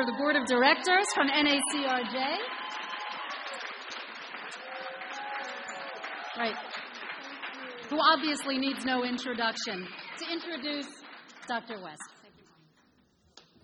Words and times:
of 0.00 0.06
the 0.06 0.12
board 0.18 0.36
of 0.36 0.46
directors 0.46 1.06
from 1.14 1.28
NACRJ. 1.28 2.36
Right. 6.38 6.54
Who 7.90 7.98
obviously 8.12 8.58
needs 8.58 8.84
no 8.84 9.04
introduction. 9.04 9.88
To 10.18 10.32
introduce 10.32 10.86
Dr. 11.48 11.80
West. 11.82 12.02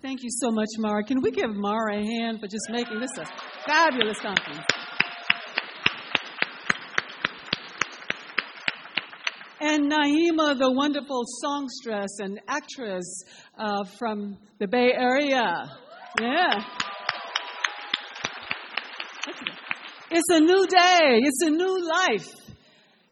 Thank 0.02 0.22
you 0.22 0.30
so 0.30 0.50
much, 0.50 0.68
Mara. 0.78 1.04
Can 1.04 1.22
we 1.22 1.30
give 1.30 1.54
Mara 1.54 1.96
a 1.96 2.04
hand 2.04 2.41
for 2.41 2.46
just 2.46 2.69
making 2.71 3.01
this 3.01 3.16
a 3.16 3.27
fabulous 3.64 4.19
conference? 4.21 4.66
And 9.61 9.91
Naima, 9.91 10.59
the 10.59 10.71
wonderful 10.71 11.25
songstress 11.41 12.19
and 12.19 12.39
actress 12.48 13.25
uh, 13.57 13.85
from 13.98 14.37
the 14.59 14.66
Bay 14.66 14.93
Area. 14.93 15.71
Yeah. 16.20 16.62
It's 20.10 20.30
a 20.30 20.41
new 20.41 20.66
day, 20.66 21.20
it's 21.22 21.42
a 21.42 21.50
new 21.50 21.88
life. 21.88 22.28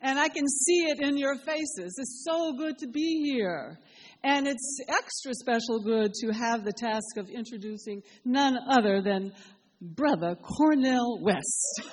And 0.03 0.19
I 0.19 0.29
can 0.29 0.47
see 0.47 0.87
it 0.89 1.01
in 1.01 1.17
your 1.17 1.37
faces. 1.37 1.97
It's 1.99 2.25
so 2.29 2.53
good 2.57 2.79
to 2.79 2.89
be 2.89 3.23
here. 3.25 3.79
And 4.25 4.47
it's 4.47 4.79
extra 4.89 5.35
special 5.35 5.81
good 5.83 6.13
to 6.15 6.33
have 6.33 6.65
the 6.65 6.73
task 6.73 7.17
of 7.17 7.29
introducing 7.29 8.03
none 8.25 8.57
other 8.71 9.03
than 9.03 9.33
Brother 9.81 10.37
Cornel 10.37 11.19
West. 11.21 11.83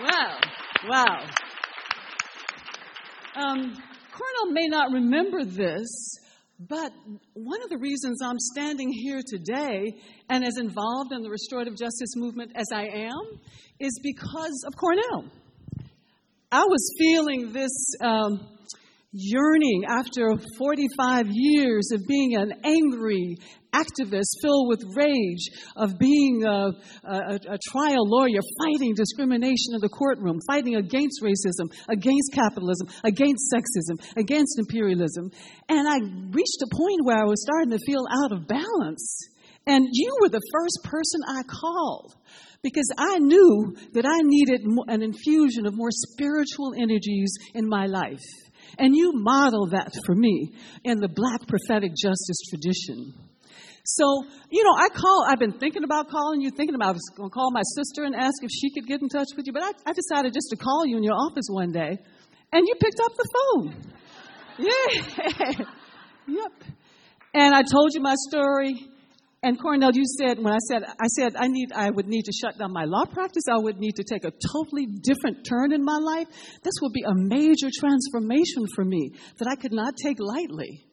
wow, 0.00 0.38
wow. 0.88 1.26
Um, 3.34 3.74
Cornel 4.12 4.52
may 4.52 4.68
not 4.68 4.92
remember 4.92 5.44
this, 5.44 6.18
but 6.68 6.92
one 7.34 7.62
of 7.62 7.70
the 7.70 7.78
reasons 7.78 8.20
I'm 8.22 8.38
standing 8.38 8.92
here 8.92 9.20
today 9.26 9.94
and 10.28 10.44
as 10.44 10.58
involved 10.58 11.12
in 11.12 11.22
the 11.22 11.30
restorative 11.30 11.76
justice 11.76 12.14
movement 12.14 12.52
as 12.54 12.66
I 12.72 12.84
am 12.84 13.40
is 13.80 13.98
because 14.02 14.64
of 14.66 14.76
Cornel. 14.76 15.24
I 16.50 16.64
was 16.64 16.94
feeling 16.98 17.52
this 17.52 17.72
um, 18.00 18.46
yearning 19.12 19.84
after 19.88 20.36
45 20.58 21.26
years 21.30 21.90
of 21.92 22.00
being 22.08 22.36
an 22.36 22.52
angry 22.64 23.36
activist 23.74 24.36
filled 24.42 24.68
with 24.68 24.84
rage, 24.94 25.48
of 25.76 25.98
being 25.98 26.44
a, 26.44 26.70
a, 27.04 27.38
a, 27.48 27.58
trial 27.70 28.04
lawyer 28.06 28.40
fighting 28.58 28.94
discrimination 28.94 29.74
in 29.74 29.80
the 29.80 29.88
courtroom, 29.88 30.38
fighting 30.46 30.76
against 30.76 31.22
racism, 31.22 31.72
against 31.88 32.32
capitalism, 32.34 32.88
against 33.04 33.52
sexism, 33.52 34.16
against 34.16 34.58
imperialism. 34.58 35.30
And 35.68 35.88
I 35.88 35.98
reached 36.30 36.62
a 36.62 36.76
point 36.76 37.00
where 37.04 37.18
I 37.18 37.24
was 37.24 37.42
starting 37.42 37.70
to 37.70 37.78
feel 37.86 38.04
out 38.24 38.32
of 38.32 38.46
balance. 38.46 39.28
And 39.66 39.86
you 39.90 40.16
were 40.20 40.28
the 40.28 40.42
first 40.52 40.78
person 40.84 41.20
I 41.28 41.42
called 41.44 42.14
because 42.62 42.90
I 42.98 43.18
knew 43.18 43.74
that 43.92 44.06
I 44.06 44.18
needed 44.22 44.62
an 44.88 45.02
infusion 45.02 45.66
of 45.66 45.74
more 45.74 45.90
spiritual 45.90 46.74
energies 46.76 47.32
in 47.54 47.68
my 47.68 47.86
life. 47.86 48.20
And 48.78 48.94
you 48.96 49.12
model 49.14 49.66
that 49.70 49.92
for 50.06 50.14
me 50.14 50.52
in 50.84 50.98
the 50.98 51.08
black 51.08 51.46
prophetic 51.46 51.92
justice 51.96 52.40
tradition. 52.48 53.14
So, 53.84 54.04
you 54.50 54.62
know, 54.62 54.74
I 54.76 54.88
call, 54.88 55.24
I've 55.28 55.40
been 55.40 55.58
thinking 55.58 55.82
about 55.82 56.08
calling 56.08 56.40
you, 56.40 56.50
thinking 56.50 56.76
about 56.76 56.90
I 56.90 56.92
was 56.92 57.10
going 57.16 57.30
to 57.30 57.34
call 57.34 57.50
my 57.52 57.62
sister 57.76 58.04
and 58.04 58.14
ask 58.14 58.42
if 58.42 58.50
she 58.50 58.70
could 58.70 58.86
get 58.86 59.02
in 59.02 59.08
touch 59.08 59.28
with 59.36 59.46
you, 59.46 59.52
but 59.52 59.62
I, 59.62 59.72
I 59.86 59.92
decided 59.92 60.32
just 60.32 60.50
to 60.50 60.56
call 60.56 60.86
you 60.86 60.96
in 60.96 61.02
your 61.02 61.14
office 61.14 61.46
one 61.50 61.72
day, 61.72 61.98
and 62.52 62.66
you 62.66 62.74
picked 62.80 63.00
up 63.00 63.12
the 63.16 63.28
phone. 63.34 63.74
Yeah. 64.58 65.64
yep. 66.28 66.52
And 67.32 67.54
I 67.54 67.62
told 67.62 67.94
you 67.94 68.02
my 68.02 68.14
story, 68.28 68.86
and 69.42 69.60
Cornel, 69.60 69.90
you 69.92 70.04
said 70.04 70.38
when 70.38 70.52
I 70.52 70.58
said 70.68 70.82
I 70.84 71.06
said 71.18 71.34
I 71.36 71.48
need 71.48 71.72
I 71.74 71.90
would 71.90 72.06
need 72.06 72.22
to 72.26 72.32
shut 72.32 72.58
down 72.58 72.72
my 72.72 72.84
law 72.84 73.04
practice, 73.04 73.44
I 73.50 73.58
would 73.58 73.78
need 73.78 73.96
to 73.96 74.04
take 74.04 74.24
a 74.24 74.30
totally 74.52 74.86
different 74.86 75.44
turn 75.48 75.72
in 75.72 75.84
my 75.84 75.98
life. 75.98 76.28
This 76.62 76.74
would 76.80 76.92
be 76.92 77.02
a 77.02 77.14
major 77.14 77.68
transformation 77.76 78.66
for 78.74 78.84
me 78.84 79.12
that 79.38 79.48
I 79.50 79.60
could 79.60 79.72
not 79.72 79.94
take 79.96 80.18
lightly. 80.20 80.86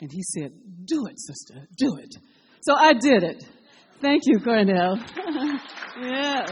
And 0.00 0.10
he 0.12 0.22
said, 0.22 0.52
"Do 0.84 1.06
it, 1.06 1.18
sister. 1.18 1.66
Do 1.76 1.96
it." 1.96 2.14
So 2.60 2.74
I 2.74 2.92
did 2.92 3.24
it. 3.24 3.44
Thank 4.00 4.22
you, 4.26 4.38
Cornel. 4.40 4.98
yeah. 6.02 6.46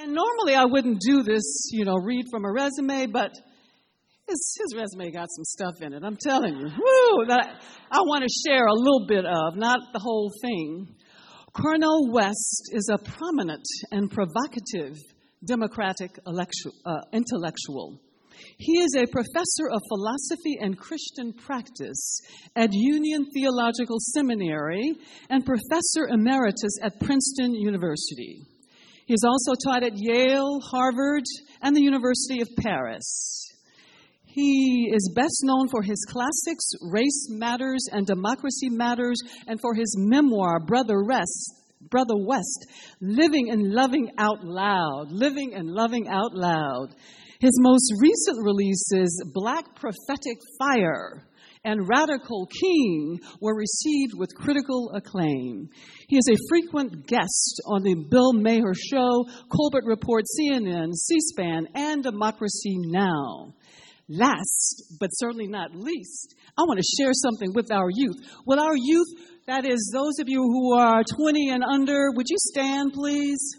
And 0.00 0.12
normally 0.12 0.54
I 0.54 0.64
wouldn't 0.64 0.98
do 1.00 1.22
this, 1.22 1.70
you 1.70 1.84
know, 1.84 1.94
read 1.94 2.26
from 2.30 2.44
a 2.44 2.52
resume, 2.52 3.06
but 3.06 3.30
his, 4.32 4.58
his 4.58 4.74
resume 4.76 5.12
got 5.12 5.28
some 5.30 5.44
stuff 5.44 5.82
in 5.82 5.92
it. 5.92 6.02
I'm 6.04 6.16
telling 6.16 6.56
you. 6.56 6.66
Woo! 6.66 7.26
That 7.28 7.60
I 7.90 8.00
want 8.00 8.24
to 8.24 8.30
share 8.48 8.66
a 8.66 8.74
little 8.74 9.06
bit 9.06 9.24
of, 9.24 9.56
not 9.56 9.78
the 9.92 10.00
whole 10.00 10.30
thing. 10.40 10.88
Cornel 11.52 12.10
West 12.10 12.70
is 12.72 12.88
a 12.90 12.98
prominent 12.98 13.64
and 13.90 14.10
provocative 14.10 14.96
Democratic 15.44 16.18
uh, 16.24 17.00
intellectual. 17.12 18.00
He 18.58 18.80
is 18.80 18.96
a 18.96 19.06
professor 19.06 19.68
of 19.70 19.80
philosophy 19.88 20.56
and 20.60 20.78
Christian 20.78 21.32
practice 21.32 22.20
at 22.56 22.70
Union 22.72 23.26
Theological 23.34 23.98
Seminary 24.00 24.94
and 25.28 25.44
professor 25.44 26.08
emeritus 26.08 26.78
at 26.82 26.98
Princeton 27.00 27.54
University. 27.54 28.40
He 29.06 29.12
has 29.12 29.24
also 29.24 29.52
taught 29.66 29.84
at 29.84 29.92
Yale, 29.96 30.60
Harvard, 30.70 31.24
and 31.60 31.76
the 31.76 31.82
University 31.82 32.40
of 32.40 32.48
Paris. 32.56 33.51
He 34.32 34.90
is 34.90 35.12
best 35.14 35.40
known 35.42 35.68
for 35.68 35.82
his 35.82 36.06
classics, 36.08 36.64
Race 36.90 37.28
Matters 37.28 37.86
and 37.92 38.06
Democracy 38.06 38.70
Matters, 38.70 39.18
and 39.46 39.60
for 39.60 39.74
his 39.74 39.94
memoir, 39.98 40.58
Brother 40.58 41.04
West, 41.04 41.54
Brother 41.90 42.16
West, 42.16 42.66
Living 43.02 43.50
and 43.50 43.74
Loving 43.74 44.10
Out 44.16 44.42
Loud. 44.42 45.08
Living 45.10 45.52
and 45.54 45.68
Loving 45.68 46.08
Out 46.08 46.32
Loud. 46.32 46.94
His 47.40 47.52
most 47.60 47.92
recent 48.00 48.38
releases, 48.42 49.22
Black 49.34 49.66
Prophetic 49.74 50.38
Fire 50.58 51.28
and 51.64 51.86
Radical 51.86 52.46
King, 52.46 53.20
were 53.42 53.54
received 53.54 54.14
with 54.16 54.34
critical 54.34 54.92
acclaim. 54.94 55.68
He 56.08 56.16
is 56.16 56.28
a 56.30 56.48
frequent 56.48 57.06
guest 57.06 57.60
on 57.66 57.82
the 57.82 58.06
Bill 58.10 58.32
Maher 58.32 58.72
Show, 58.72 59.26
Colbert 59.54 59.84
Report, 59.84 60.24
CNN, 60.40 60.94
C 60.94 61.16
SPAN, 61.20 61.68
and 61.74 62.02
Democracy 62.02 62.78
Now! 62.78 63.52
Last, 64.08 64.96
but 65.00 65.08
certainly 65.12 65.46
not 65.46 65.74
least, 65.74 66.34
I 66.58 66.62
want 66.62 66.78
to 66.78 67.02
share 67.02 67.12
something 67.14 67.52
with 67.54 67.70
our 67.70 67.88
youth. 67.90 68.16
With 68.46 68.58
our 68.58 68.76
youth, 68.76 69.08
that 69.46 69.64
is 69.64 69.90
those 69.92 70.18
of 70.20 70.28
you 70.28 70.40
who 70.42 70.74
are 70.74 71.02
20 71.04 71.50
and 71.50 71.64
under, 71.64 72.10
would 72.12 72.26
you 72.28 72.36
stand, 72.38 72.92
please? 72.92 73.56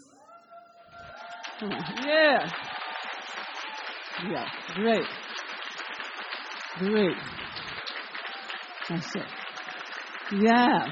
Yeah. 1.62 2.50
Yeah, 4.30 4.48
great. 4.74 5.06
Great. 6.78 7.16
That's 8.88 9.16
it. 9.16 9.22
Yeah. 10.40 10.86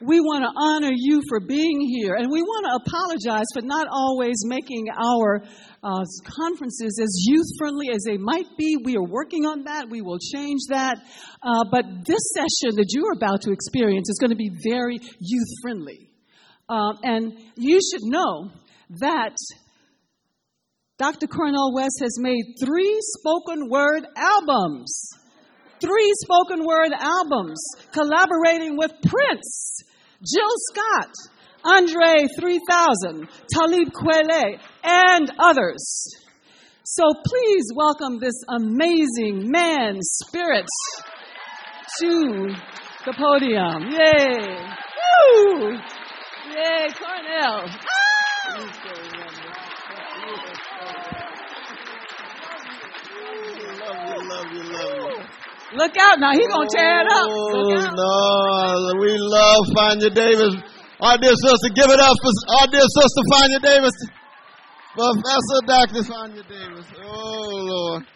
We 0.00 0.20
want 0.20 0.44
to 0.44 0.52
honor 0.56 0.94
you 0.94 1.20
for 1.28 1.40
being 1.40 1.80
here, 1.80 2.14
and 2.14 2.30
we 2.30 2.42
want 2.42 2.66
to 2.66 2.80
apologize 2.88 3.44
for 3.52 3.60
not 3.62 3.86
always 3.90 4.42
making 4.46 4.86
our 4.88 5.42
uh, 5.82 6.04
conferences 6.24 6.98
as 7.02 7.24
youth 7.26 7.46
friendly 7.58 7.90
as 7.90 8.02
they 8.06 8.16
might 8.16 8.46
be. 8.56 8.78
We 8.82 8.96
are 8.96 9.04
working 9.04 9.44
on 9.44 9.64
that. 9.64 9.90
We 9.90 10.00
will 10.00 10.18
change 10.18 10.60
that. 10.70 10.98
Uh, 11.42 11.64
but 11.70 11.84
this 12.06 12.32
session 12.34 12.76
that 12.76 12.88
you're 12.90 13.12
about 13.12 13.42
to 13.42 13.52
experience 13.52 14.08
is 14.08 14.18
going 14.18 14.30
to 14.30 14.36
be 14.36 14.50
very 14.64 14.98
youth 15.18 15.48
friendly. 15.62 16.08
Uh, 16.68 16.94
and 17.02 17.38
you 17.56 17.80
should 17.80 18.04
know 18.04 18.50
that 19.00 19.36
Dr. 20.98 21.26
Cornel 21.26 21.74
West 21.74 21.98
has 22.00 22.16
made 22.18 22.54
three 22.62 22.98
spoken 23.18 23.68
word 23.68 24.06
albums. 24.16 25.10
Three 25.80 26.12
spoken 26.22 26.64
word 26.66 26.92
albums 26.98 27.62
collaborating 27.92 28.76
with 28.76 28.92
Prince 29.02 29.82
Jill 30.22 30.52
Scott, 30.70 31.14
Andre 31.64 32.26
3000, 32.38 33.26
Talib 33.54 33.88
Kweli, 33.90 34.58
and 34.84 35.32
others. 35.38 36.14
So 36.84 37.04
please 37.24 37.64
welcome 37.74 38.18
this 38.20 38.34
amazing 38.46 39.50
man 39.50 39.98
spirit 40.02 40.66
to 42.00 42.54
the 43.06 43.14
podium. 43.16 43.92
Yay! 43.92 44.58
Woo! 45.16 45.78
Yay, 46.52 46.90
Cornel! 46.98 47.64
Ah! 47.64 48.30
Look 55.72 55.94
out 55.98 56.18
now, 56.18 56.32
he 56.32 56.46
gonna 56.48 56.68
tear 56.68 57.00
it 57.00 57.12
up. 57.12 57.30
Oh, 57.30 57.70
no, 57.94 59.00
we 59.00 59.14
love 59.18 59.62
Fania 59.76 60.12
Davis. 60.12 60.54
Our 61.00 61.16
dear 61.16 61.32
sister, 61.32 61.68
give 61.74 61.90
it 61.90 62.00
up 62.00 62.16
for 62.20 62.32
our 62.58 62.66
dear 62.66 62.82
sister 62.82 63.22
Fania 63.32 63.62
Davis. 63.62 63.94
Professor 64.94 65.60
Dr. 65.66 66.02
Fania 66.02 66.48
Davis. 66.48 66.86
Oh 67.02 67.48
Lord. 67.50 68.06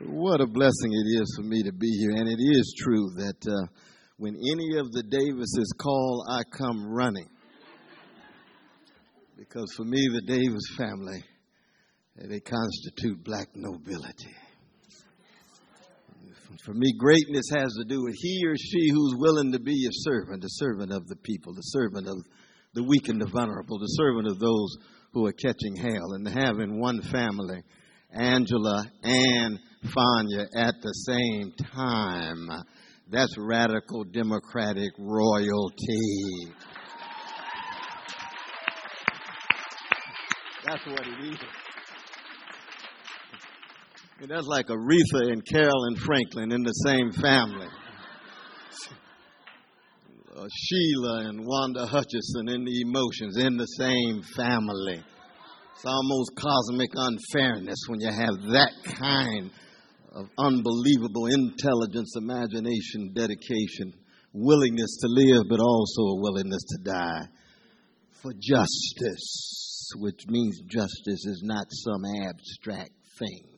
What 0.00 0.40
a 0.40 0.46
blessing 0.46 0.92
it 0.92 1.20
is 1.20 1.34
for 1.36 1.46
me 1.46 1.62
to 1.62 1.72
be 1.72 1.88
here. 1.88 2.10
And 2.16 2.28
it 2.28 2.40
is 2.40 2.74
true 2.76 3.10
that 3.16 3.46
uh, 3.46 3.66
when 4.16 4.34
any 4.34 4.78
of 4.78 4.90
the 4.92 5.02
Davises 5.02 5.72
call, 5.78 6.24
I 6.28 6.42
come 6.56 6.92
running. 6.92 7.28
Because 9.36 9.72
for 9.76 9.84
me, 9.84 10.08
the 10.12 10.22
Davis 10.22 10.64
family, 10.76 11.22
they 12.16 12.40
constitute 12.40 13.22
black 13.22 13.48
nobility. 13.54 14.34
For 16.64 16.72
me, 16.72 16.94
greatness 16.96 17.50
has 17.54 17.74
to 17.74 17.84
do 17.86 18.02
with 18.02 18.14
he 18.16 18.42
or 18.46 18.56
she 18.56 18.88
who's 18.88 19.14
willing 19.18 19.52
to 19.52 19.60
be 19.60 19.86
a 19.86 19.92
servant, 19.92 20.44
a 20.44 20.48
servant 20.48 20.92
of 20.92 21.06
the 21.08 21.16
people, 21.16 21.52
the 21.52 21.60
servant 21.60 22.08
of 22.08 22.16
the 22.72 22.82
weak 22.82 23.08
and 23.08 23.20
the 23.20 23.26
vulnerable, 23.26 23.78
the 23.78 23.86
servant 23.98 24.28
of 24.28 24.38
those 24.38 24.78
who 25.12 25.26
are 25.26 25.32
catching 25.32 25.76
hell, 25.76 26.14
and 26.14 26.26
having 26.26 26.80
one 26.80 27.02
family, 27.02 27.62
Angela 28.14 28.90
and 29.02 29.58
Fania, 29.84 30.46
at 30.56 30.74
the 30.80 30.92
same 31.06 31.52
time. 31.74 32.48
That's 33.10 33.36
radical 33.38 34.04
democratic 34.04 34.92
royalty. 34.98 36.54
That's 40.64 40.86
what 40.86 41.06
it 41.06 41.30
is. 41.30 41.63
And 44.20 44.30
that's 44.30 44.46
like 44.46 44.66
Aretha 44.68 45.32
and 45.32 45.44
Carolyn 45.44 45.96
Franklin 45.96 46.52
in 46.52 46.62
the 46.62 46.72
same 46.86 47.10
family. 47.12 47.66
Uh, 50.36 50.46
Sheila 50.50 51.28
and 51.28 51.44
Wanda 51.44 51.86
Hutchinson 51.86 52.48
in 52.48 52.64
the 52.64 52.80
emotions 52.82 53.36
in 53.38 53.56
the 53.56 53.66
same 53.66 54.22
family. 54.36 55.02
It's 55.74 55.84
almost 55.84 56.30
cosmic 56.36 56.90
unfairness 56.94 57.78
when 57.88 58.00
you 58.00 58.10
have 58.10 58.34
that 58.52 58.72
kind 58.84 59.50
of 60.12 60.26
unbelievable 60.38 61.26
intelligence, 61.26 62.14
imagination, 62.16 63.12
dedication, 63.14 63.92
willingness 64.32 64.96
to 65.00 65.08
live, 65.08 65.44
but 65.48 65.60
also 65.60 66.02
a 66.02 66.20
willingness 66.20 66.62
to 66.62 66.78
die 66.84 67.26
for 68.22 68.32
justice, 68.32 69.90
which 69.96 70.20
means 70.28 70.60
justice 70.68 71.26
is 71.26 71.42
not 71.44 71.66
some 71.70 72.02
abstract 72.22 72.92
thing. 73.18 73.53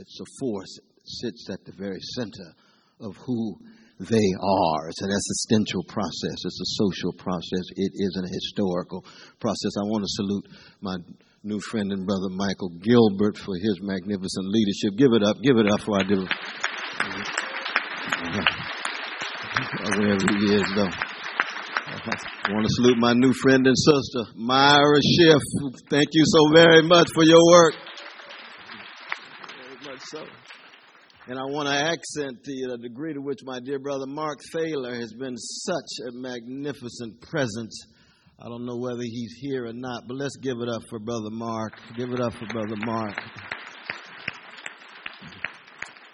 It's 0.00 0.18
a 0.18 0.24
force 0.40 0.80
that 0.80 0.84
sits 1.04 1.50
at 1.52 1.60
the 1.66 1.76
very 1.76 2.00
center 2.16 2.56
of 3.00 3.16
who 3.20 3.60
they 4.00 4.28
are. 4.40 4.88
It's 4.88 5.02
an 5.02 5.12
existential 5.12 5.84
process. 5.84 6.40
It's 6.40 6.56
a 6.56 6.72
social 6.80 7.12
process. 7.12 7.64
It 7.76 7.92
is 7.92 8.16
an 8.16 8.24
historical 8.32 9.04
process. 9.40 9.76
I 9.76 9.84
want 9.92 10.00
to 10.00 10.08
salute 10.08 10.48
my 10.80 10.96
new 11.44 11.60
friend 11.60 11.92
and 11.92 12.06
brother 12.06 12.32
Michael 12.32 12.72
Gilbert 12.80 13.36
for 13.36 13.52
his 13.60 13.76
magnificent 13.82 14.48
leadership. 14.48 14.96
Give 14.96 15.12
it 15.12 15.22
up. 15.22 15.36
Give 15.44 15.58
it 15.58 15.68
up 15.68 15.84
for 15.84 16.00
I 16.00 16.04
do. 16.08 16.24
Wherever 20.00 20.24
he 20.32 20.48
is, 20.56 20.64
though. 20.80 20.94
I 21.92 22.56
want 22.56 22.64
to 22.64 22.72
salute 22.72 22.96
my 22.96 23.12
new 23.12 23.34
friend 23.42 23.66
and 23.66 23.76
sister, 23.76 24.32
Myra 24.34 25.00
Schiff. 25.04 25.42
Thank 25.90 26.08
you 26.12 26.24
so 26.24 26.54
very 26.54 26.80
much 26.88 27.08
for 27.12 27.22
your 27.22 27.44
work 27.52 27.74
so. 30.10 30.24
And 31.28 31.38
I 31.38 31.42
want 31.44 31.68
to 31.68 31.74
accent 31.74 32.42
the 32.42 32.78
degree 32.82 33.14
to 33.14 33.20
which 33.20 33.38
my 33.44 33.60
dear 33.60 33.78
brother 33.78 34.06
Mark 34.06 34.38
Thaler 34.52 34.94
has 34.94 35.12
been 35.12 35.36
such 35.36 36.08
a 36.08 36.12
magnificent 36.12 37.20
presence. 37.20 37.78
I 38.40 38.48
don't 38.48 38.66
know 38.66 38.78
whether 38.78 39.02
he's 39.02 39.34
here 39.40 39.66
or 39.66 39.72
not, 39.72 40.04
but 40.08 40.16
let's 40.16 40.36
give 40.42 40.56
it 40.60 40.68
up 40.68 40.82
for 40.88 40.98
Brother 40.98 41.30
Mark. 41.30 41.74
Give 41.96 42.10
it 42.10 42.20
up 42.20 42.32
for 42.32 42.46
Brother 42.46 42.76
Mark. 42.76 43.14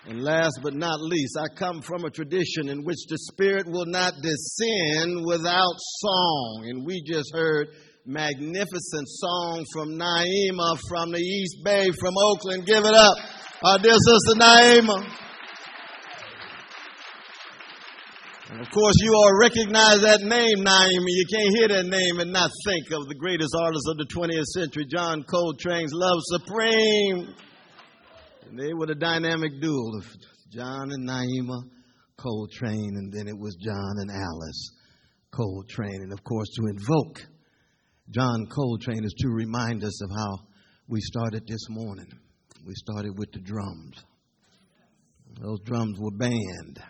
And 0.08 0.22
last 0.22 0.58
but 0.62 0.75
not 0.75 1.00
least, 1.00 1.38
I 1.38 1.46
come 1.58 1.81
from 1.81 2.04
a 2.04 2.10
tradition 2.10 2.69
in 2.69 2.84
which 2.84 2.98
the 3.08 3.19
Spirit 3.32 3.66
will 3.66 3.87
not 3.87 4.12
descend 4.20 5.25
without 5.25 5.75
song. 6.00 6.66
And 6.69 6.84
we 6.84 7.02
just 7.06 7.32
heard 7.32 7.69
magnificent 8.04 9.08
song 9.08 9.64
from 9.72 9.90
Naima 9.98 10.78
from 10.88 11.12
the 11.12 11.19
East 11.19 11.56
Bay, 11.64 11.90
from 11.98 12.14
Oakland. 12.19 12.66
Give 12.66 12.84
it 12.84 12.94
up. 12.94 13.16
Our 13.64 13.79
dear 13.79 13.94
sister 13.94 14.38
Naima. 14.38 15.08
And 18.50 18.61
of 18.61 18.70
course, 18.70 18.94
you 18.99 19.14
all 19.14 19.41
recognize 19.41 20.03
that 20.03 20.20
name, 20.20 20.58
Naima. 20.62 21.06
You 21.06 21.25
can't 21.32 21.56
hear 21.56 21.69
that 21.69 21.87
name 21.87 22.20
and 22.20 22.32
not 22.35 22.50
think 22.67 22.85
of 22.93 23.08
the 23.08 23.14
greatest 23.19 23.56
artist 23.58 23.88
of 23.88 23.97
the 23.97 24.06
20th 24.14 24.44
century, 24.44 24.85
John 24.85 25.25
Coltrane's 25.25 25.93
Love 25.94 26.19
Supreme. 26.25 27.35
And 28.47 28.58
they 28.58 28.75
were 28.75 28.87
the 28.87 28.94
dynamic 28.94 29.58
duo 29.62 30.00
of 30.00 30.05
John 30.53 30.93
and 30.93 31.08
Naima 31.08 31.62
Coltrane, 32.19 32.93
and 32.97 33.11
then 33.11 33.26
it 33.26 33.38
was 33.38 33.56
John 33.56 33.94
and 34.00 34.11
Alice 34.11 34.70
Coltrane. 35.31 36.03
And 36.03 36.12
of 36.12 36.23
course, 36.23 36.49
to 36.56 36.67
invoke 36.67 37.26
John 38.11 38.49
Coltrane 38.55 39.05
is 39.05 39.14
to 39.20 39.29
remind 39.29 39.82
us 39.82 40.03
of 40.03 40.11
how 40.14 40.47
we 40.88 41.00
started 41.00 41.44
this 41.49 41.67
morning 41.70 42.12
we 42.67 42.75
started 42.75 43.17
with 43.17 43.31
the 43.33 43.39
drums. 43.39 43.95
Those 45.41 45.61
drums 45.61 45.99
were 46.01 46.11
banned 46.11 46.81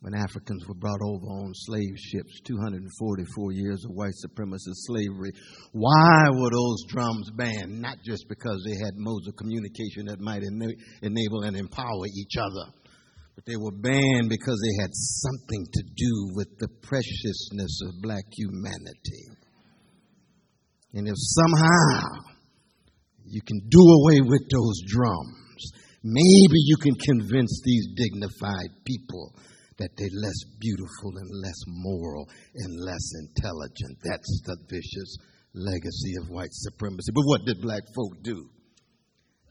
when 0.00 0.14
Africans 0.14 0.66
were 0.66 0.74
brought 0.74 1.00
over 1.00 1.24
on 1.26 1.52
slave 1.54 1.94
ships, 1.96 2.40
244 2.44 3.52
years 3.52 3.84
of 3.84 3.92
white 3.92 4.14
supremacist 4.26 4.82
slavery. 4.90 5.30
Why 5.70 6.28
were 6.30 6.50
those 6.50 6.84
drums 6.88 7.30
banned? 7.36 7.80
Not 7.80 7.98
just 8.04 8.26
because 8.28 8.66
they 8.66 8.84
had 8.84 8.96
modes 8.96 9.28
of 9.28 9.36
communication 9.36 10.06
that 10.06 10.18
might 10.18 10.42
ena- 10.42 10.74
enable 11.02 11.42
and 11.42 11.56
empower 11.56 12.06
each 12.18 12.34
other, 12.36 12.72
but 13.36 13.46
they 13.46 13.56
were 13.56 13.70
banned 13.70 14.28
because 14.28 14.58
they 14.58 14.82
had 14.82 14.90
something 14.92 15.64
to 15.74 15.82
do 15.94 16.32
with 16.34 16.48
the 16.58 16.68
preciousness 16.82 17.80
of 17.86 18.02
black 18.02 18.24
humanity. 18.32 19.30
And 20.94 21.06
if 21.06 21.14
somehow 21.16 22.31
you 23.32 23.40
can 23.40 23.58
do 23.68 23.80
away 23.80 24.20
with 24.20 24.44
those 24.52 24.78
drums. 24.92 25.72
Maybe 26.04 26.60
you 26.68 26.76
can 26.76 26.94
convince 27.00 27.62
these 27.64 27.88
dignified 27.96 28.84
people 28.84 29.32
that 29.78 29.88
they're 29.96 30.20
less 30.20 30.40
beautiful 30.60 31.16
and 31.16 31.30
less 31.40 31.60
moral 31.66 32.28
and 32.54 32.76
less 32.84 33.06
intelligent. 33.24 33.96
That's 34.04 34.42
the 34.44 34.56
vicious 34.68 35.16
legacy 35.54 36.12
of 36.20 36.28
white 36.28 36.52
supremacy. 36.52 37.10
But 37.14 37.24
what 37.24 37.46
did 37.46 37.62
black 37.62 37.82
folk 37.96 38.22
do? 38.22 38.36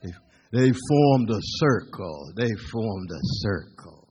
They, 0.02 0.12
they 0.52 0.70
formed 0.70 1.30
a 1.30 1.42
circle. 1.58 2.32
They 2.36 2.54
formed 2.70 3.10
a 3.10 3.24
circle 3.42 4.08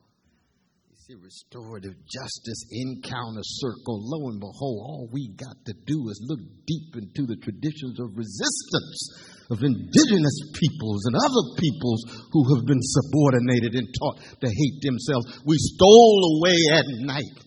You 0.89 0.97
see, 0.97 1.15
restorative 1.15 1.95
justice 2.11 2.61
encounter 2.71 3.43
circle, 3.43 4.03
lo 4.03 4.31
and 4.31 4.39
behold, 4.41 4.83
all 4.83 5.09
we 5.13 5.31
got 5.37 5.55
to 5.65 5.73
do 5.85 6.09
is 6.09 6.19
look 6.27 6.41
deep 6.67 6.95
into 6.95 7.25
the 7.25 7.39
traditions 7.39 8.01
of 8.01 8.17
resistance 8.17 9.31
of 9.51 9.59
indigenous 9.61 10.37
peoples 10.55 11.05
and 11.05 11.15
other 11.15 11.45
peoples 11.59 12.01
who 12.31 12.55
have 12.55 12.65
been 12.65 12.79
subordinated 12.79 13.75
and 13.75 13.87
taught 13.99 14.17
to 14.39 14.47
hate 14.47 14.79
themselves. 14.81 15.43
We 15.45 15.57
stole 15.59 16.39
away 16.39 16.57
at 16.73 16.85
night, 17.03 17.37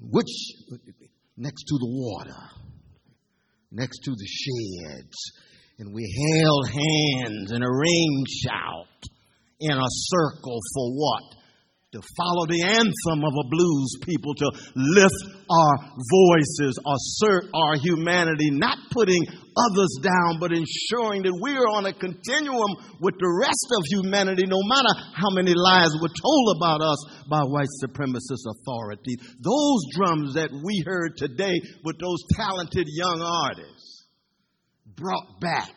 which 0.00 0.34
next 1.36 1.62
to 1.68 1.78
the 1.78 1.88
water, 1.88 2.42
next 3.70 4.00
to 4.04 4.10
the 4.10 4.26
sheds, 4.26 5.16
and 5.78 5.94
we 5.94 6.04
held 6.34 6.68
hands 6.68 7.52
in 7.52 7.62
a 7.62 7.72
ring 7.72 8.24
shout 8.44 8.86
in 9.60 9.78
a 9.78 9.88
circle 9.88 10.58
for 10.74 10.92
what? 10.92 11.41
To 11.92 12.00
follow 12.16 12.48
the 12.48 12.64
anthem 12.64 13.20
of 13.20 13.34
a 13.36 13.46
blues 13.52 14.00
people, 14.00 14.32
to 14.32 14.48
lift 14.74 15.22
our 15.44 15.74
voices, 16.00 16.72
assert 16.80 17.52
our 17.52 17.76
humanity, 17.76 18.48
not 18.48 18.78
putting 18.90 19.20
others 19.28 19.92
down, 20.00 20.40
but 20.40 20.56
ensuring 20.56 21.20
that 21.20 21.36
we 21.44 21.52
are 21.52 21.68
on 21.68 21.84
a 21.84 21.92
continuum 21.92 22.72
with 22.96 23.12
the 23.20 23.28
rest 23.28 23.68
of 23.76 23.84
humanity, 23.92 24.48
no 24.48 24.60
matter 24.64 24.88
how 25.12 25.28
many 25.36 25.52
lies 25.52 25.92
were 26.00 26.16
told 26.16 26.56
about 26.56 26.80
us 26.80 26.96
by 27.28 27.44
white 27.44 27.68
supremacist 27.84 28.48
authorities. 28.48 29.20
Those 29.44 29.84
drums 29.92 30.32
that 30.40 30.48
we 30.48 30.82
heard 30.88 31.20
today 31.20 31.60
with 31.84 32.00
those 32.00 32.24
talented 32.32 32.88
young 32.88 33.20
artists 33.20 34.08
brought 34.96 35.40
back 35.40 35.76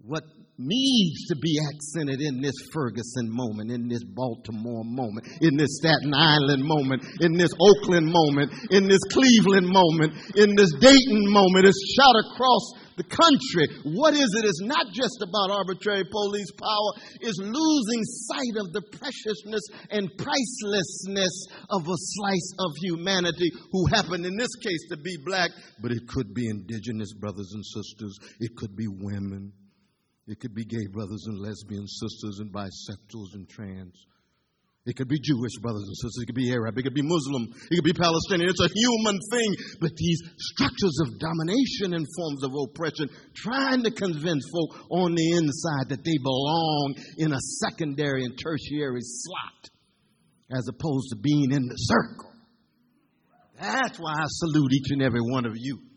what 0.00 0.24
needs 0.60 1.26
to 1.28 1.36
be 1.40 1.56
accented 1.72 2.20
in 2.20 2.42
this 2.42 2.54
Ferguson 2.72 3.32
moment, 3.32 3.72
in 3.72 3.88
this 3.88 4.04
Baltimore 4.04 4.84
moment, 4.84 5.26
in 5.40 5.56
this 5.56 5.80
Staten 5.80 6.12
Island 6.12 6.62
moment, 6.62 7.02
in 7.20 7.32
this 7.32 7.50
Oakland 7.56 8.12
moment, 8.12 8.52
in 8.70 8.86
this 8.86 9.00
Cleveland 9.10 9.66
moment, 9.66 10.12
in 10.36 10.54
this 10.54 10.72
Dayton 10.80 11.24
moment. 11.32 11.64
It's 11.64 11.96
shot 11.96 12.14
across 12.28 12.90
the 13.00 13.08
country. 13.08 13.64
What 13.96 14.12
is 14.12 14.28
it? 14.36 14.44
It's 14.44 14.60
not 14.60 14.92
just 14.92 15.24
about 15.24 15.48
arbitrary 15.48 16.04
police 16.04 16.52
power, 16.52 16.90
it's 17.20 17.40
losing 17.40 18.04
sight 18.28 18.56
of 18.60 18.72
the 18.76 18.84
preciousness 18.92 19.64
and 19.88 20.12
pricelessness 20.20 21.48
of 21.70 21.88
a 21.88 21.96
slice 21.96 22.52
of 22.60 22.76
humanity 22.84 23.50
who 23.72 23.86
happened 23.86 24.26
in 24.26 24.36
this 24.36 24.54
case 24.60 24.84
to 24.90 24.98
be 24.98 25.16
black, 25.24 25.50
but 25.80 25.92
it 25.92 26.06
could 26.08 26.34
be 26.34 26.48
indigenous 26.48 27.14
brothers 27.14 27.50
and 27.54 27.64
sisters, 27.64 28.18
it 28.38 28.54
could 28.56 28.76
be 28.76 28.86
women. 28.86 29.52
It 30.30 30.38
could 30.38 30.54
be 30.54 30.64
gay 30.64 30.86
brothers 30.92 31.26
and 31.26 31.40
lesbian 31.40 31.88
sisters 31.88 32.38
and 32.38 32.52
bisexuals 32.52 33.34
and 33.34 33.48
trans. 33.48 34.06
It 34.86 34.96
could 34.96 35.08
be 35.08 35.18
Jewish 35.18 35.58
brothers 35.60 35.82
and 35.82 35.96
sisters. 35.96 36.22
It 36.22 36.26
could 36.26 36.36
be 36.36 36.52
Arab. 36.52 36.78
It 36.78 36.82
could 36.84 36.94
be 36.94 37.02
Muslim. 37.02 37.50
It 37.68 37.74
could 37.74 37.84
be 37.84 37.92
Palestinian. 37.92 38.48
It's 38.48 38.62
a 38.62 38.70
human 38.72 39.18
thing. 39.30 39.54
But 39.80 39.90
these 39.96 40.22
structures 40.38 40.96
of 41.02 41.18
domination 41.18 41.94
and 41.98 42.06
forms 42.16 42.44
of 42.44 42.52
oppression, 42.54 43.10
trying 43.34 43.82
to 43.82 43.90
convince 43.90 44.46
folk 44.54 44.86
on 44.90 45.16
the 45.16 45.30
inside 45.32 45.90
that 45.90 46.04
they 46.04 46.16
belong 46.22 46.94
in 47.18 47.32
a 47.32 47.40
secondary 47.66 48.22
and 48.22 48.38
tertiary 48.38 49.02
slot 49.02 49.70
as 50.56 50.68
opposed 50.68 51.10
to 51.10 51.16
being 51.16 51.50
in 51.50 51.66
the 51.66 51.76
circle. 51.76 52.30
That's 53.60 53.98
why 53.98 54.14
I 54.14 54.24
salute 54.26 54.72
each 54.74 54.90
and 54.90 55.02
every 55.02 55.20
one 55.20 55.44
of 55.44 55.54
you. 55.56 55.89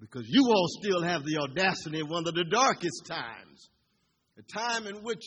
Because 0.00 0.26
you 0.28 0.44
all 0.46 0.68
still 0.80 1.02
have 1.02 1.24
the 1.24 1.38
audacity 1.38 2.00
of 2.00 2.08
one 2.08 2.26
of 2.26 2.34
the 2.34 2.44
darkest 2.44 3.06
times. 3.06 3.68
A 4.38 4.42
time 4.42 4.86
in 4.86 5.02
which 5.02 5.22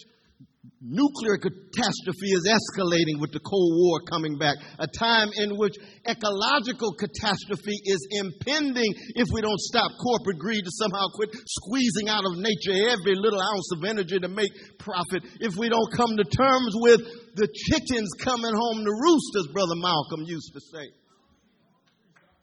nuclear 0.80 1.38
catastrophe 1.38 2.32
is 2.32 2.48
escalating 2.48 3.20
with 3.20 3.34
the 3.34 3.44
Cold 3.44 3.74
War 3.76 4.00
coming 4.08 4.38
back. 4.38 4.56
A 4.80 4.88
time 4.88 5.30
in 5.36 5.58
which 5.58 5.76
ecological 6.08 6.94
catastrophe 6.96 7.76
is 7.84 8.02
impending 8.12 8.94
if 9.20 9.28
we 9.34 9.42
don't 9.42 9.60
stop 9.60 9.92
corporate 10.00 10.40
greed 10.40 10.64
to 10.64 10.72
somehow 10.80 11.06
quit 11.14 11.30
squeezing 11.36 12.08
out 12.08 12.24
of 12.24 12.40
nature 12.40 12.90
every 12.90 13.20
little 13.20 13.42
ounce 13.42 13.70
of 13.76 13.84
energy 13.84 14.20
to 14.20 14.30
make 14.30 14.52
profit. 14.80 15.28
If 15.42 15.58
we 15.58 15.68
don't 15.68 15.92
come 15.92 16.16
to 16.16 16.24
terms 16.24 16.74
with 16.80 17.02
the 17.36 17.48
chickens 17.52 18.10
coming 18.24 18.54
home 18.56 18.86
to 18.86 18.92
roost, 18.92 19.32
as 19.36 19.54
Brother 19.54 19.76
Malcolm 19.76 20.24
used 20.26 20.54
to 20.54 20.62
say. 20.62 20.88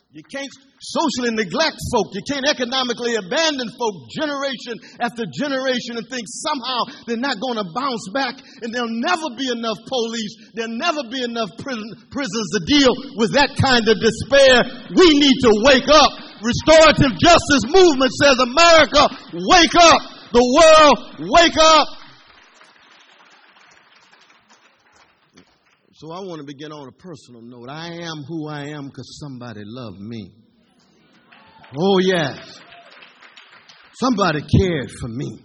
You 0.09 0.25
can't 0.25 0.49
socially 0.81 1.37
neglect 1.37 1.77
folk. 1.93 2.17
You 2.17 2.25
can't 2.25 2.49
economically 2.49 3.21
abandon 3.21 3.69
folk 3.77 4.09
generation 4.09 4.81
after 5.05 5.29
generation 5.29 6.01
and 6.01 6.09
think 6.09 6.25
somehow 6.25 7.05
they're 7.05 7.21
not 7.21 7.37
going 7.37 7.61
to 7.61 7.69
bounce 7.77 8.09
back 8.17 8.41
and 8.65 8.73
there'll 8.73 8.89
never 9.05 9.29
be 9.37 9.53
enough 9.53 9.77
police. 9.85 10.33
There'll 10.57 10.81
never 10.81 11.05
be 11.13 11.21
enough 11.21 11.53
prison, 11.61 12.09
prisons 12.09 12.49
to 12.57 12.61
deal 12.65 12.89
with 13.21 13.37
that 13.37 13.53
kind 13.61 13.85
of 13.85 14.01
despair. 14.01 14.89
We 14.97 15.13
need 15.13 15.37
to 15.45 15.53
wake 15.69 15.93
up. 15.93 16.11
Restorative 16.41 17.13
justice 17.21 17.69
movement 17.69 18.13
says, 18.17 18.41
America, 18.49 19.13
wake 19.37 19.77
up. 19.77 20.01
The 20.33 20.41
world, 20.41 20.97
wake 21.37 21.59
up. 21.61 21.85
So 25.99 26.13
I 26.13 26.21
want 26.21 26.39
to 26.39 26.47
begin 26.47 26.71
on 26.71 26.87
a 26.87 26.93
personal 26.93 27.43
note. 27.43 27.69
I 27.69 27.89
am 27.91 28.23
who 28.23 28.47
I 28.49 28.71
am 28.71 28.87
because 28.87 29.19
somebody 29.19 29.63
loved 29.67 29.99
me. 29.99 30.31
Oh, 31.77 31.99
yes. 31.99 32.39
Somebody 33.99 34.43
cared 34.43 34.93
for 34.93 35.09
me. 35.09 35.41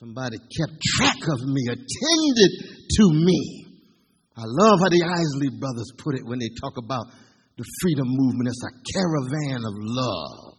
Somebody 0.00 0.38
kept 0.56 0.72
track 0.96 1.20
of 1.20 1.38
me, 1.44 1.62
attended 1.68 2.52
to 2.96 3.04
me. 3.12 3.66
I 4.38 4.44
love 4.46 4.80
how 4.80 4.88
the 4.88 5.04
Isley 5.04 5.50
brothers 5.60 5.92
put 5.98 6.14
it 6.14 6.24
when 6.24 6.38
they 6.38 6.48
talk 6.58 6.72
about 6.82 7.04
the 7.58 7.64
freedom 7.82 8.08
movement. 8.08 8.48
It's 8.48 8.64
a 8.64 8.72
caravan 8.88 9.66
of 9.66 9.74
love. 9.84 10.53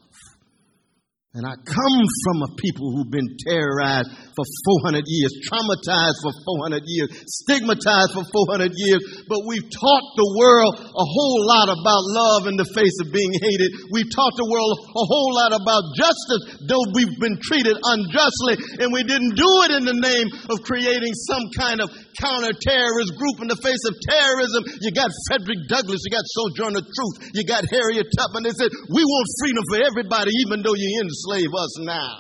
And 1.35 1.43
I 1.43 1.51
come 1.51 1.99
from 2.23 2.47
a 2.47 2.49
people 2.55 2.95
who've 2.95 3.11
been 3.11 3.27
terrorized 3.43 4.07
for 4.07 4.47
400 4.87 5.03
years, 5.03 5.35
traumatized 5.51 6.23
for 6.23 6.31
400 6.63 6.79
years, 6.87 7.11
stigmatized 7.27 8.15
for 8.15 8.23
400 8.23 8.71
years. 8.71 9.03
But 9.27 9.43
we've 9.43 9.67
taught 9.67 10.07
the 10.15 10.31
world 10.39 10.79
a 10.79 11.05
whole 11.11 11.39
lot 11.43 11.67
about 11.75 12.01
love 12.07 12.41
in 12.47 12.55
the 12.55 12.63
face 12.71 12.95
of 13.03 13.11
being 13.11 13.35
hated. 13.35 13.67
We've 13.91 14.07
taught 14.15 14.31
the 14.39 14.47
world 14.47 14.79
a 14.79 15.05
whole 15.11 15.31
lot 15.35 15.51
about 15.51 15.83
justice, 15.99 16.63
though 16.71 16.87
we've 16.95 17.19
been 17.19 17.35
treated 17.43 17.75
unjustly. 17.83 18.55
And 18.79 18.95
we 18.95 19.03
didn't 19.03 19.35
do 19.35 19.51
it 19.67 19.71
in 19.75 19.83
the 19.91 19.99
name 19.99 20.31
of 20.47 20.63
creating 20.63 21.11
some 21.27 21.51
kind 21.51 21.83
of 21.83 21.91
counter-terrorist 22.19 23.11
group 23.19 23.37
in 23.43 23.49
the 23.51 23.59
face 23.59 23.83
of 23.87 23.93
terrorism. 24.07 24.61
You 24.81 24.91
got 24.91 25.11
Frederick 25.27 25.61
Douglass, 25.67 26.01
you 26.03 26.11
got 26.11 26.25
Sojourner 26.25 26.83
Truth, 26.83 27.15
you 27.35 27.43
got 27.43 27.63
Harriet 27.67 28.07
Tubman. 28.15 28.43
They 28.43 28.55
said, 28.55 28.71
we 28.91 29.03
want 29.03 29.27
freedom 29.39 29.63
for 29.71 29.79
everybody, 29.83 30.31
even 30.47 30.63
though 30.63 30.75
you're 30.75 31.03
enslave 31.03 31.53
us 31.53 31.73
now. 31.83 32.15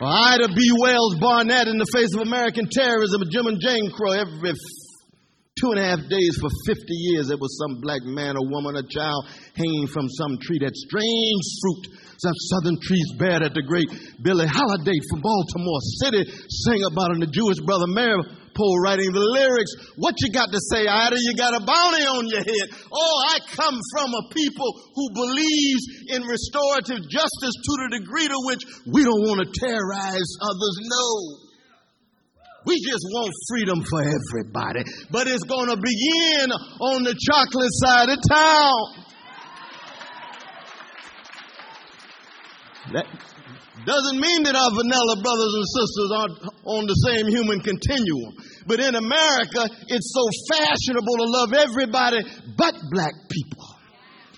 Ida 0.00 0.54
B. 0.54 0.70
Wells 0.78 1.18
Barnett 1.18 1.66
in 1.66 1.78
the 1.78 1.90
face 1.90 2.14
of 2.14 2.22
American 2.22 2.70
terrorism, 2.70 3.22
Jim 3.30 3.50
and 3.50 3.58
Jane 3.58 3.90
Crow 3.90 4.14
every 4.14 4.54
two 5.60 5.74
and 5.74 5.80
a 5.80 5.86
half 5.86 6.02
days 6.08 6.34
for 6.40 6.50
50 6.66 6.86
years. 6.88 7.28
There 7.28 7.38
was 7.38 7.54
some 7.58 7.80
black 7.82 8.02
man 8.02 8.38
or 8.38 8.46
woman 8.48 8.78
or 8.78 8.86
child 8.86 9.26
hanging 9.54 9.86
from 9.90 10.08
some 10.08 10.38
tree. 10.40 10.58
That 10.62 10.74
strange 10.74 11.44
fruit, 11.60 11.82
some 12.22 12.38
southern 12.54 12.78
trees 12.80 13.08
bear 13.18 13.42
that 13.42 13.54
the 13.54 13.66
great 13.66 13.90
Billie 14.22 14.46
Holiday 14.46 14.98
from 15.10 15.20
Baltimore 15.22 15.82
City 16.02 16.22
sang 16.66 16.82
about 16.90 17.14
in 17.14 17.20
the 17.20 17.30
Jewish 17.30 17.58
brother 17.66 17.86
Mary 17.90 18.22
Poe 18.58 18.74
writing 18.82 19.14
the 19.14 19.22
lyrics. 19.22 19.70
What 20.02 20.18
you 20.18 20.34
got 20.34 20.50
to 20.50 20.58
say, 20.74 20.82
Ida? 20.90 21.14
You 21.14 21.38
got 21.38 21.54
a 21.54 21.62
bounty 21.62 22.02
on 22.02 22.26
your 22.26 22.42
head. 22.42 22.66
Oh, 22.90 23.16
I 23.30 23.38
come 23.54 23.78
from 23.94 24.10
a 24.10 24.22
people 24.34 24.70
who 24.98 25.14
believes 25.14 26.10
in 26.10 26.26
restorative 26.26 27.06
justice 27.06 27.54
to 27.54 27.72
the 27.86 28.02
degree 28.02 28.26
to 28.26 28.40
which 28.50 28.66
we 28.90 29.06
don't 29.06 29.30
want 29.30 29.46
to 29.46 29.48
terrorize 29.62 30.30
others. 30.42 30.74
No. 30.90 31.47
We 32.68 32.76
just 32.84 33.00
want 33.08 33.32
freedom 33.48 33.80
for 33.88 34.04
everybody. 34.04 34.84
But 35.10 35.26
it's 35.26 35.44
going 35.44 35.72
to 35.72 35.76
begin 35.80 36.52
on 36.52 37.00
the 37.00 37.16
chocolate 37.16 37.72
side 37.80 38.12
of 38.12 38.18
town. 38.28 39.08
That 42.92 43.08
doesn't 43.88 44.20
mean 44.20 44.44
that 44.44 44.52
our 44.52 44.72
vanilla 44.76 45.16
brothers 45.24 45.52
and 45.56 45.66
sisters 45.72 46.10
aren't 46.12 46.36
on 46.68 46.82
the 46.84 46.98
same 47.08 47.32
human 47.32 47.60
continuum. 47.64 48.36
But 48.68 48.84
in 48.84 49.00
America, 49.00 49.64
it's 49.88 50.12
so 50.12 50.24
fashionable 50.52 51.16
to 51.24 51.26
love 51.40 51.50
everybody 51.56 52.20
but 52.52 52.76
black 52.92 53.16
people. 53.32 53.64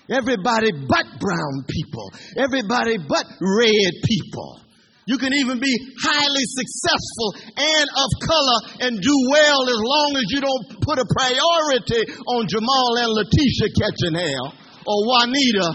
Everybody 0.07 0.71
but 0.87 1.07
brown 1.19 1.67
people. 1.67 2.07
Everybody 2.39 2.95
but 2.95 3.27
red 3.43 3.93
people. 4.07 4.70
You 5.07 5.17
can 5.17 5.33
even 5.33 5.59
be 5.59 5.73
highly 6.03 6.45
successful 6.45 7.29
and 7.57 7.87
of 7.89 8.09
color 8.21 8.59
and 8.85 9.01
do 9.01 9.15
well 9.31 9.61
as 9.65 9.81
long 9.81 10.11
as 10.17 10.25
you 10.29 10.41
don't 10.41 10.81
put 10.81 10.99
a 10.99 11.07
priority 11.09 12.05
on 12.27 12.47
Jamal 12.47 12.97
and 13.01 13.09
Letitia 13.09 13.69
catching 13.81 14.15
hell 14.15 14.53
or 14.85 14.97
Juanita 15.07 15.69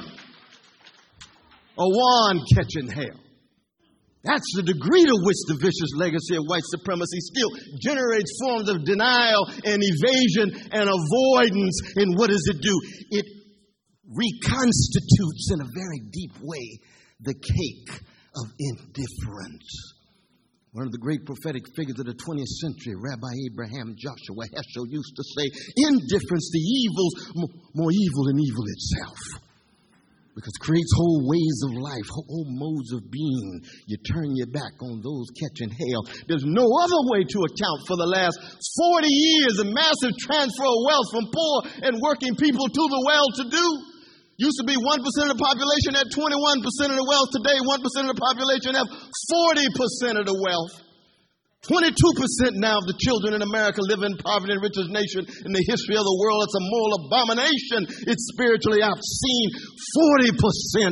or 1.76 1.88
Juan 1.90 2.40
catching 2.54 2.88
hell. 2.88 3.18
That's 4.23 4.50
the 4.56 4.62
degree 4.62 5.06
to 5.06 5.16
which 5.23 5.38
the 5.47 5.59
vicious 5.62 5.95
legacy 5.95 6.35
of 6.35 6.42
white 6.50 6.66
supremacy 6.66 7.21
still 7.21 7.50
generates 7.78 8.35
forms 8.42 8.68
of 8.68 8.85
denial 8.85 9.47
and 9.62 9.78
evasion 9.78 10.50
and 10.75 10.90
avoidance. 10.90 11.76
And 11.95 12.18
what 12.18 12.30
does 12.30 12.42
it 12.50 12.59
do? 12.59 12.75
It 13.11 13.26
reconstitutes 14.06 15.50
in 15.54 15.61
a 15.62 15.71
very 15.71 16.00
deep 16.11 16.35
way 16.42 16.78
the 17.23 17.35
cake 17.35 18.02
of 18.37 18.47
indifference. 18.59 19.97
One 20.73 20.87
of 20.87 20.93
the 20.93 21.00
great 21.00 21.25
prophetic 21.25 21.64
figures 21.75 21.99
of 21.99 22.07
the 22.07 22.14
20th 22.14 22.52
century, 22.61 22.95
Rabbi 23.00 23.33
Abraham 23.49 23.97
Joshua 23.97 24.45
Heschel, 24.52 24.85
used 24.93 25.16
to 25.16 25.25
say, 25.25 25.49
Indifference 25.88 26.50
to 26.52 26.61
evils, 26.61 27.14
more 27.73 27.90
evil 27.93 28.25
than 28.28 28.38
evil 28.38 28.64
itself 28.69 29.40
because 30.37 30.52
it 30.52 30.64
creates 30.69 30.93
whole 30.93 31.25
ways 31.25 31.59
of 31.64 31.81
life, 31.81 32.05
whole 32.12 32.45
modes 32.45 32.93
of 32.93 33.09
being. 33.11 33.64
You 33.88 33.97
turn 34.05 34.37
your 34.37 34.52
back 34.52 34.76
on 34.85 35.00
those 35.00 35.33
catching 35.33 35.73
hell. 35.73 36.05
There's 36.28 36.45
no 36.45 36.69
other 36.69 37.00
way 37.09 37.25
to 37.25 37.38
account 37.49 37.81
for 37.88 37.97
the 37.97 38.05
last 38.05 38.37
40 38.37 39.09
years 39.09 39.57
of 39.64 39.73
massive 39.73 40.12
transfer 40.21 40.69
of 40.69 40.85
wealth 40.85 41.09
from 41.09 41.33
poor 41.33 41.57
and 41.88 41.97
working 42.05 42.37
people 42.37 42.69
to 42.69 42.85
the 42.85 43.02
well 43.09 43.28
to 43.40 43.45
do. 43.49 43.95
Used 44.37 44.61
to 44.61 44.66
be 44.69 44.76
1% 44.76 45.00
of 45.00 45.33
the 45.33 45.40
population 45.40 45.97
at 45.97 46.12
21% 46.12 46.93
of 46.93 46.99
the 47.00 47.09
wealth. 47.09 47.31
Today, 47.33 47.57
1% 47.57 47.81
of 48.05 48.12
the 48.12 48.21
population 48.21 48.76
have 48.76 48.88
40% 48.88 50.21
of 50.21 50.26
the 50.28 50.37
wealth. 50.37 50.87
22% 51.66 52.55
now 52.62 52.78
of 52.78 52.87
the 52.87 52.95
children 53.02 53.35
in 53.35 53.43
America 53.43 53.83
live 53.83 54.07
in 54.07 54.14
poverty 54.23 54.55
and 54.55 54.62
richest 54.62 54.87
nation 54.87 55.26
in 55.26 55.50
the 55.50 55.64
history 55.66 55.99
of 55.99 56.07
the 56.07 56.19
world. 56.23 56.47
It's 56.47 56.55
a 56.55 56.62
moral 56.62 56.93
abomination. 57.02 57.81
It's 58.07 58.31
spiritually 58.31 58.87
obscene. 58.87 59.50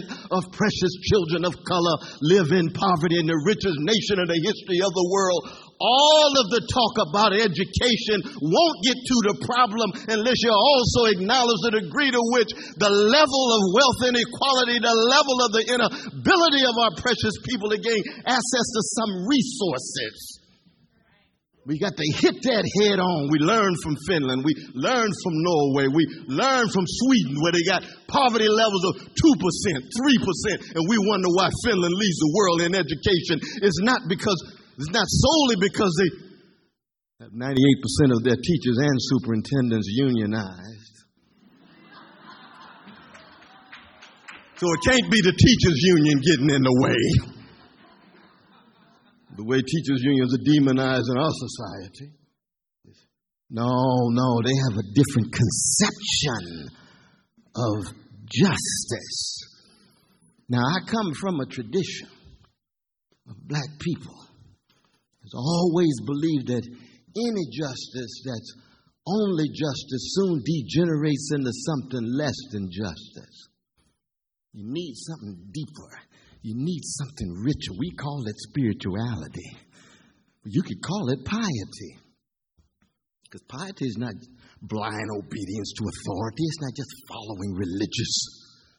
40% 0.02 0.34
of 0.34 0.50
precious 0.50 0.94
children 1.06 1.46
of 1.46 1.54
color 1.62 1.94
live 2.26 2.50
in 2.50 2.74
poverty 2.74 3.22
in 3.22 3.30
the 3.30 3.38
richest 3.46 3.78
nation 3.86 4.18
in 4.18 4.26
the 4.26 4.40
history 4.42 4.82
of 4.82 4.90
the 4.90 5.06
world. 5.14 5.63
All 5.84 6.32
of 6.32 6.46
the 6.48 6.64
talk 6.64 6.94
about 7.12 7.36
education 7.36 8.24
won't 8.40 8.78
get 8.88 8.96
to 8.96 9.16
the 9.28 9.36
problem 9.44 9.92
unless 10.08 10.40
you 10.40 10.48
also 10.48 11.12
acknowledge 11.12 11.60
the 11.60 11.76
degree 11.84 12.08
to 12.08 12.22
which 12.32 12.48
the 12.80 12.88
level 12.88 13.44
of 13.52 13.60
wealth 13.76 14.00
inequality, 14.08 14.80
the 14.80 14.96
level 15.12 15.36
of 15.44 15.50
the 15.52 15.64
inability 15.68 16.64
of 16.64 16.76
our 16.88 16.92
precious 16.96 17.36
people 17.44 17.68
to 17.68 17.76
gain 17.76 18.00
access 18.24 18.66
to 18.72 18.80
some 18.96 19.28
resources 19.28 20.34
We 21.64 21.80
got 21.80 21.96
to 21.96 22.08
hit 22.20 22.44
that 22.44 22.64
head 22.80 23.00
on. 23.00 23.32
We 23.32 23.40
learn 23.40 23.72
from 23.80 23.96
Finland. 24.04 24.44
We 24.44 24.52
learn 24.76 25.08
from 25.08 25.34
Norway. 25.40 25.88
We 25.88 26.04
learn 26.28 26.68
from 26.68 26.84
Sweden 26.84 27.40
where 27.40 27.56
they 27.56 27.64
got 27.64 27.88
poverty 28.04 28.52
levels 28.52 28.84
of 28.84 29.00
2%, 29.00 29.08
3%, 29.16 30.76
and 30.76 30.84
we 30.92 31.00
wonder 31.08 31.32
why 31.32 31.48
Finland 31.64 31.94
leads 31.96 32.20
the 32.20 32.32
world 32.36 32.60
in 32.68 32.72
education. 32.76 33.40
It's 33.64 33.80
not 33.80 34.04
because, 34.12 34.36
it's 34.78 34.90
not 34.90 35.06
solely 35.06 35.56
because 35.60 35.92
they 35.98 36.10
have 37.24 37.32
98% 37.32 38.12
of 38.12 38.24
their 38.24 38.36
teachers 38.36 38.78
and 38.78 38.96
superintendents 38.98 39.86
unionized. 39.90 40.94
So 44.56 44.66
it 44.70 44.80
can't 44.90 45.10
be 45.10 45.20
the 45.22 45.34
teachers 45.34 45.78
union 45.82 46.20
getting 46.22 46.50
in 46.50 46.62
the 46.62 46.76
way 46.82 47.34
the 49.36 49.44
way 49.44 49.58
teachers' 49.58 50.02
unions 50.02 50.32
are 50.32 50.44
demonized 50.44 51.10
in 51.10 51.18
our 51.18 51.32
society. 51.32 52.12
No, 53.50 53.70
no, 54.10 54.40
they 54.44 54.54
have 54.70 54.78
a 54.78 54.86
different 54.94 55.32
conception 55.32 56.68
of 57.54 57.94
justice. 58.26 59.38
Now, 60.48 60.62
I 60.62 60.90
come 60.90 61.12
from 61.20 61.40
a 61.40 61.46
tradition 61.46 62.08
of 63.28 63.36
black 63.48 63.68
people 63.80 64.14
has 65.24 65.34
always 65.34 65.96
believed 66.04 66.48
that 66.48 66.68
any 67.16 67.44
justice 67.48 68.14
that's 68.24 68.52
only 69.06 69.48
justice 69.48 70.16
soon 70.16 70.42
degenerates 70.44 71.30
into 71.32 71.52
something 71.64 72.04
less 72.16 72.36
than 72.52 72.68
justice. 72.70 73.48
You 74.52 74.64
need 74.68 74.94
something 74.96 75.50
deeper. 75.52 75.90
You 76.42 76.54
need 76.56 76.80
something 76.84 77.32
richer. 77.42 77.72
We 77.78 77.90
call 77.96 78.22
it 78.26 78.36
spirituality. 78.38 79.50
You 80.44 80.62
could 80.62 80.82
call 80.82 81.08
it 81.10 81.24
piety. 81.24 81.92
Because 83.24 83.42
piety 83.48 83.86
is 83.86 83.96
not 83.98 84.14
blind 84.62 85.08
obedience 85.16 85.72
to 85.76 85.84
authority, 85.84 86.44
it's 86.44 86.60
not 86.60 86.76
just 86.76 86.92
following 87.08 87.52
religious 87.56 88.14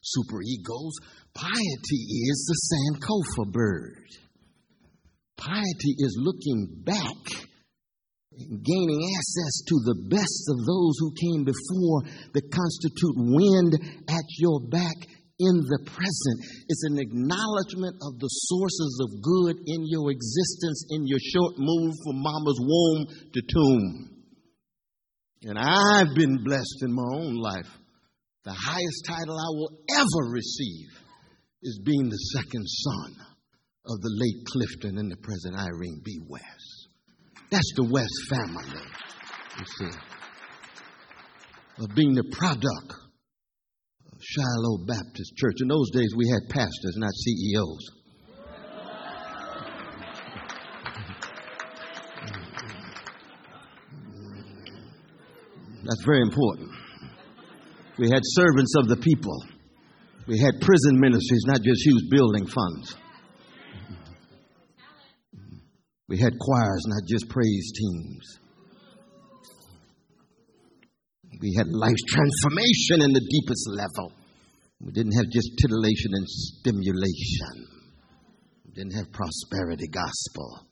superegos. 0.05 0.93
Piety 1.33 2.01
is 2.29 2.45
the 2.47 2.57
Sankofa 2.69 3.51
bird. 3.51 4.24
Piety 5.37 5.95
is 5.99 6.17
looking 6.19 6.83
back 6.85 7.45
gaining 8.37 9.01
access 9.15 9.63
to 9.67 9.75
the 9.87 9.97
best 10.11 10.43
of 10.51 10.57
those 10.67 10.95
who 10.99 11.15
came 11.15 11.43
before 11.47 12.03
that 12.35 12.51
constitute 12.51 13.15
wind 13.15 13.71
at 14.09 14.27
your 14.39 14.59
back 14.67 14.95
in 15.39 15.55
the 15.67 15.79
present. 15.87 16.37
It's 16.67 16.83
an 16.91 16.99
acknowledgement 16.99 17.95
of 18.03 18.19
the 18.19 18.31
sources 18.51 18.93
of 19.03 19.21
good 19.23 19.55
in 19.67 19.87
your 19.87 20.11
existence 20.11 20.87
in 20.91 21.07
your 21.07 21.19
short 21.19 21.55
move 21.57 21.93
from 22.03 22.23
mama's 22.23 22.59
womb 22.59 23.07
to 23.33 23.41
tomb. 23.41 23.85
And 25.43 25.59
I've 25.59 26.15
been 26.15 26.43
blessed 26.43 26.83
in 26.83 26.91
my 26.93 27.09
own 27.15 27.35
life. 27.35 27.71
The 28.43 28.53
highest 28.53 29.05
title 29.07 29.35
I 29.35 29.51
will 29.55 29.79
ever 29.97 30.31
receive 30.31 30.87
is 31.63 31.81
being 31.83 32.09
the 32.09 32.23
second 32.35 32.65
son 32.67 33.24
of 33.87 34.01
the 34.01 34.09
late 34.17 34.45
Clifton 34.45 34.97
and 34.97 35.11
the 35.11 35.17
present 35.17 35.55
Irene 35.55 36.01
B. 36.03 36.19
West. 36.27 36.87
That's 37.51 37.71
the 37.75 37.83
West 37.83 38.17
family, 38.29 38.81
you 39.59 39.65
see. 39.77 39.97
Of 41.77 41.95
being 41.95 42.15
the 42.15 42.23
product 42.37 42.93
of 44.11 44.17
Shiloh 44.19 44.85
Baptist 44.87 45.35
Church. 45.37 45.55
In 45.61 45.67
those 45.67 45.91
days, 45.91 46.13
we 46.17 46.27
had 46.29 46.49
pastors, 46.49 46.95
not 46.97 47.11
CEOs. 47.13 47.91
That's 55.83 56.03
very 56.05 56.21
important. 56.21 56.71
We 57.99 58.09
had 58.09 58.21
servants 58.23 58.73
of 58.79 58.87
the 58.87 58.97
people. 58.97 59.45
We 60.27 60.39
had 60.39 60.59
prison 60.59 60.99
ministries, 60.99 61.43
not 61.45 61.61
just 61.61 61.85
huge 61.85 62.09
building 62.09 62.47
funds. 62.47 62.95
We 66.07 66.19
had 66.19 66.33
choirs, 66.39 66.83
not 66.87 67.03
just 67.07 67.29
praise 67.29 67.71
teams. 67.73 68.39
We 71.41 71.55
had 71.57 71.67
life 71.67 71.97
transformation 72.07 73.01
in 73.01 73.11
the 73.11 73.25
deepest 73.25 73.65
level. 73.73 74.13
We 74.79 74.91
didn't 74.91 75.13
have 75.13 75.29
just 75.31 75.49
titillation 75.59 76.13
and 76.13 76.27
stimulation. 76.27 77.55
We 78.65 78.71
didn't 78.73 78.93
have 78.93 79.11
prosperity 79.11 79.87
gospel. 79.87 80.67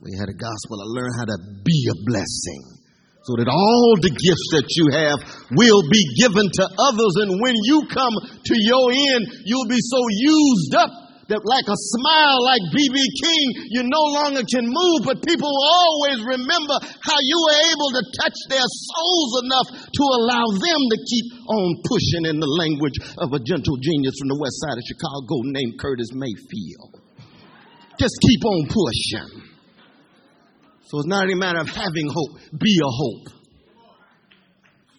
We 0.00 0.12
had 0.18 0.28
a 0.28 0.36
gospel 0.36 0.76
to 0.82 0.88
learn 0.98 1.12
how 1.16 1.24
to 1.24 1.38
be 1.64 1.88
a 1.88 1.96
blessing 2.04 2.82
so 3.22 3.38
that 3.38 3.46
all 3.46 3.94
the 4.02 4.10
gifts 4.10 4.48
that 4.58 4.66
you 4.74 4.90
have 4.90 5.18
will 5.54 5.82
be 5.86 6.02
given 6.18 6.42
to 6.42 6.64
others. 6.66 7.14
And 7.22 7.38
when 7.38 7.54
you 7.54 7.86
come 7.86 8.14
to 8.18 8.54
your 8.58 8.90
end, 8.90 9.46
you'll 9.46 9.70
be 9.70 9.78
so 9.78 10.00
used 10.10 10.74
up 10.74 10.90
that 11.32 11.40
like 11.48 11.64
a 11.64 11.78
smile 11.96 12.38
like 12.44 12.60
B.B. 12.76 12.92
King, 12.92 13.44
you 13.72 13.82
no 13.88 14.04
longer 14.20 14.44
can 14.44 14.68
move, 14.68 15.08
but 15.08 15.24
people 15.24 15.48
will 15.48 15.68
always 15.72 16.20
remember 16.20 16.76
how 17.00 17.18
you 17.24 17.36
were 17.48 17.58
able 17.72 17.90
to 17.96 18.02
touch 18.20 18.38
their 18.52 18.68
souls 18.68 19.32
enough 19.48 19.68
to 19.88 20.04
allow 20.20 20.44
them 20.44 20.80
to 20.92 20.98
keep 21.08 21.28
on 21.48 21.80
pushing 21.88 22.28
in 22.28 22.36
the 22.36 22.52
language 22.60 23.00
of 23.16 23.32
a 23.32 23.40
gentle 23.40 23.80
genius 23.80 24.12
from 24.20 24.28
the 24.28 24.36
west 24.36 24.60
side 24.60 24.76
of 24.76 24.84
Chicago 24.84 25.40
named 25.56 25.80
Curtis 25.80 26.12
Mayfield. 26.12 27.00
Just 27.96 28.16
keep 28.20 28.44
on 28.44 28.60
pushing. 28.68 29.48
So 30.92 31.00
it's 31.00 31.08
not 31.08 31.24
a 31.24 31.36
matter 31.36 31.60
of 31.60 31.68
having 31.72 32.12
hope, 32.12 32.36
be 32.60 32.76
a 32.76 32.92
hope. 32.92 33.40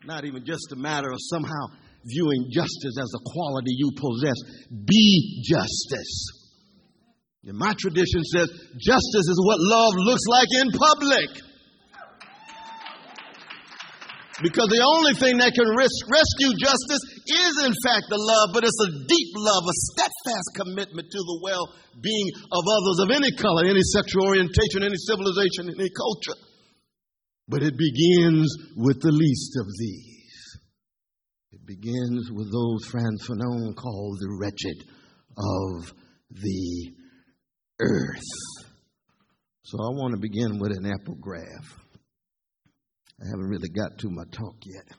Not 0.05 0.25
even 0.25 0.43
just 0.43 0.71
a 0.71 0.75
matter 0.75 1.11
of 1.11 1.19
somehow 1.21 1.82
viewing 2.05 2.51
justice 2.51 2.95
as 2.99 3.11
a 3.15 3.21
quality 3.23 3.73
you 3.75 3.91
possess. 3.95 4.37
Be 4.69 5.43
justice. 5.47 6.43
And 7.43 7.57
my 7.59 7.73
tradition 7.75 8.23
says 8.23 8.47
justice 8.79 9.27
is 9.27 9.39
what 9.43 9.59
love 9.59 9.93
looks 9.99 10.23
like 10.27 10.47
in 10.63 10.67
public. 10.71 11.29
Because 14.41 14.67
the 14.71 14.83
only 14.83 15.13
thing 15.15 15.37
that 15.39 15.53
can 15.53 15.69
res- 15.71 16.03
rescue 16.09 16.51
justice 16.57 17.03
is, 17.27 17.53
in 17.63 17.75
fact, 17.85 18.09
the 18.09 18.17
love, 18.17 18.51
but 18.51 18.65
it's 18.65 18.81
a 18.81 18.91
deep 19.07 19.31
love, 19.39 19.63
a 19.63 19.75
steadfast 19.93 20.49
commitment 20.57 21.07
to 21.07 21.21
the 21.21 21.39
well 21.43 21.67
being 22.01 22.27
of 22.51 22.63
others 22.65 22.97
of 23.07 23.09
any 23.13 23.31
color, 23.35 23.67
any 23.67 23.83
sexual 23.93 24.25
orientation, 24.25 24.83
any 24.83 24.97
civilization, 24.97 25.69
any 25.69 25.91
culture. 25.91 26.39
But 27.47 27.61
it 27.61 27.75
begins 27.77 28.51
with 28.75 29.03
the 29.03 29.11
least 29.13 29.53
of 29.59 29.67
these 29.67 30.12
begins 31.65 32.29
with 32.31 32.51
those 32.51 32.85
Frantz 32.85 33.27
Fanon 33.27 33.75
called 33.75 34.17
the 34.19 34.37
wretched 34.39 34.83
of 35.37 35.93
the 36.29 36.93
earth. 37.81 38.21
So 39.63 39.77
I 39.77 39.89
want 39.95 40.13
to 40.13 40.19
begin 40.19 40.59
with 40.59 40.71
an 40.71 40.85
epigraph. 40.85 41.79
I 43.21 43.25
haven't 43.31 43.47
really 43.47 43.69
got 43.69 43.97
to 43.99 44.09
my 44.09 44.23
talk 44.31 44.55
yet. 44.65 44.97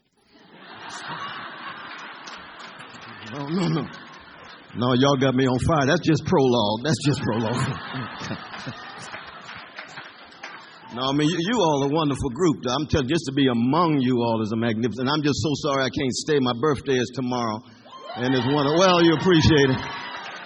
No, 3.33 3.47
no, 3.47 3.69
no. 3.69 3.87
No, 4.77 4.93
y'all 4.95 5.17
got 5.17 5.35
me 5.35 5.47
on 5.47 5.59
fire. 5.61 5.87
That's 5.87 6.01
just 6.01 6.25
prologue. 6.25 6.83
That's 6.83 7.05
just 7.07 7.21
prologue. 7.23 7.55
No, 10.95 11.11
I 11.11 11.13
mean, 11.13 11.27
you, 11.27 11.59
all 11.59 11.83
are 11.83 11.91
a 11.91 11.95
wonderful 11.95 12.31
group. 12.31 12.63
I'm 12.71 12.87
telling 12.87 13.11
you, 13.11 13.19
just 13.19 13.27
to 13.27 13.35
be 13.35 13.51
among 13.51 13.99
you 13.99 14.15
all 14.23 14.39
is 14.47 14.55
a 14.55 14.57
magnificent. 14.57 15.11
I'm 15.11 15.27
just 15.27 15.43
so 15.43 15.51
sorry 15.67 15.83
I 15.83 15.91
can't 15.91 16.15
stay. 16.23 16.39
My 16.39 16.55
birthday 16.55 16.95
is 16.95 17.11
tomorrow. 17.19 17.59
And 18.15 18.31
it's 18.31 18.47
one 18.47 18.63
of, 18.63 18.79
well, 18.79 19.03
you 19.03 19.19
appreciate 19.19 19.75
it. 19.75 19.81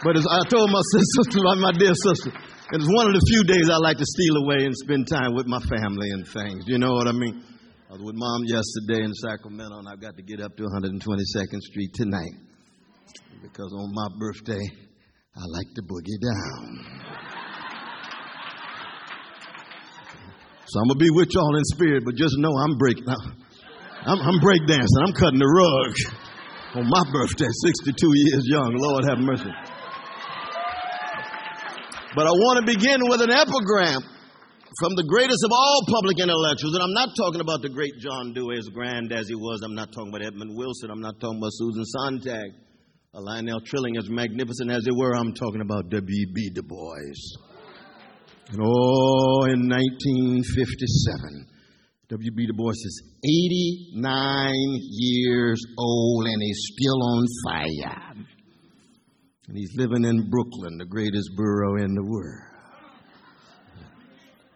But 0.00 0.16
as 0.16 0.24
I 0.24 0.40
told 0.48 0.72
my 0.72 0.80
sister, 0.96 1.44
my 1.60 1.76
dear 1.76 1.92
sister, 1.92 2.32
it's 2.32 2.88
one 2.88 3.12
of 3.12 3.14
the 3.14 3.24
few 3.28 3.44
days 3.44 3.68
I 3.68 3.76
like 3.76 4.00
to 4.00 4.08
steal 4.08 4.40
away 4.40 4.64
and 4.64 4.72
spend 4.72 5.04
time 5.12 5.36
with 5.36 5.44
my 5.44 5.60
family 5.68 6.08
and 6.16 6.24
things. 6.24 6.64
You 6.64 6.80
know 6.80 6.96
what 6.96 7.08
I 7.08 7.12
mean? 7.12 7.44
I 7.88 7.92
was 7.92 8.02
with 8.08 8.16
mom 8.16 8.40
yesterday 8.48 9.04
in 9.04 9.12
Sacramento, 9.12 9.84
and 9.84 9.88
I've 9.88 10.00
got 10.00 10.16
to 10.16 10.24
get 10.24 10.40
up 10.40 10.56
to 10.56 10.64
122nd 10.64 11.60
Street 11.60 11.92
tonight 11.92 12.36
because 13.44 13.68
on 13.76 13.92
my 13.92 14.08
birthday, 14.16 14.64
I 15.36 15.44
like 15.52 15.68
to 15.76 15.82
boogie 15.84 16.20
down. 16.24 17.07
So 20.68 20.80
I'm 20.80 20.88
gonna 20.92 21.00
be 21.00 21.08
with 21.08 21.32
y'all 21.32 21.56
in 21.56 21.64
spirit, 21.72 22.04
but 22.04 22.12
just 22.14 22.36
know 22.36 22.52
I'm 22.52 22.76
breaking. 22.76 23.08
I'm, 23.08 24.20
I'm 24.20 24.38
break 24.44 24.60
dancing. 24.68 25.00
I'm 25.00 25.16
cutting 25.16 25.40
the 25.40 25.48
rug 25.48 25.92
on 26.76 26.84
my 26.92 27.04
birthday, 27.08 27.48
62 27.48 27.96
years 27.96 28.44
young. 28.44 28.76
Lord 28.76 29.04
have 29.08 29.16
mercy. 29.16 29.48
But 32.12 32.28
I 32.28 32.32
want 32.36 32.60
to 32.60 32.66
begin 32.68 33.00
with 33.08 33.24
an 33.24 33.32
epigram 33.32 34.04
from 34.76 34.92
the 34.92 35.08
greatest 35.08 35.40
of 35.44 35.50
all 35.56 35.80
public 35.88 36.20
intellectuals. 36.20 36.76
And 36.76 36.84
I'm 36.84 36.92
not 36.92 37.16
talking 37.16 37.40
about 37.40 37.64
the 37.64 37.72
great 37.72 37.96
John 38.00 38.36
Dewey, 38.36 38.60
as 38.60 38.68
grand 38.68 39.12
as 39.12 39.28
he 39.28 39.34
was. 39.34 39.64
I'm 39.64 39.74
not 39.74 39.92
talking 39.92 40.12
about 40.12 40.20
Edmund 40.20 40.52
Wilson. 40.52 40.90
I'm 40.90 41.00
not 41.00 41.16
talking 41.20 41.40
about 41.40 41.56
Susan 41.56 41.84
Sontag. 41.84 42.52
Lionel 43.14 43.60
Trilling, 43.64 43.96
as 43.96 44.08
magnificent 44.08 44.70
as 44.70 44.84
they 44.84 44.92
were. 44.94 45.16
I'm 45.16 45.32
talking 45.32 45.60
about 45.60 45.88
W.B. 45.88 46.50
Du 46.54 46.62
Bois. 46.62 47.47
And 48.50 48.60
oh, 48.62 49.44
in 49.44 49.68
1957, 49.68 51.46
W.B. 52.08 52.46
Du 52.46 52.54
Bois 52.54 52.70
is 52.70 53.02
89 53.92 54.52
years 54.96 55.60
old 55.76 56.24
and 56.24 56.40
he's 56.40 56.72
still 56.72 57.02
on 57.02 57.26
fire. 57.44 58.24
And 59.48 59.56
he's 59.56 59.76
living 59.76 60.04
in 60.04 60.30
Brooklyn, 60.30 60.78
the 60.78 60.86
greatest 60.86 61.28
borough 61.36 61.76
in 61.76 61.94
the 61.94 62.04
world. 62.04 62.44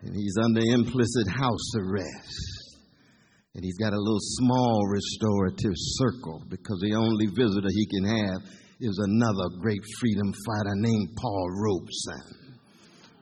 And 0.01 0.17
he's 0.17 0.37
under 0.43 0.63
implicit 0.65 1.29
house 1.29 1.77
arrest. 1.77 2.79
And 3.55 3.63
he's 3.63 3.77
got 3.77 3.93
a 3.93 4.01
little 4.01 4.25
small 4.41 4.81
restorative 4.89 5.77
circle 5.77 6.43
because 6.49 6.81
the 6.81 6.95
only 6.95 7.27
visitor 7.27 7.69
he 7.69 7.87
can 7.87 8.05
have 8.05 8.41
is 8.81 8.99
another 9.05 9.61
great 9.61 9.83
freedom 10.01 10.33
fighter 10.47 10.75
named 10.77 11.11
Paul 11.21 11.47
Robeson 11.61 12.42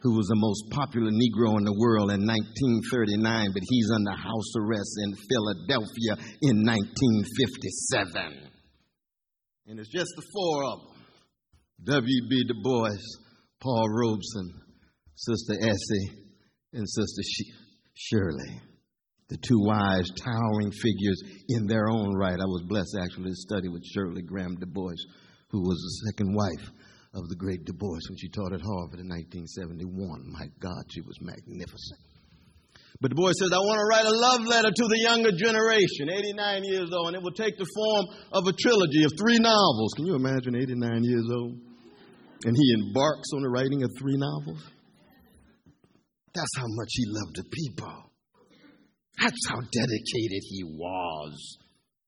who 0.02 0.16
was 0.16 0.26
the 0.28 0.36
most 0.36 0.64
popular 0.70 1.10
Negro 1.10 1.58
in 1.58 1.64
the 1.64 1.76
world 1.76 2.10
in 2.10 2.24
1939, 2.24 3.52
but 3.52 3.62
he's 3.68 3.90
under 3.92 4.16
house 4.16 4.52
arrest 4.56 4.96
in 5.04 5.12
Philadelphia 5.28 6.16
in 6.40 6.64
1957. 6.64 8.48
And 9.66 9.78
it's 9.78 9.92
just 9.92 10.10
the 10.16 10.26
four 10.32 10.64
of 10.64 10.78
them 10.80 11.00
W.B. 11.84 12.44
Du 12.48 12.54
Bois, 12.62 12.90
Paul 13.60 13.88
Robeson, 13.88 14.60
Sister 15.14 15.54
Essie, 15.60 16.10
and 16.72 16.88
Sister 16.88 17.22
Shirley. 17.94 18.60
The 19.28 19.36
two 19.36 19.60
wise, 19.60 20.10
towering 20.16 20.72
figures 20.72 21.22
in 21.48 21.66
their 21.66 21.88
own 21.88 22.16
right. 22.16 22.34
I 22.40 22.44
was 22.44 22.64
blessed 22.68 22.98
actually 23.00 23.30
to 23.30 23.36
study 23.36 23.68
with 23.68 23.84
Shirley 23.94 24.22
Graham 24.22 24.56
Du 24.56 24.66
Bois, 24.66 24.92
who 25.50 25.60
was 25.60 25.78
the 25.78 26.10
second 26.10 26.34
wife 26.34 26.70
of 27.14 27.28
the 27.28 27.36
great 27.36 27.64
Du 27.64 27.72
Bois 27.72 27.98
when 28.08 28.18
she 28.18 28.28
taught 28.28 28.52
at 28.52 28.62
Harvard 28.62 29.00
in 29.02 29.10
1971. 29.10 30.30
My 30.30 30.46
God, 30.60 30.84
she 30.90 31.00
was 31.00 31.18
magnificent. 31.20 32.00
But 33.00 33.10
Du 33.10 33.16
Bois 33.16 33.32
says, 33.32 33.50
I 33.50 33.58
want 33.58 33.80
to 33.80 33.88
write 33.88 34.06
a 34.06 34.14
love 34.14 34.42
letter 34.46 34.70
to 34.70 34.86
the 34.86 35.00
younger 35.00 35.32
generation, 35.32 36.12
89 36.12 36.64
years 36.64 36.90
old, 36.92 37.08
and 37.08 37.16
it 37.16 37.22
will 37.22 37.34
take 37.34 37.56
the 37.56 37.66
form 37.74 38.04
of 38.30 38.46
a 38.46 38.52
trilogy 38.52 39.04
of 39.04 39.12
three 39.18 39.38
novels. 39.38 39.94
Can 39.96 40.06
you 40.06 40.14
imagine 40.14 40.54
89 40.54 41.04
years 41.04 41.26
old? 41.32 41.58
And 42.44 42.54
he 42.56 42.66
embarks 42.78 43.28
on 43.34 43.42
the 43.42 43.50
writing 43.50 43.82
of 43.82 43.90
three 43.98 44.16
novels? 44.16 44.62
That's 46.34 46.54
how 46.56 46.68
much 46.68 46.90
he 46.94 47.04
loved 47.08 47.36
the 47.36 47.44
people. 47.50 48.10
That's 49.18 49.44
how 49.48 49.60
dedicated 49.60 50.42
he 50.46 50.62
was. 50.64 51.58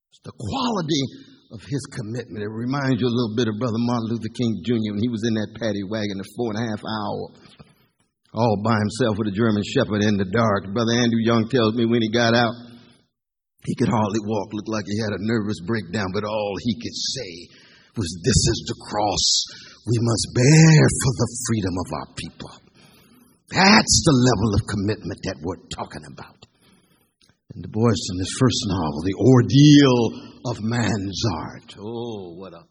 It's 0.09 0.21
the 0.23 0.31
quality 0.31 1.32
of 1.53 1.61
his 1.69 1.85
commitment. 1.93 2.41
It 2.41 2.49
reminds 2.49 2.97
you 2.97 3.05
a 3.05 3.13
little 3.13 3.37
bit 3.37 3.45
of 3.45 3.61
Brother 3.61 3.77
Martin 3.85 4.09
Luther 4.09 4.33
King 4.33 4.65
Jr. 4.65 4.97
when 4.97 5.05
he 5.05 5.13
was 5.13 5.21
in 5.21 5.37
that 5.37 5.53
paddy 5.61 5.85
wagon 5.85 6.17
for 6.17 6.33
four 6.33 6.49
and 6.57 6.59
a 6.59 6.65
half 6.65 6.81
hours, 6.81 7.31
all 8.33 8.57
by 8.65 8.73
himself 8.73 9.21
with 9.21 9.29
a 9.29 9.37
German 9.37 9.61
shepherd 9.61 10.01
in 10.01 10.17
the 10.17 10.25
dark. 10.33 10.73
Brother 10.73 10.97
Andrew 10.97 11.21
Young 11.21 11.45
tells 11.45 11.77
me 11.77 11.85
when 11.85 12.01
he 12.01 12.09
got 12.09 12.33
out, 12.33 12.57
he 13.69 13.77
could 13.77 13.87
hardly 13.87 14.19
walk, 14.25 14.49
looked 14.51 14.73
like 14.73 14.89
he 14.89 14.97
had 14.97 15.13
a 15.13 15.23
nervous 15.29 15.61
breakdown, 15.61 16.09
but 16.11 16.25
all 16.25 16.53
he 16.65 16.73
could 16.73 16.97
say 16.97 17.31
was, 17.95 18.09
This 18.25 18.41
is 18.49 18.59
the 18.67 18.79
cross 18.89 19.23
we 19.85 19.97
must 20.01 20.25
bear 20.33 20.81
for 20.89 21.13
the 21.21 21.29
freedom 21.47 21.75
of 21.77 21.89
our 22.01 22.09
people. 22.17 22.51
That's 23.53 23.95
the 24.09 24.17
level 24.17 24.49
of 24.57 24.71
commitment 24.73 25.19
that 25.29 25.37
we're 25.45 25.61
talking 25.69 26.01
about. 26.09 26.49
And 27.53 27.61
Du 27.61 27.69
Bois, 27.69 27.93
in 27.93 28.17
his 28.17 28.35
first 28.41 28.57
novel, 28.65 29.05
The 29.05 29.15
Ordeal 29.21 30.32
of 30.45 30.57
man's 30.61 31.21
art. 31.35 31.75
Oh, 31.79 32.35
what 32.35 32.53
a 32.53 32.63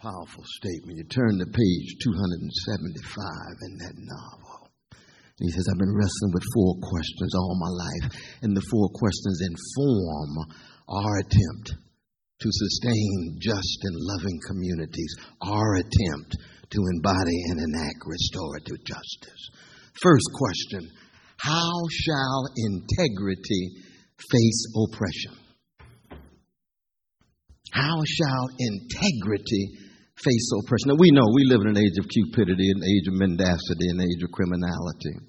powerful 0.00 0.44
statement. 0.60 0.98
You 0.98 1.04
turn 1.04 1.38
to 1.38 1.46
page 1.46 1.88
275 2.02 3.24
in 3.62 3.72
that 3.78 3.96
novel. 3.96 4.68
he 5.38 5.50
says, 5.50 5.66
I've 5.68 5.78
been 5.78 5.96
wrestling 5.96 6.32
with 6.32 6.44
four 6.54 6.74
questions 6.80 7.34
all 7.34 7.56
my 7.60 7.72
life, 7.72 8.12
and 8.42 8.56
the 8.56 8.66
four 8.70 8.88
questions 8.94 9.40
inform 9.40 10.30
our 10.88 11.18
attempt 11.18 11.76
to 12.40 12.48
sustain 12.52 13.38
just 13.40 13.78
and 13.82 13.96
loving 13.96 14.38
communities, 14.46 15.16
our 15.42 15.76
attempt 15.76 16.36
to 16.70 16.80
embody 16.96 17.38
and 17.50 17.60
enact 17.60 18.00
restorative 18.04 18.84
justice. 18.84 19.42
First 20.02 20.28
question 20.34 20.90
How 21.38 21.72
shall 21.90 22.44
integrity 22.56 23.70
face 24.30 24.66
oppression? 24.76 25.45
How 27.76 28.00
shall 28.08 28.48
integrity 28.56 29.76
face 30.16 30.48
oppression? 30.64 30.96
Now, 30.96 30.96
we 30.98 31.10
know 31.12 31.28
we 31.28 31.44
live 31.44 31.60
in 31.60 31.76
an 31.76 31.76
age 31.76 31.98
of 32.00 32.08
cupidity, 32.08 32.72
an 32.72 32.80
age 32.80 33.06
of 33.06 33.20
mendacity, 33.20 33.92
an 33.92 34.00
age 34.00 34.22
of 34.24 34.32
criminality. 34.32 35.20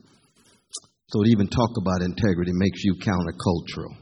So 1.10 1.24
to 1.24 1.30
even 1.30 1.48
talk 1.48 1.72
about 1.76 2.02
integrity 2.02 2.52
makes 2.56 2.84
you 2.86 2.96
countercultural. 3.04 3.96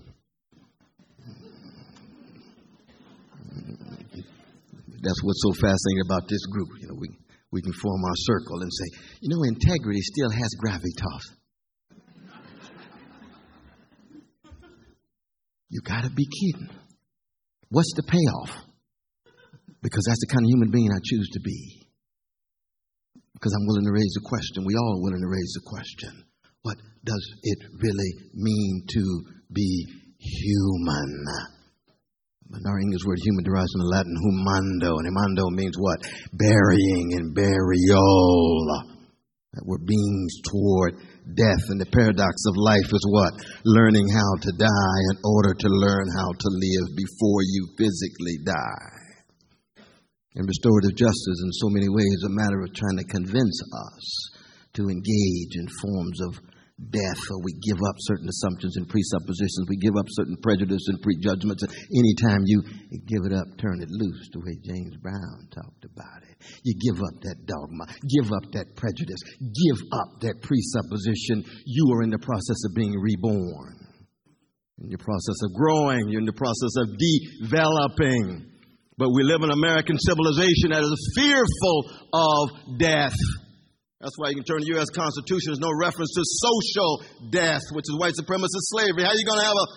That's 5.02 5.22
what's 5.24 5.42
so 5.42 5.54
fascinating 5.54 6.02
about 6.06 6.30
this 6.30 6.46
group. 6.52 6.70
You 6.82 6.88
know, 6.90 6.98
we, 7.00 7.10
we 7.52 7.62
can 7.62 7.74
form 7.74 8.02
our 8.04 8.16
circle 8.16 8.62
and 8.62 8.72
say, 8.72 9.00
you 9.22 9.30
know, 9.30 9.42
integrity 9.44 10.02
still 10.02 10.30
has 10.30 10.50
gravitas. 10.64 11.34
You 15.70 15.82
gotta 15.82 16.12
be 16.12 16.26
kidding. 16.26 16.85
What's 17.70 17.94
the 17.96 18.04
payoff? 18.04 18.66
Because 19.82 20.04
that's 20.08 20.22
the 20.22 20.34
kind 20.34 20.46
of 20.46 20.50
human 20.50 20.72
being 20.72 20.92
I 20.92 21.00
choose 21.04 21.30
to 21.34 21.40
be. 21.42 21.86
Because 23.34 23.54
I'm 23.54 23.68
willing 23.68 23.86
to 23.86 23.94
raise 23.94 24.14
the 24.16 24.26
question. 24.26 24.66
We 24.66 24.76
all 24.76 24.98
are 24.98 25.04
willing 25.04 25.22
to 25.22 25.30
raise 25.30 25.54
the 25.54 25.66
question. 25.66 26.26
What 26.64 26.78
does 27.04 27.26
it 27.44 27.60
really 27.78 28.12
mean 28.34 28.86
to 28.90 29.04
be 29.54 29.86
human? 30.18 31.26
Our 32.66 32.80
English 32.80 33.04
word 33.06 33.20
human 33.22 33.44
derives 33.44 33.70
from 33.74 33.82
the 33.82 33.94
Latin 33.94 34.16
humando, 34.16 34.98
and 34.98 35.06
humando 35.06 35.50
means 35.52 35.76
what? 35.78 36.00
Burying 36.34 37.14
and 37.14 37.36
burial. 37.36 38.66
That 39.54 39.66
we're 39.66 39.84
beings 39.84 40.34
toward 40.50 40.96
death. 41.34 41.64
And 41.74 41.82
the 41.82 41.90
paradox 41.90 42.36
of 42.46 42.62
life 42.62 42.90
is 42.94 43.06
what? 43.10 43.34
Learning 43.66 44.06
how 44.10 44.32
to 44.46 44.52
die 44.54 45.02
in 45.10 45.18
order 45.26 45.54
to 45.58 45.70
learn 45.82 46.08
how 46.14 46.30
to 46.30 46.50
live 46.52 46.88
before 46.94 47.42
you 47.42 47.62
physically 47.78 48.38
die. 48.46 48.96
And 50.36 50.46
restorative 50.46 50.96
justice, 51.00 51.40
in 51.42 51.52
so 51.64 51.70
many 51.72 51.90
ways, 51.90 52.14
is 52.22 52.28
a 52.28 52.38
matter 52.38 52.62
of 52.62 52.74
trying 52.76 53.00
to 53.00 53.08
convince 53.08 53.58
us 53.64 54.06
to 54.76 54.90
engage 54.92 55.54
in 55.56 55.68
forms 55.82 56.20
of 56.28 56.40
death, 56.76 57.22
or 57.32 57.40
we 57.40 57.56
give 57.64 57.80
up 57.80 57.96
certain 58.04 58.28
assumptions 58.28 58.76
and 58.76 58.88
presuppositions, 58.88 59.64
we 59.70 59.80
give 59.80 59.96
up 59.96 60.06
certain 60.20 60.36
prejudice 60.44 60.84
and 60.92 61.00
prejudgments. 61.00 61.64
Anytime 61.64 62.44
you 62.46 62.62
give 63.08 63.24
it 63.24 63.32
up, 63.32 63.48
turn 63.58 63.80
it 63.80 63.88
loose, 63.90 64.28
the 64.34 64.44
way 64.44 64.60
James 64.60 64.96
Brown 65.00 65.48
talked 65.56 65.86
about 65.88 66.20
it. 66.28 66.36
You 66.64 66.76
give 66.84 67.00
up 67.00 67.16
that 67.24 67.48
dogma, 67.48 67.88
give 68.12 68.28
up 68.28 68.52
that 68.52 68.76
prejudice, 68.76 69.24
give 69.40 69.80
up 69.96 70.20
that 70.20 70.44
presupposition. 70.44 71.48
You 71.64 71.96
are 71.96 72.04
in 72.04 72.12
the 72.12 72.20
process 72.20 72.60
of 72.68 72.76
being 72.76 72.92
reborn. 72.92 73.80
In 74.84 74.90
the 74.92 75.00
process 75.00 75.40
of 75.48 75.56
growing, 75.56 76.10
you're 76.10 76.20
in 76.20 76.28
the 76.28 76.36
process 76.36 76.76
of 76.84 76.92
developing. 77.00 78.52
But 78.98 79.16
we 79.16 79.24
live 79.24 79.44
in 79.44 79.52
American 79.52 79.98
civilization 80.00 80.72
that 80.72 80.84
is 80.84 81.12
fearful 81.16 81.80
of 82.12 82.80
death. 82.80 83.16
That's 84.02 84.18
why 84.20 84.30
you 84.30 84.36
can 84.36 84.44
turn 84.44 84.60
the 84.60 84.76
U.S. 84.76 84.92
Constitution. 84.92 85.56
There's 85.56 85.64
no 85.64 85.72
reference 85.72 86.12
to 86.14 86.24
social 86.24 86.92
death, 87.32 87.64
which 87.72 87.88
is 87.88 87.96
white 87.96 88.14
supremacist 88.14 88.68
slavery. 88.76 89.08
How 89.08 89.16
are 89.16 89.20
you 89.20 89.26
going 89.26 89.40
to 89.40 89.50
have 89.50 89.56
a 89.56 89.68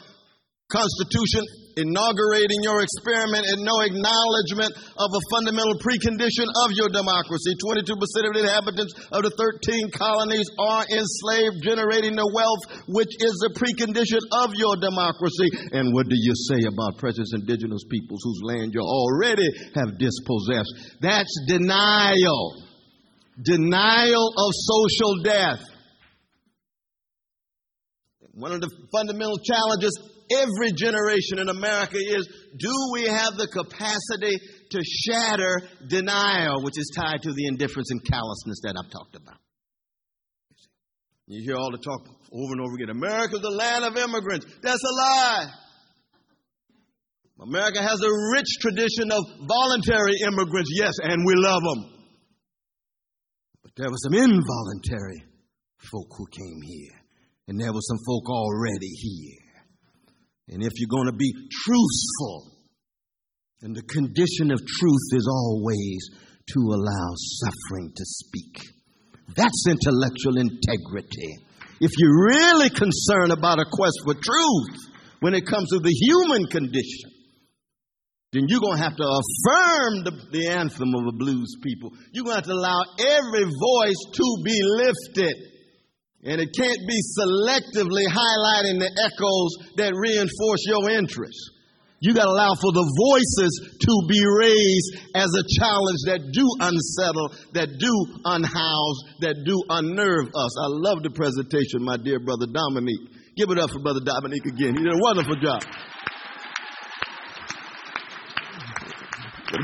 Constitution 0.68 1.48
inaugurating 1.81 2.61
your 2.61 2.85
experiment 2.85 3.40
and 3.48 3.64
no 3.64 3.81
acknowledgement 3.81 4.68
of 5.00 5.09
a 5.16 5.22
fundamental 5.33 5.72
precondition 5.81 6.44
of 6.44 6.76
your 6.76 6.92
democracy. 6.92 7.57
22% 7.57 7.88
of 8.28 8.33
the 8.37 8.44
inhabitants 8.44 8.92
of 9.09 9.24
the 9.24 9.33
13 9.33 9.88
colonies 9.96 10.44
are 10.61 10.85
enslaved, 10.92 11.64
generating 11.64 12.20
the 12.20 12.28
wealth 12.37 12.85
which 12.92 13.09
is 13.09 13.33
the 13.40 13.57
precondition 13.57 14.20
of 14.44 14.52
your 14.61 14.76
democracy. 14.76 15.48
And 15.72 15.96
what 15.96 16.04
do 16.04 16.18
you 16.20 16.37
say 16.52 16.68
about 16.68 17.00
precious 17.00 17.33
indigenous 17.33 17.88
peoples 17.88 18.20
whose 18.20 18.44
land 18.44 18.76
you 18.76 18.85
already 18.85 19.48
have 19.72 19.96
dispossessed? 19.96 21.00
That's 21.00 21.33
denial. 21.48 22.67
Denial 23.42 24.29
of 24.37 24.51
social 24.55 25.22
death. 25.22 25.61
One 28.35 28.53
of 28.53 28.61
the 28.61 28.70
fundamental 28.92 29.38
challenges 29.38 29.98
every 30.31 30.72
generation 30.72 31.38
in 31.38 31.48
America 31.48 31.96
is 31.98 32.29
do 32.59 32.72
we 32.92 33.05
have 33.05 33.35
the 33.37 33.48
capacity 33.48 34.38
to 34.70 34.79
shatter 34.85 35.62
denial, 35.88 36.62
which 36.62 36.79
is 36.79 36.92
tied 36.94 37.22
to 37.22 37.33
the 37.33 37.46
indifference 37.46 37.90
and 37.90 38.05
callousness 38.05 38.61
that 38.62 38.74
I've 38.79 38.90
talked 38.90 39.16
about? 39.16 39.38
You 41.27 41.42
hear 41.44 41.57
all 41.57 41.70
the 41.70 41.79
talk 41.79 42.09
over 42.33 42.53
and 42.53 42.61
over 42.61 42.74
again 42.74 42.90
America's 42.90 43.40
the 43.40 43.51
land 43.51 43.85
of 43.85 43.96
immigrants. 43.96 44.46
That's 44.62 44.83
a 44.83 44.94
lie. 44.94 45.46
America 47.40 47.83
has 47.83 48.01
a 48.03 48.12
rich 48.35 48.51
tradition 48.61 49.12
of 49.12 49.22
voluntary 49.46 50.14
immigrants, 50.27 50.70
yes, 50.74 50.94
and 51.03 51.22
we 51.24 51.35
love 51.37 51.62
them. 51.62 51.98
There 53.79 53.88
were 53.88 54.03
some 54.03 54.14
involuntary 54.14 55.23
folk 55.88 56.11
who 56.19 56.27
came 56.27 56.61
here, 56.62 56.99
and 57.47 57.61
there 57.61 57.73
were 57.73 57.87
some 57.87 57.99
folk 58.05 58.29
already 58.29 58.88
here. 58.88 59.38
And 60.49 60.64
if 60.64 60.73
you're 60.75 60.91
going 60.91 61.07
to 61.07 61.17
be 61.17 61.33
truthful, 61.33 62.59
and 63.62 63.77
the 63.77 63.83
condition 63.83 64.51
of 64.51 64.59
truth 64.67 65.09
is 65.12 65.29
always 65.31 66.11
to 66.55 66.59
allow 66.59 67.09
suffering 67.14 67.93
to 67.95 68.05
speak. 68.05 68.67
That's 69.37 69.67
intellectual 69.69 70.38
integrity. 70.38 71.38
If 71.81 71.93
you're 71.99 72.27
really 72.27 72.71
concerned 72.71 73.31
about 73.31 73.61
a 73.61 73.71
quest 73.71 74.01
for 74.05 74.14
truth 74.14 74.91
when 75.21 75.35
it 75.35 75.47
comes 75.47 75.69
to 75.71 75.79
the 75.79 75.95
human 75.95 76.47
condition, 76.47 77.11
then 78.33 78.45
you're 78.49 78.61
going 78.61 78.77
to 78.77 78.85
have 78.85 78.97
to 78.97 79.09
affirm 79.09 80.05
the, 80.05 80.12
the 80.33 80.49
anthem 80.53 80.93
of 80.93 81.05
the 81.09 81.17
blues 81.17 81.57
people. 81.62 81.93
You're 82.12 82.29
going 82.29 82.37
to 82.37 82.45
have 82.45 82.53
to 82.53 82.59
allow 82.61 82.81
every 83.01 83.49
voice 83.49 84.01
to 84.21 84.27
be 84.45 84.59
lifted. 84.85 85.37
And 86.29 86.37
it 86.37 86.53
can't 86.53 86.83
be 86.85 86.99
selectively 87.17 88.05
highlighting 88.05 88.85
the 88.85 88.93
echoes 89.01 89.53
that 89.81 89.97
reinforce 89.97 90.62
your 90.69 90.91
interests. 90.91 91.57
You 92.01 92.14
got 92.14 92.29
to 92.29 92.35
allow 92.37 92.55
for 92.55 92.71
the 92.71 92.85
voices 92.85 93.53
to 93.75 93.95
be 94.07 94.21
raised 94.38 94.91
as 95.17 95.31
a 95.35 95.45
challenge 95.59 96.01
that 96.07 96.21
do 96.31 96.47
unsettle, 96.62 97.33
that 97.59 97.75
do 97.81 97.95
unhouse, 98.23 98.99
that 99.25 99.43
do 99.43 99.57
unnerve 99.67 100.31
us. 100.31 100.53
I 100.62 100.69
love 100.85 101.03
the 101.03 101.11
presentation, 101.11 101.83
my 101.83 101.97
dear 101.97 102.21
brother 102.21 102.47
Dominique. 102.47 103.35
Give 103.35 103.51
it 103.51 103.59
up 103.59 103.71
for 103.71 103.81
brother 103.81 104.05
Dominique 104.05 104.47
again. 104.47 104.77
He 104.77 104.83
did 104.85 104.95
a 104.95 105.03
wonderful 105.03 105.43
job. 105.43 105.62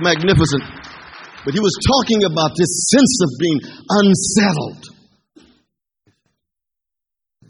Magnificent. 0.01 0.65
But 1.45 1.53
he 1.53 1.61
was 1.61 1.77
talking 1.85 2.25
about 2.25 2.57
this 2.57 2.89
sense 2.89 3.21
of 3.21 3.31
being 3.39 3.61
unsettled. 3.89 4.85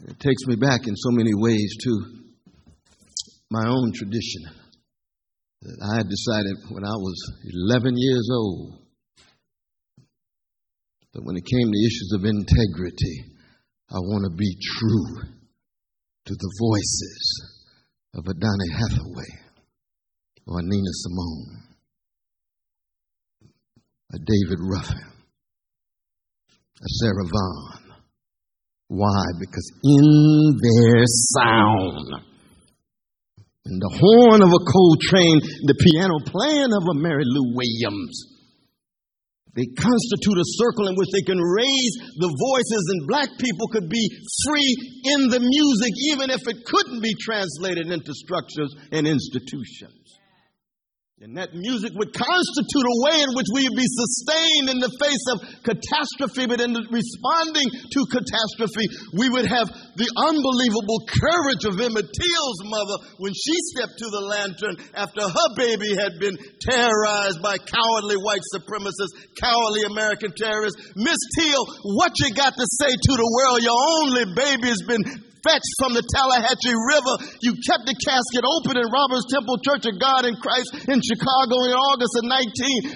It 0.09 0.19
takes 0.19 0.45
me 0.45 0.55
back 0.55 0.81
in 0.85 0.95
so 0.95 1.11
many 1.11 1.31
ways 1.33 1.75
to 1.83 1.91
my 3.49 3.67
own 3.67 3.93
tradition 3.93 4.43
that 5.61 5.79
I 5.81 5.97
had 5.97 6.09
decided 6.09 6.57
when 6.69 6.83
I 6.83 6.93
was 6.93 7.15
11 7.71 7.93
years 7.97 8.29
old 8.31 8.79
that 11.13 11.23
when 11.23 11.37
it 11.37 11.45
came 11.45 11.71
to 11.71 11.85
issues 11.87 12.11
of 12.19 12.25
integrity, 12.25 13.31
I 13.89 13.95
want 13.95 14.25
to 14.29 14.35
be 14.35 14.57
true 14.77 15.31
to 16.25 16.33
the 16.33 16.51
voices 16.59 17.61
of 18.13 18.25
a 18.27 18.33
Hathaway 18.73 19.31
or 20.47 20.61
Nina 20.61 20.91
Simone 20.91 21.64
a 24.15 24.19
David 24.23 24.59
Ruffin, 24.63 25.11
a 26.79 26.89
Sarah 27.03 27.27
Vaughan. 27.27 27.83
Why? 28.87 29.23
Because 29.39 29.67
in 29.83 30.55
their 30.55 31.03
sound, 31.35 32.23
in 33.65 33.75
the 33.75 33.93
horn 33.99 34.39
of 34.39 34.47
a 34.53 34.63
Coltrane, 34.63 35.41
the 35.67 35.75
piano 35.75 36.15
playing 36.31 36.71
of 36.71 36.83
a 36.95 36.99
Mary 37.01 37.25
Lou 37.25 37.57
Williams, 37.59 38.35
they 39.55 39.67
constitute 39.75 40.39
a 40.39 40.53
circle 40.59 40.87
in 40.87 40.95
which 40.95 41.11
they 41.11 41.23
can 41.23 41.39
raise 41.39 41.95
the 42.19 42.31
voices, 42.31 42.83
and 42.91 43.07
black 43.07 43.31
people 43.39 43.67
could 43.71 43.89
be 43.89 44.05
free 44.47 44.71
in 45.11 45.27
the 45.27 45.39
music, 45.39 45.91
even 46.11 46.29
if 46.29 46.43
it 46.47 46.63
couldn't 46.63 47.01
be 47.01 47.15
translated 47.19 47.91
into 47.91 48.13
structures 48.13 48.75
and 48.91 49.07
institutions. 49.07 50.05
And 51.23 51.39
that 51.39 51.55
music 51.55 51.95
would 51.95 52.11
constitute 52.11 52.87
a 52.91 52.99
way 53.07 53.23
in 53.23 53.31
which 53.39 53.47
we 53.55 53.63
would 53.63 53.79
be 53.79 53.87
sustained 53.87 54.67
in 54.67 54.83
the 54.83 54.91
face 54.99 55.23
of 55.31 55.47
catastrophe, 55.63 56.43
but 56.43 56.59
in 56.59 56.75
responding 56.91 57.71
to 57.71 57.99
catastrophe, 58.11 58.83
we 59.15 59.31
would 59.31 59.47
have 59.47 59.71
the 59.95 60.11
unbelievable 60.11 61.07
courage 61.07 61.63
of 61.71 61.79
Emmett 61.79 62.11
Till's 62.11 62.61
mother 62.67 62.97
when 63.23 63.31
she 63.31 63.55
stepped 63.71 63.95
to 63.95 64.11
the 64.11 64.27
lantern 64.27 64.75
after 64.91 65.23
her 65.23 65.49
baby 65.55 65.95
had 65.95 66.19
been 66.19 66.35
terrorized 66.59 67.39
by 67.39 67.63
cowardly 67.63 68.19
white 68.19 68.43
supremacists, 68.51 69.15
cowardly 69.39 69.87
American 69.87 70.35
terrorists. 70.35 70.99
Miss 70.99 71.21
Till, 71.39 71.63
what 71.95 72.11
you 72.19 72.35
got 72.35 72.59
to 72.59 72.67
say 72.83 72.91
to 72.91 73.13
the 73.15 73.31
world? 73.31 73.63
Your 73.63 73.79
only 74.03 74.35
baby 74.35 74.67
has 74.67 74.83
been 74.83 74.99
fetched 75.45 75.73
from 75.77 75.93
the 75.93 76.01
Tallahatchie 76.01 76.73
River. 76.73 77.13
You 77.45 77.53
kept 77.61 77.85
the 77.85 77.93
casket 77.93 78.41
open 78.41 78.81
in 78.81 78.89
Robert's 78.89 79.29
Temple 79.29 79.61
Church 79.61 79.85
of 79.85 80.01
God 80.01 80.25
in 80.25 80.33
Christ 80.41 80.89
in 80.89 80.97
Chicago 80.99 81.55
in 81.69 81.77
August 81.77 82.17
of 82.17 82.25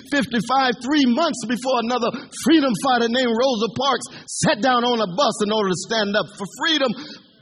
1955, 0.09 0.81
three 0.81 1.05
months 1.05 1.45
before 1.45 1.85
another 1.85 2.09
freedom 2.43 2.73
fighter 2.81 3.07
named 3.07 3.29
Rosa 3.29 3.69
Parks 3.77 4.07
sat 4.25 4.59
down 4.59 4.81
on 4.81 4.97
a 4.97 5.09
bus 5.13 5.38
in 5.45 5.53
order 5.53 5.69
to 5.69 5.79
stand 5.85 6.17
up 6.17 6.25
for 6.33 6.49
freedom. 6.65 6.89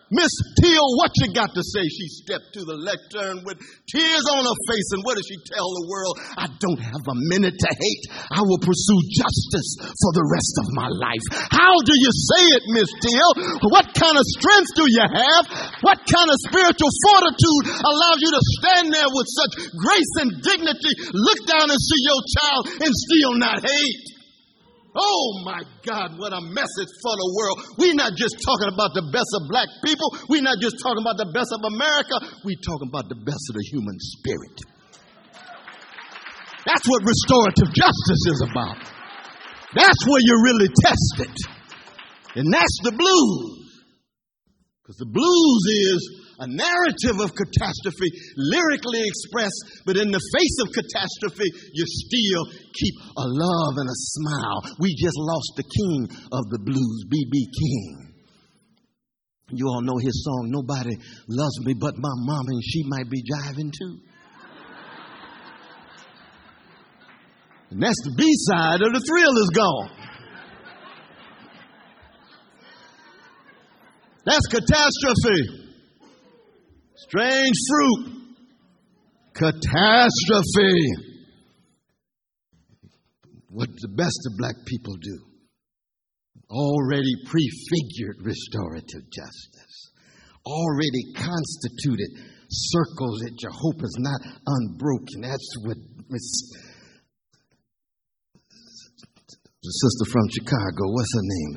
Miss 0.08 0.32
Till, 0.63 0.88
what 0.96 1.12
you 1.20 1.36
got 1.36 1.52
to 1.52 1.63
say? 1.63 1.84
She 1.84 2.08
stepped 2.24 2.56
to 2.56 2.63
the 2.63 2.80
lectern 2.80 3.43
with 3.43 3.60
tears 3.91 4.26
on 4.32 4.48
her 4.48 4.60
face, 4.72 4.89
and 4.96 5.04
what 5.04 5.20
did 5.20 5.28
she 5.28 5.36
tell 5.43 5.67
the 5.67 5.86
world? 5.91 6.15
I 6.39 6.48
don't 6.48 6.80
have 6.80 7.04
a 7.12 7.17
minute 7.28 7.60
to 7.60 7.70
hate. 7.76 8.06
I 8.32 8.39
will 8.39 8.63
pursue 8.63 9.02
justice 9.20 9.70
for 9.84 10.12
the 10.15 10.26
rest 10.32 10.56
of 10.63 10.67
my 10.80 10.88
life. 10.88 11.26
How 11.52 11.76
do 11.84 11.91
you 11.91 12.12
say 12.12 12.43
it, 12.56 12.63
Miss 12.72 12.91
Till? 13.04 13.32
What 13.67 13.91
kind 13.91 14.15
of 14.15 14.24
strength 14.39 14.72
do 14.80 14.88
you 14.88 15.06
have? 15.12 15.43
What 15.84 16.00
kind 16.08 16.30
of 16.32 16.38
spiritual 16.48 16.91
fortitude 17.04 17.63
allows 17.76 18.20
you 18.24 18.32
to 18.32 18.43
stand 18.63 18.86
there 18.96 19.12
with 19.12 19.28
such 19.28 19.54
grace 19.76 20.13
and 20.24 20.30
dignity, 20.39 20.93
look 21.12 21.43
down 21.43 21.67
and 21.67 21.80
see 21.80 22.02
your 22.08 22.22
child 22.39 22.63
and 22.80 22.91
still 22.96 23.34
not 23.36 23.60
hate? 23.60 24.16
Oh 24.95 25.43
my 25.43 25.62
God, 25.86 26.15
what 26.17 26.34
a 26.34 26.41
message 26.54 26.91
for 27.04 27.13
the 27.15 27.30
world. 27.36 27.58
We're 27.78 27.97
not 27.97 28.13
just 28.15 28.39
talking 28.41 28.71
about 28.71 28.95
the 28.95 29.06
best 29.12 29.30
of 29.36 29.50
black 29.50 29.67
people. 29.84 30.08
We're 30.30 30.45
not 30.45 30.58
just 30.62 30.80
talking 30.80 31.04
about 31.04 31.17
the 31.19 31.30
best 31.34 31.52
of 31.52 31.62
America. 31.63 32.15
We're 32.47 32.62
talking 32.63 32.89
about 32.89 33.10
the 33.10 33.19
best 33.21 33.43
of 33.52 33.56
the 33.60 33.65
human 33.71 33.97
spirit. 34.00 34.58
That's 36.65 36.86
what 36.88 37.02
restorative 37.04 37.71
justice 37.71 38.23
is 38.28 38.39
about. 38.52 38.80
That's 39.76 40.02
where 40.08 40.23
you 40.23 40.36
really 40.43 40.69
test 40.84 41.15
it. 41.30 41.38
And 42.39 42.54
that's 42.54 42.78
the 42.84 42.91
blues. 42.91 43.67
Because 44.84 44.97
the 44.97 45.12
blues 45.12 45.63
is 45.91 46.27
a 46.39 46.47
narrative 46.47 47.17
of 47.19 47.34
catastrophe, 47.34 48.10
lyrically 48.38 49.02
expressed, 49.06 49.82
but 49.86 49.97
in 49.97 50.12
the 50.12 50.21
face 50.38 50.58
of 50.62 50.73
catastrophe, 50.73 51.50
you 51.73 51.84
still 51.86 52.43
keep 52.73 52.95
a 53.17 53.26
love 53.26 53.73
and 53.78 53.89
a 53.89 54.00
smile. 54.15 54.60
We 54.80 54.93
just 54.95 55.17
lost 55.17 55.52
the 55.58 55.65
king 55.65 56.10
of 56.32 56.43
the 56.50 56.60
blues, 56.60 57.06
B.B. 57.10 57.47
King. 57.50 58.13
You 59.50 59.67
all 59.67 59.82
know 59.82 59.97
his 59.97 60.23
song, 60.23 60.50
Nobody 60.52 60.95
Loves 61.28 61.65
Me 61.65 61.73
But 61.73 61.95
My 61.97 62.13
Mom, 62.15 62.45
and 62.47 62.62
she 62.63 62.84
might 62.86 63.10
be 63.10 63.23
jiving 63.23 63.71
too. 63.71 64.00
And 67.71 67.82
that's 67.82 68.02
the 68.04 68.13
B 68.15 68.30
side 68.52 68.82
of 68.82 68.93
the 68.93 69.00
thrill 69.00 69.38
is 69.38 69.50
gone. 69.56 69.89
That's 74.26 74.45
catastrophe. 74.47 75.66
Strange 76.98 77.56
fruit. 77.70 78.14
Catastrophe. 79.34 80.74
What 83.50 83.70
the 83.82 83.94
best 83.96 84.20
of 84.28 84.38
black 84.38 84.56
people 84.66 84.96
do. 85.00 85.20
Already 86.50 87.14
prefigured 87.26 88.18
restorative 88.22 89.10
justice. 89.12 89.92
Already 90.46 91.14
constituted 91.14 92.10
circles 92.50 93.20
that 93.20 93.36
your 93.42 93.52
hope 93.52 93.84
is 93.84 93.98
not 94.00 94.22
unbroken. 94.46 95.22
That's 95.22 95.54
what 95.66 95.78
Miss 96.10 96.54
the 99.68 99.72
sister 99.84 100.06
from 100.16 100.24
Chicago, 100.32 100.88
what's 100.96 101.12
her 101.12 101.28
name? 101.28 101.52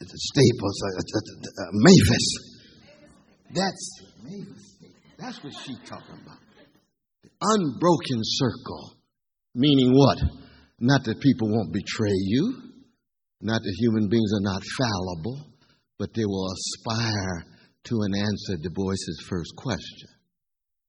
Staples, 0.00 0.76
uh, 0.80 0.96
uh, 0.96 1.20
uh, 1.20 1.70
Mavis. 1.84 2.45
That's 3.54 4.02
That's 5.18 5.42
what 5.42 5.52
she's 5.64 5.78
talking 5.88 6.20
about. 6.22 6.38
The 7.22 7.30
unbroken 7.40 8.20
circle. 8.22 8.92
Meaning 9.54 9.92
what? 9.94 10.18
Not 10.78 11.04
that 11.04 11.20
people 11.20 11.48
won't 11.48 11.72
betray 11.72 12.12
you, 12.12 12.62
not 13.40 13.62
that 13.62 13.76
human 13.78 14.08
beings 14.08 14.30
are 14.34 14.52
not 14.52 14.62
fallible, 14.76 15.46
but 15.98 16.12
they 16.14 16.24
will 16.26 16.52
aspire 16.52 17.44
to 17.84 17.94
an 18.02 18.14
answer 18.14 18.62
to 18.62 18.70
Boyce's 18.70 19.24
first 19.28 19.54
question. 19.56 20.08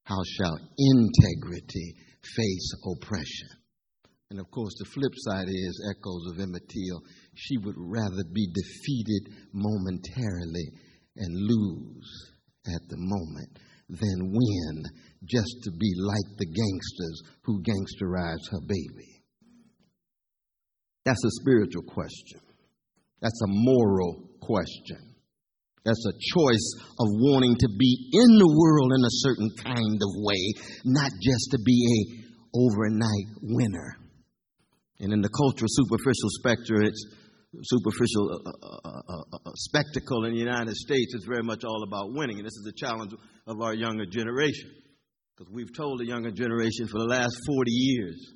How 0.04 0.20
shall 0.36 0.58
integrity 0.76 1.94
face 2.22 2.74
oppression? 2.84 3.48
And 4.30 4.40
of 4.40 4.50
course, 4.50 4.74
the 4.78 4.84
flip 4.84 5.12
side 5.16 5.48
is 5.48 5.90
echoes 5.90 6.32
of 6.32 6.40
Emmett 6.40 6.68
Till. 6.68 7.00
She 7.34 7.56
would 7.58 7.76
rather 7.78 8.24
be 8.34 8.52
defeated 8.52 9.32
momentarily 9.54 10.72
and 11.16 11.34
lose 11.34 12.32
at 12.74 12.88
the 12.88 12.96
moment 12.98 13.58
than 13.88 14.32
win 14.32 14.84
just 15.24 15.64
to 15.64 15.70
be 15.72 15.92
like 15.96 16.36
the 16.36 16.46
gangsters 16.46 17.22
who 17.42 17.62
gangsterize 17.62 18.44
her 18.50 18.60
baby. 18.66 19.24
That's 21.04 21.24
a 21.24 21.40
spiritual 21.40 21.82
question. 21.82 22.40
That's 23.20 23.40
a 23.42 23.50
moral 23.50 24.28
question. 24.40 25.08
That's 25.84 26.04
a 26.04 26.18
choice 26.36 26.68
of 27.00 27.08
wanting 27.32 27.56
to 27.56 27.68
be 27.78 28.10
in 28.12 28.30
the 28.36 28.52
world 28.52 28.92
in 28.92 29.04
a 29.04 29.18
certain 29.24 29.50
kind 29.62 29.96
of 29.96 30.10
way, 30.20 30.52
not 30.84 31.10
just 31.22 31.48
to 31.52 31.58
be 31.64 31.80
a 31.80 32.28
overnight 32.54 33.28
winner. 33.40 33.96
And 35.00 35.12
in 35.12 35.22
the 35.22 35.30
cultural 35.30 35.68
superficial 35.70 36.28
spectrum, 36.40 36.82
it's 36.82 37.06
superficial 37.62 38.42
uh 38.44 38.50
uh, 38.50 38.78
uh, 38.84 39.00
uh, 39.08 39.38
uh, 39.46 39.50
spectacle 39.56 40.24
in 40.24 40.32
the 40.32 40.38
United 40.38 40.74
States. 40.74 41.14
It's 41.14 41.24
very 41.24 41.42
much 41.42 41.64
all 41.64 41.82
about 41.82 42.12
winning. 42.12 42.38
And 42.38 42.46
this 42.46 42.56
is 42.56 42.64
the 42.64 42.76
challenge 42.76 43.12
of 43.46 43.60
our 43.60 43.74
younger 43.74 44.06
generation. 44.06 44.70
Because 45.36 45.52
we've 45.52 45.74
told 45.74 46.00
the 46.00 46.06
younger 46.06 46.30
generation 46.30 46.88
for 46.88 46.98
the 46.98 47.06
last 47.08 47.36
40 47.46 47.70
years 47.70 48.32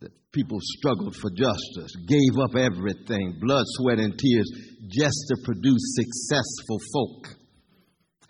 that 0.00 0.10
people 0.32 0.58
struggled 0.60 1.16
for 1.16 1.30
justice, 1.30 1.96
gave 2.06 2.38
up 2.42 2.54
everything, 2.54 3.38
blood, 3.40 3.64
sweat, 3.80 3.98
and 3.98 4.16
tears, 4.18 4.50
just 4.88 5.18
to 5.28 5.36
produce 5.44 5.96
successful 5.96 6.78
folk. 6.92 7.28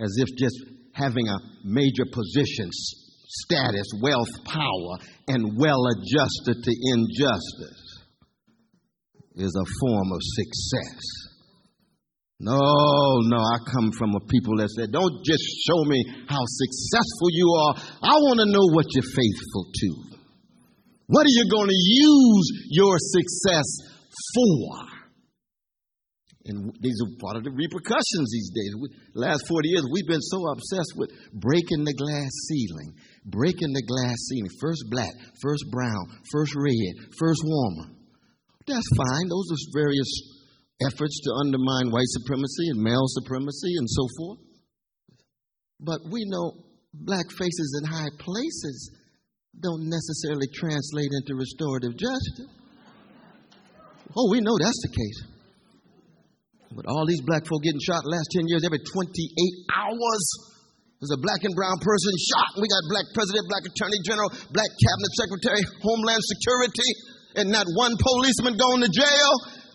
As 0.01 0.15
if 0.19 0.29
just 0.39 0.57
having 0.93 1.29
a 1.29 1.39
major 1.65 2.05
position, 2.11 2.71
status, 2.73 3.87
wealth, 4.01 4.45
power, 4.45 4.99
and 5.29 5.59
well 5.59 5.83
adjusted 5.91 6.63
to 6.63 6.73
injustice 6.95 7.84
is 9.37 9.55
a 9.55 9.67
form 9.81 10.13
of 10.13 10.21
success. 10.23 11.01
No, 12.41 12.61
no, 13.25 13.39
I 13.39 13.59
come 13.73 13.93
from 13.93 14.15
a 14.15 14.21
people 14.27 14.57
that 14.59 14.69
said, 14.77 14.93
don't 14.93 15.25
just 15.25 15.45
show 15.67 15.85
me 15.85 16.05
how 16.29 16.43
successful 16.45 17.31
you 17.31 17.49
are. 17.63 17.75
I 18.03 18.15
want 18.27 18.41
to 18.43 18.51
know 18.51 18.67
what 18.75 18.87
you're 18.91 19.03
faithful 19.03 19.65
to. 19.73 19.89
What 21.07 21.27
are 21.27 21.37
you 21.37 21.49
going 21.51 21.69
to 21.69 21.79
use 21.79 22.69
your 22.71 22.97
success 22.99 23.69
for? 24.35 24.95
And 26.47 26.77
these 26.81 27.01
are 27.01 27.09
part 27.25 27.37
of 27.37 27.45
the 27.45 27.51
repercussions 27.51 28.29
these 28.29 28.51
days. 28.53 28.77
We, 28.77 28.89
last 29.15 29.49
40 29.49 29.69
years, 29.69 29.87
we've 29.91 30.07
been 30.07 30.21
so 30.21 30.45
obsessed 30.53 30.93
with 30.97 31.11
breaking 31.33 31.85
the 31.85 31.95
glass 31.95 32.29
ceiling, 32.51 32.93
breaking 33.25 33.73
the 33.73 33.85
glass 33.89 34.17
ceiling. 34.29 34.51
First 34.61 34.85
black, 34.91 35.13
first 35.41 35.65
brown, 35.73 36.05
first 36.31 36.53
red, 36.55 37.09
first 37.17 37.41
woman. 37.45 38.04
That's 38.67 38.89
fine. 38.97 39.29
Those 39.29 39.49
are 39.53 39.61
various 39.77 40.11
efforts 40.81 41.21
to 41.21 41.31
undermine 41.45 41.93
white 41.93 42.09
supremacy 42.09 42.71
and 42.71 42.81
male 42.81 43.07
supremacy 43.07 43.77
and 43.77 43.89
so 43.89 44.09
forth. 44.17 44.39
But 45.81 46.01
we 46.11 46.25
know 46.27 46.53
black 46.95 47.27
faces 47.31 47.81
in 47.83 47.91
high 47.91 48.11
places 48.19 48.91
don't 49.61 49.87
necessarily 49.87 50.49
translate 50.55 51.13
into 51.13 51.37
restorative 51.37 51.97
justice. 51.97 52.51
Oh, 54.17 54.31
we 54.31 54.41
know 54.41 54.57
that's 54.59 54.81
the 54.83 54.93
case. 54.95 55.21
But 56.75 56.87
all 56.91 57.07
these 57.07 57.23
black 57.23 57.47
folk 57.47 57.63
getting 57.63 57.83
shot 57.83 58.03
last 58.03 58.35
10 58.35 58.51
years, 58.51 58.67
every 58.67 58.83
28 58.83 59.07
hours, 59.79 60.25
there's 60.99 61.15
a 61.15 61.23
black 61.23 61.45
and 61.47 61.55
brown 61.55 61.79
person 61.79 62.15
shot. 62.19 62.59
We 62.59 62.67
got 62.67 62.83
black 62.91 63.07
president, 63.15 63.47
black 63.47 63.63
attorney 63.63 64.01
general, 64.03 64.31
black 64.51 64.71
cabinet 64.75 65.13
secretary, 65.21 65.63
homeland 65.85 66.23
security 66.25 67.14
and 67.35 67.51
not 67.51 67.67
one 67.75 67.95
policeman 67.99 68.57
going 68.57 68.83
to 68.83 68.89
jail, 68.89 69.31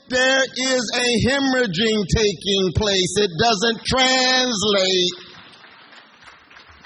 there 0.09 0.41
is 0.41 0.83
a 0.95 1.07
hemorrhaging 1.29 1.99
taking 2.15 2.65
place. 2.75 3.13
It 3.17 3.31
doesn't 3.37 3.79
translate. 3.85 5.29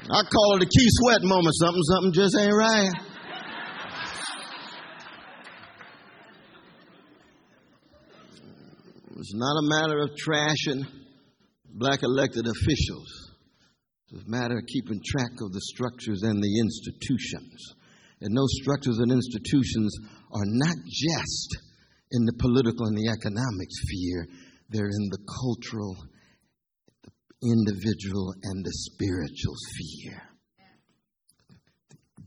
I 0.09 0.21
call 0.27 0.57
it 0.57 0.63
a 0.63 0.65
key 0.65 0.87
sweat 0.99 1.21
moment. 1.23 1.55
Something, 1.55 1.83
something 1.83 2.13
just 2.13 2.37
ain't 2.37 2.53
right. 2.53 2.91
It's 9.15 9.33
not 9.33 9.55
a 9.55 9.63
matter 9.63 9.99
of 10.01 10.09
trashing 10.19 10.83
black 11.75 12.03
elected 12.03 12.45
officials. 12.45 13.31
It's 14.11 14.21
a 14.27 14.29
matter 14.29 14.57
of 14.57 14.65
keeping 14.65 15.01
track 15.05 15.31
of 15.41 15.53
the 15.53 15.61
structures 15.61 16.23
and 16.23 16.43
the 16.43 16.59
institutions. 16.59 17.73
And 18.19 18.35
those 18.35 18.51
structures 18.61 18.99
and 18.99 19.11
institutions 19.11 19.95
are 20.33 20.49
not 20.49 20.77
just 20.85 21.57
in 22.11 22.25
the 22.25 22.33
political 22.39 22.85
and 22.87 22.97
the 22.97 23.09
economic 23.09 23.69
sphere, 23.69 24.27
they're 24.69 24.85
in 24.85 25.09
the 25.11 25.21
cultural, 25.41 25.95
the 27.03 27.11
individual, 27.41 28.33
and 28.43 28.65
the 28.65 28.73
spiritual 28.73 29.55
sphere. 29.69 30.21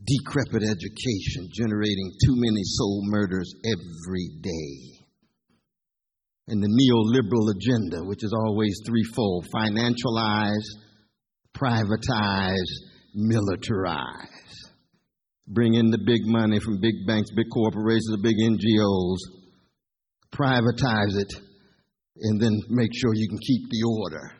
Decrepit 0.05 0.63
education 0.63 1.49
generating 1.51 2.11
too 2.25 2.35
many 2.35 2.63
soul 2.63 3.01
murders 3.05 3.53
every 3.65 4.29
day. 4.41 5.03
And 6.47 6.63
the 6.63 6.71
neoliberal 6.71 7.51
agenda, 7.51 8.05
which 8.05 8.23
is 8.23 8.33
always 8.33 8.79
threefold 8.85 9.47
financialize, 9.53 10.63
privatize, 11.57 12.71
militarize 13.17 14.36
bring 15.47 15.75
in 15.75 15.89
the 15.89 15.97
big 15.97 16.25
money 16.25 16.59
from 16.59 16.79
big 16.79 17.07
banks, 17.07 17.31
big 17.31 17.47
corporations, 17.53 18.11
the 18.11 18.21
big 18.21 18.35
NGOs, 18.35 19.19
privatize 20.35 21.15
it, 21.15 21.31
and 22.21 22.41
then 22.41 22.51
make 22.69 22.91
sure 22.93 23.13
you 23.15 23.29
can 23.29 23.39
keep 23.39 23.63
the 23.69 23.83
order. 24.03 24.31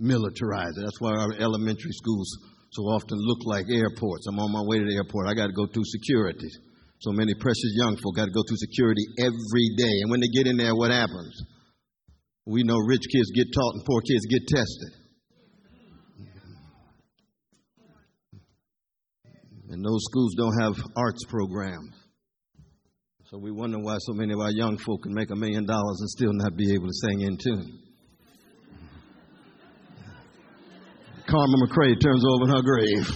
Militarize 0.00 0.76
it. 0.76 0.84
That's 0.84 1.00
why 1.00 1.12
our 1.12 1.32
elementary 1.40 1.92
schools 1.92 2.28
so 2.72 2.82
often 2.82 3.18
look 3.18 3.40
like 3.44 3.66
airports. 3.70 4.26
I'm 4.28 4.38
on 4.38 4.52
my 4.52 4.62
way 4.64 4.78
to 4.78 4.84
the 4.84 4.96
airport. 4.96 5.28
I 5.28 5.34
got 5.34 5.48
to 5.48 5.56
go 5.56 5.66
through 5.66 5.84
security. 5.84 6.48
So 7.00 7.12
many 7.12 7.32
precious 7.34 7.72
young 7.80 7.96
folk 7.96 8.16
got 8.16 8.26
to 8.26 8.36
go 8.36 8.44
through 8.46 8.60
security 8.60 9.04
every 9.18 9.68
day. 9.76 10.04
And 10.04 10.10
when 10.10 10.20
they 10.20 10.28
get 10.28 10.46
in 10.46 10.56
there, 10.56 10.76
what 10.76 10.90
happens? 10.90 11.32
We 12.46 12.62
know 12.62 12.76
rich 12.76 13.04
kids 13.10 13.32
get 13.34 13.48
taught 13.52 13.74
and 13.74 13.84
poor 13.84 14.00
kids 14.02 14.24
get 14.28 14.44
tested. 14.46 14.99
And 19.70 19.84
those 19.84 20.02
schools 20.10 20.34
don't 20.36 20.60
have 20.60 20.74
arts 20.96 21.24
programs. 21.28 21.94
So 23.30 23.38
we 23.38 23.52
wonder 23.52 23.78
why 23.78 23.98
so 24.00 24.12
many 24.12 24.32
of 24.32 24.40
our 24.40 24.50
young 24.50 24.76
folk 24.78 25.04
can 25.04 25.14
make 25.14 25.30
a 25.30 25.36
million 25.36 25.64
dollars 25.64 25.98
and 26.00 26.10
still 26.10 26.32
not 26.32 26.56
be 26.56 26.74
able 26.74 26.88
to 26.88 26.92
sing 26.92 27.20
in 27.20 27.38
tune. 27.38 27.78
Carmen 31.28 31.60
McRae 31.62 31.94
turns 32.02 32.24
over 32.28 32.44
in 32.44 32.50
her 32.50 32.62
grave. 32.62 33.06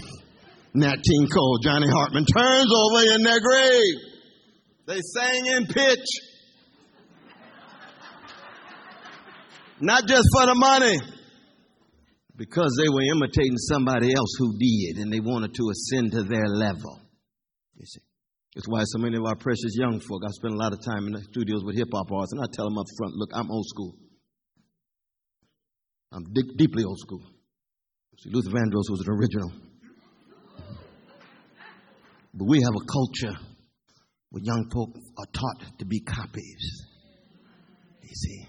Nat 0.75 0.95
King 1.03 1.29
Cole, 1.35 1.59
Johnny 1.61 1.89
Hartman 1.89 2.25
turns 2.25 2.71
over 2.73 3.15
in 3.17 3.23
their 3.25 3.41
grave. 3.41 3.95
They 4.87 5.01
sang 5.17 5.47
in 5.47 5.67
pitch. 5.67 6.07
Not 9.81 10.07
just 10.07 10.29
for 10.33 10.47
the 10.47 10.55
money, 10.55 10.97
because 12.37 12.75
they 12.81 12.89
were 12.89 13.03
imitating 13.03 13.57
somebody 13.57 14.13
else 14.15 14.35
who 14.39 14.59
did 14.59 14.99
and 14.99 15.13
they 15.13 15.21
wanted 15.21 15.55
to 15.55 15.71
ascend 15.71 16.13
to 16.13 16.23
their 16.25 16.47
level. 16.47 17.01
You 17.77 17.87
see. 17.87 18.01
That's 18.55 18.69
why 18.69 18.83
so 18.85 18.99
many 18.99 19.17
of 19.17 19.25
our 19.25 19.35
precious 19.35 19.75
young 19.77 19.99
folk, 19.99 20.23
I 20.25 20.31
spend 20.31 20.55
a 20.55 20.57
lot 20.57 20.73
of 20.73 20.79
time 20.85 21.07
in 21.07 21.13
the 21.13 21.23
studios 21.23 21.65
with 21.65 21.77
hip 21.77 21.89
hop 21.93 22.11
artists, 22.13 22.33
and 22.33 22.41
I 22.41 22.47
tell 22.53 22.67
them 22.67 22.79
up 22.79 22.87
front, 22.97 23.15
look, 23.15 23.31
I'm 23.35 23.51
old 23.51 23.67
school. 23.67 23.97
I'm 26.13 26.25
deep, 26.33 26.57
deeply 26.57 26.85
old 26.85 26.99
school. 27.01 27.23
See, 28.21 28.31
Luther 28.31 28.51
Vandross 28.51 28.89
was 28.89 29.05
an 29.05 29.13
original. 29.13 29.53
But 32.33 32.45
we 32.47 32.61
have 32.63 32.75
a 32.75 32.85
culture 32.87 33.39
where 34.31 34.43
young 34.45 34.71
folk 34.73 34.91
are 35.19 35.27
taught 35.33 35.79
to 35.79 35.85
be 35.85 36.01
copies. 36.01 36.87
You 38.03 38.15
see? 38.15 38.47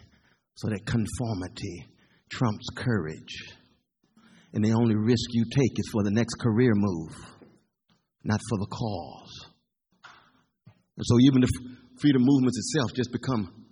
So 0.56 0.70
that 0.70 0.86
conformity 0.86 1.88
trumps 2.32 2.68
courage. 2.76 3.54
And 4.56 4.64
the 4.64 4.72
only 4.72 4.96
risk 4.96 5.26
you 5.32 5.44
take 5.44 5.74
is 5.76 5.90
for 5.92 6.04
the 6.04 6.12
next 6.12 6.36
career 6.40 6.72
move, 6.74 7.12
not 8.24 8.40
for 8.50 8.58
the 8.58 8.68
cause. 8.68 9.52
And 10.96 11.04
so 11.06 11.16
even 11.28 11.42
the 11.42 11.52
freedom 12.00 12.22
movements 12.24 12.58
itself 12.58 12.94
just 12.96 13.12
become 13.12 13.68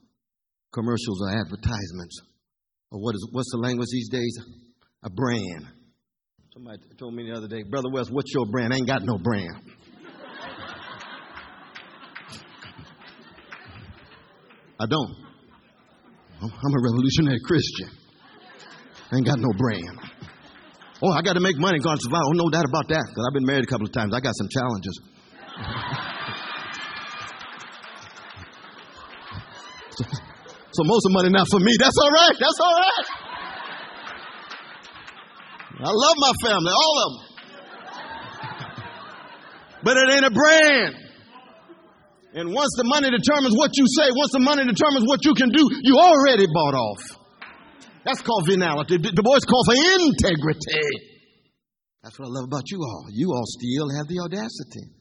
commercials 0.74 1.22
or 1.22 1.30
advertisements. 1.30 2.20
Or 2.92 3.00
what 3.00 3.16
is 3.16 3.26
what's 3.32 3.50
the 3.52 3.60
language 3.60 3.88
these 3.92 4.10
days? 4.10 4.38
A 5.04 5.10
brand. 5.10 5.68
Somebody 6.54 6.80
told 7.00 7.16
me 7.16 7.32
the 7.32 7.38
other 7.38 7.48
day, 7.48 7.64
Brother 7.64 7.90
West, 7.90 8.12
what's 8.12 8.34
your 8.34 8.46
brand? 8.46 8.74
I 8.74 8.78
ain't 8.78 8.88
got 8.88 9.04
no 9.04 9.18
brand. 9.18 9.56
I 14.80 14.86
don't. 14.86 15.16
I'm 16.42 16.50
a 16.52 16.84
revolutionary 16.84 17.40
Christian. 17.46 17.90
I 19.12 19.16
ain't 19.16 19.26
got 19.26 19.40
no 19.40 19.54
brand. 19.58 20.13
Oh, 21.04 21.12
I 21.12 21.22
got 21.22 21.34
to 21.34 21.42
make 21.44 21.60
money, 21.60 21.80
God 21.84 22.00
survive. 22.00 22.22
Oh, 22.24 22.32
no 22.32 22.48
doubt 22.48 22.64
about 22.64 22.88
that. 22.88 23.04
Because 23.04 23.28
I've 23.28 23.36
been 23.36 23.44
married 23.46 23.66
a 23.66 23.68
couple 23.68 23.86
of 23.86 23.92
times. 23.92 24.16
I 24.16 24.22
got 24.24 24.32
some 24.40 24.48
challenges. 24.48 24.96
so, 30.00 30.08
so 30.08 30.80
most 30.88 31.04
of 31.04 31.12
the 31.12 31.20
money 31.20 31.28
not 31.30 31.44
for 31.52 31.60
me. 31.60 31.76
That's 31.76 32.00
all 32.00 32.08
right. 32.08 32.40
That's 32.40 32.56
all 32.64 32.72
right. 32.72 33.04
I 35.84 35.92
love 35.92 36.16
my 36.24 36.32
family, 36.48 36.72
all 36.72 36.96
of 37.04 37.12
them. 37.12 37.20
But 39.84 39.98
it 39.98 40.10
ain't 40.16 40.24
a 40.24 40.32
brand. 40.32 40.96
And 42.36 42.54
once 42.54 42.72
the 42.78 42.86
money 42.88 43.10
determines 43.12 43.54
what 43.60 43.72
you 43.76 43.84
say, 44.00 44.08
once 44.16 44.32
the 44.32 44.40
money 44.40 44.64
determines 44.64 45.04
what 45.06 45.26
you 45.26 45.34
can 45.36 45.50
do, 45.50 45.68
you 45.84 46.00
already 46.00 46.48
bought 46.48 46.74
off. 46.74 47.23
That's 48.06 48.22
called 48.22 48.48
venality. 48.48 48.98
The 48.98 49.24
boys 49.24 49.46
call 49.48 49.64
for 49.66 49.76
integrity. 49.76 51.14
That's 52.04 52.20
what 52.20 52.28
I 52.28 52.32
love 52.32 52.46
about 52.46 52.70
you 52.70 52.80
all. 52.80 53.08
You 53.12 53.32
all 53.32 53.48
still 53.48 53.90
have 53.96 54.08
the 54.08 54.20
audacity 54.20 54.92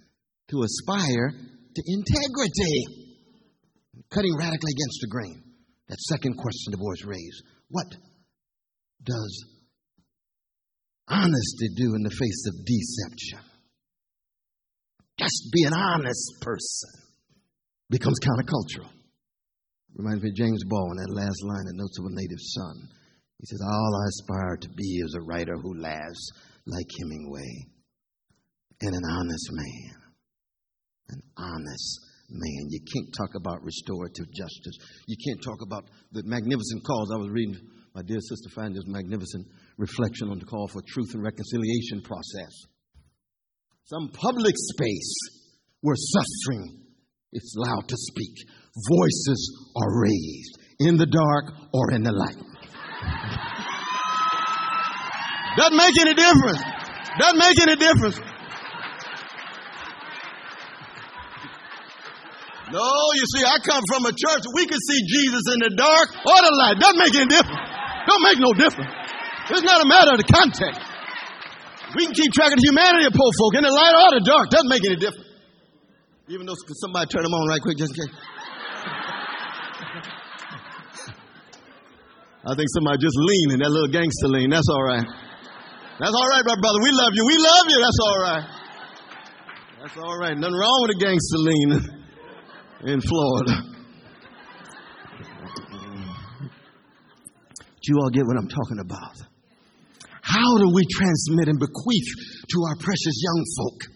to 0.50 0.62
aspire 0.62 1.34
to 1.74 1.82
integrity. 1.86 3.10
Cutting 4.10 4.36
radically 4.38 4.72
against 4.72 4.98
the 5.02 5.08
grain. 5.10 5.42
That 5.88 5.98
second 6.00 6.36
question 6.36 6.70
the 6.70 6.78
boys 6.78 7.04
raised. 7.04 7.42
What 7.68 7.90
does 9.02 9.44
honesty 11.08 11.68
do 11.76 11.94
in 11.96 12.02
the 12.02 12.10
face 12.10 12.46
of 12.48 12.64
deception? 12.64 13.40
Just 15.18 15.50
be 15.52 15.64
an 15.64 15.74
honest 15.74 16.40
person 16.40 16.90
becomes 17.90 18.18
countercultural. 18.20 18.88
Reminds 19.94 20.22
me 20.22 20.30
of 20.30 20.36
James 20.36 20.64
Baldwin, 20.64 20.98
in 20.98 21.04
that 21.04 21.20
last 21.20 21.42
line 21.44 21.66
in 21.68 21.76
Notes 21.76 21.98
of 21.98 22.06
a 22.06 22.14
Native 22.16 22.40
Son. 22.40 22.88
He 23.38 23.46
says, 23.46 23.60
All 23.60 23.92
I 23.92 24.04
aspire 24.08 24.56
to 24.56 24.68
be 24.70 24.88
is 25.04 25.14
a 25.14 25.26
writer 25.26 25.54
who 25.60 25.80
laughs 25.80 26.30
like 26.66 26.86
Hemingway 26.98 27.66
and 28.80 28.94
an 28.94 29.04
honest 29.04 29.48
man. 29.52 29.94
An 31.08 31.22
honest 31.36 32.00
man. 32.30 32.70
You 32.70 32.80
can't 32.80 33.12
talk 33.18 33.34
about 33.36 33.62
restorative 33.62 34.32
justice. 34.32 34.76
You 35.06 35.16
can't 35.26 35.42
talk 35.44 35.60
about 35.60 35.84
the 36.12 36.22
magnificent 36.24 36.84
cause. 36.84 37.10
I 37.12 37.18
was 37.18 37.30
reading 37.30 37.60
my 37.94 38.02
dear 38.02 38.20
sister 38.20 38.48
Fania's 38.56 38.86
magnificent 38.86 39.46
reflection 39.76 40.30
on 40.30 40.38
the 40.38 40.46
call 40.46 40.68
for 40.68 40.80
truth 40.88 41.12
and 41.12 41.22
reconciliation 41.22 42.00
process. 42.00 42.52
Some 43.84 44.08
public 44.14 44.54
space 44.56 45.14
where 45.82 45.96
suffering 45.96 46.81
is 47.32 47.54
loud 47.56 47.88
to 47.88 47.96
speak. 47.96 48.34
Voices 48.88 49.40
are 49.76 50.02
raised 50.02 50.58
in 50.80 50.96
the 50.96 51.06
dark 51.06 51.44
or 51.72 51.92
in 51.92 52.02
the 52.02 52.12
light. 52.12 52.36
Doesn't 55.56 55.76
make 55.76 55.96
any 56.00 56.14
difference. 56.14 56.62
Doesn't 57.18 57.40
make 57.40 57.58
any 57.60 57.76
difference. 57.76 58.16
No, 62.72 62.88
you 63.20 63.24
see, 63.36 63.44
I 63.44 63.60
come 63.60 63.84
from 63.84 64.08
a 64.08 64.14
church. 64.16 64.44
We 64.56 64.64
can 64.64 64.80
see 64.80 65.00
Jesus 65.04 65.44
in 65.52 65.58
the 65.60 65.72
dark 65.76 66.08
or 66.24 66.38
the 66.40 66.54
light. 66.56 66.80
Doesn't 66.80 67.00
make 67.00 67.12
any 67.12 67.28
difference. 67.28 67.60
Don't 68.08 68.24
make 68.24 68.40
no 68.40 68.52
difference. 68.56 68.92
It's 69.52 69.60
not 69.60 69.84
a 69.84 69.88
matter 69.88 70.16
of 70.16 70.18
the 70.24 70.28
context. 70.32 70.80
We 71.96 72.08
can 72.08 72.16
keep 72.16 72.32
track 72.32 72.48
of 72.48 72.56
the 72.56 72.64
humanity 72.72 73.04
of 73.04 73.12
poor 73.12 73.28
folk 73.36 73.60
in 73.60 73.64
the 73.68 73.74
light 73.76 73.92
or 73.92 74.08
the 74.16 74.24
dark. 74.24 74.48
Doesn't 74.48 74.72
make 74.72 74.84
any 74.88 74.96
difference. 74.96 75.31
Even 76.28 76.46
though 76.46 76.54
somebody 76.80 77.08
turn 77.10 77.22
them 77.22 77.34
on 77.34 77.48
right 77.48 77.60
quick 77.60 77.76
just 77.76 77.92
in 77.98 78.06
case. 78.06 78.16
I 82.44 82.54
think 82.54 82.66
somebody 82.74 82.98
just 82.98 83.14
leaning, 83.18 83.58
that 83.58 83.70
little 83.70 83.90
gangster 83.90 84.28
lean. 84.28 84.50
That's 84.50 84.68
all 84.70 84.82
right. 84.82 85.06
That's 85.98 86.14
all 86.14 86.28
right, 86.28 86.42
my 86.44 86.56
brother. 86.58 86.78
We 86.82 86.90
love 86.90 87.12
you. 87.14 87.24
We 87.26 87.38
love 87.38 87.66
you. 87.70 87.78
That's 87.78 88.00
all 88.02 88.18
right. 88.18 88.44
That's 89.82 89.96
all 89.98 90.18
right. 90.18 90.36
Nothing 90.36 90.58
wrong 90.58 90.78
with 90.82 90.96
a 90.96 90.98
gangster 90.98 91.38
lean 91.38 91.70
in 92.94 93.00
Florida. 93.00 93.72
Do 97.82 97.86
you 97.90 97.98
all 97.98 98.10
get 98.10 98.26
what 98.26 98.36
I'm 98.38 98.48
talking 98.48 98.78
about? 98.78 99.16
How 100.22 100.58
do 100.58 100.70
we 100.72 100.82
transmit 100.90 101.48
and 101.48 101.58
bequeath 101.58 102.10
to 102.48 102.62
our 102.70 102.76
precious 102.76 103.22
young 103.22 103.44
folk 103.58 103.91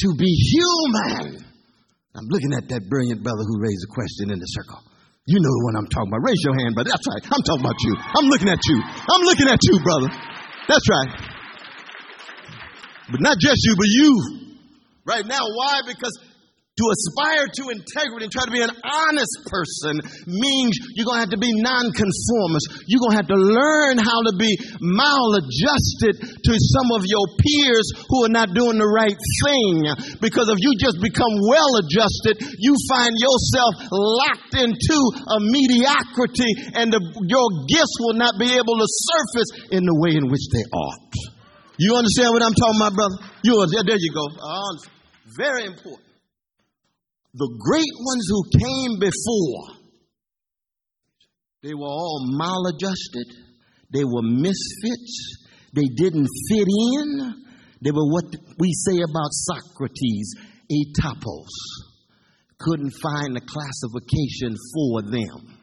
to 0.00 0.08
be 0.18 0.30
human? 0.30 1.44
I'm 2.14 2.28
looking 2.30 2.54
at 2.54 2.70
that 2.70 2.88
brilliant 2.88 3.22
brother 3.22 3.42
who 3.42 3.58
raised 3.58 3.82
a 3.82 3.90
question 3.90 4.30
in 4.30 4.38
the 4.38 4.46
circle. 4.46 4.78
You 5.26 5.40
know 5.40 5.48
the 5.50 5.64
one 5.66 5.74
I'm 5.80 5.88
talking 5.88 6.10
about. 6.12 6.22
Raise 6.22 6.38
your 6.44 6.54
hand, 6.54 6.74
brother. 6.76 6.90
That's 6.92 7.06
right. 7.08 7.24
I'm 7.26 7.42
talking 7.42 7.64
about 7.64 7.80
you. 7.80 7.92
I'm 7.96 8.28
looking 8.28 8.50
at 8.52 8.60
you. 8.60 8.78
I'm 9.08 9.24
looking 9.24 9.48
at 9.48 9.60
you, 9.64 9.74
brother. 9.80 10.10
That's 10.68 10.86
right. 10.86 11.10
But 13.10 13.20
not 13.20 13.36
just 13.40 13.58
you, 13.64 13.74
but 13.76 13.88
you. 13.88 14.10
Right 15.06 15.26
now. 15.26 15.42
Why? 15.42 15.80
Because 15.86 16.12
to 16.74 16.84
aspire 16.90 17.46
to 17.54 17.70
integrity 17.70 18.26
and 18.26 18.34
try 18.34 18.42
to 18.42 18.50
be 18.50 18.58
an 18.58 18.74
honest 18.82 19.46
person 19.46 19.94
means 20.26 20.74
you're 20.98 21.06
going 21.06 21.22
to 21.22 21.24
have 21.30 21.34
to 21.34 21.38
be 21.38 21.54
nonconformist. 21.62 22.66
You're 22.90 22.98
going 22.98 23.14
to 23.14 23.20
have 23.22 23.30
to 23.30 23.38
learn 23.38 24.02
how 24.02 24.18
to 24.26 24.34
be 24.34 24.50
maladjusted 24.82 26.18
to 26.18 26.52
some 26.74 26.88
of 26.98 27.06
your 27.06 27.30
peers 27.38 27.94
who 28.10 28.26
are 28.26 28.34
not 28.34 28.58
doing 28.58 28.82
the 28.82 28.90
right 28.90 29.14
thing. 29.14 29.86
Because 30.18 30.50
if 30.50 30.58
you 30.58 30.74
just 30.74 30.98
become 30.98 31.30
well 31.46 31.78
adjusted, 31.78 32.42
you 32.58 32.74
find 32.90 33.14
yourself 33.22 33.94
locked 33.94 34.58
into 34.58 34.98
a 35.30 35.38
mediocrity 35.38 36.74
and 36.74 36.90
the, 36.90 36.98
your 37.30 37.46
gifts 37.70 37.94
will 38.02 38.18
not 38.18 38.34
be 38.34 38.50
able 38.50 38.74
to 38.82 38.88
surface 39.14 39.70
in 39.70 39.86
the 39.86 39.94
way 40.02 40.18
in 40.18 40.26
which 40.26 40.50
they 40.50 40.66
ought. 40.74 41.14
You 41.78 41.94
understand 41.94 42.34
what 42.34 42.42
I'm 42.42 42.54
talking 42.58 42.82
about, 42.82 42.94
brother? 42.98 43.18
You, 43.46 43.62
there 43.62 43.94
you 43.94 44.10
go. 44.10 44.26
Oh, 44.42 44.74
very 45.38 45.70
important 45.70 46.13
the 47.34 47.50
great 47.58 47.94
ones 47.98 48.26
who 48.30 48.42
came 48.58 48.98
before, 49.00 49.84
they 51.64 51.74
were 51.74 51.90
all 51.90 52.30
maladjusted. 52.30 53.26
They 53.92 54.04
were 54.04 54.22
misfits. 54.22 55.42
They 55.74 55.88
didn't 55.96 56.28
fit 56.48 56.68
in. 56.68 57.34
They 57.82 57.90
were 57.90 58.06
what 58.06 58.24
we 58.58 58.72
say 58.72 58.98
about 59.02 59.30
Socrates, 59.32 60.34
atopos. 60.70 61.50
Couldn't 62.60 62.94
find 63.02 63.36
a 63.36 63.40
classification 63.40 64.54
for 64.72 65.02
them. 65.02 65.58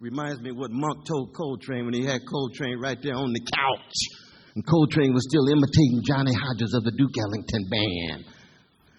Reminds 0.00 0.40
me 0.40 0.52
what 0.52 0.70
Monk 0.70 1.04
told 1.06 1.34
Coltrane 1.34 1.86
when 1.86 1.94
he 1.94 2.04
had 2.04 2.20
Coltrane 2.30 2.78
right 2.78 2.98
there 3.02 3.16
on 3.16 3.32
the 3.32 3.40
couch. 3.40 3.94
And 4.54 4.64
Coltrane 4.64 5.12
was 5.12 5.26
still 5.28 5.48
imitating 5.48 6.02
Johnny 6.06 6.32
Hodges 6.32 6.74
of 6.74 6.84
the 6.84 6.92
Duke 6.92 7.16
Ellington 7.18 7.68
Band. 7.70 8.35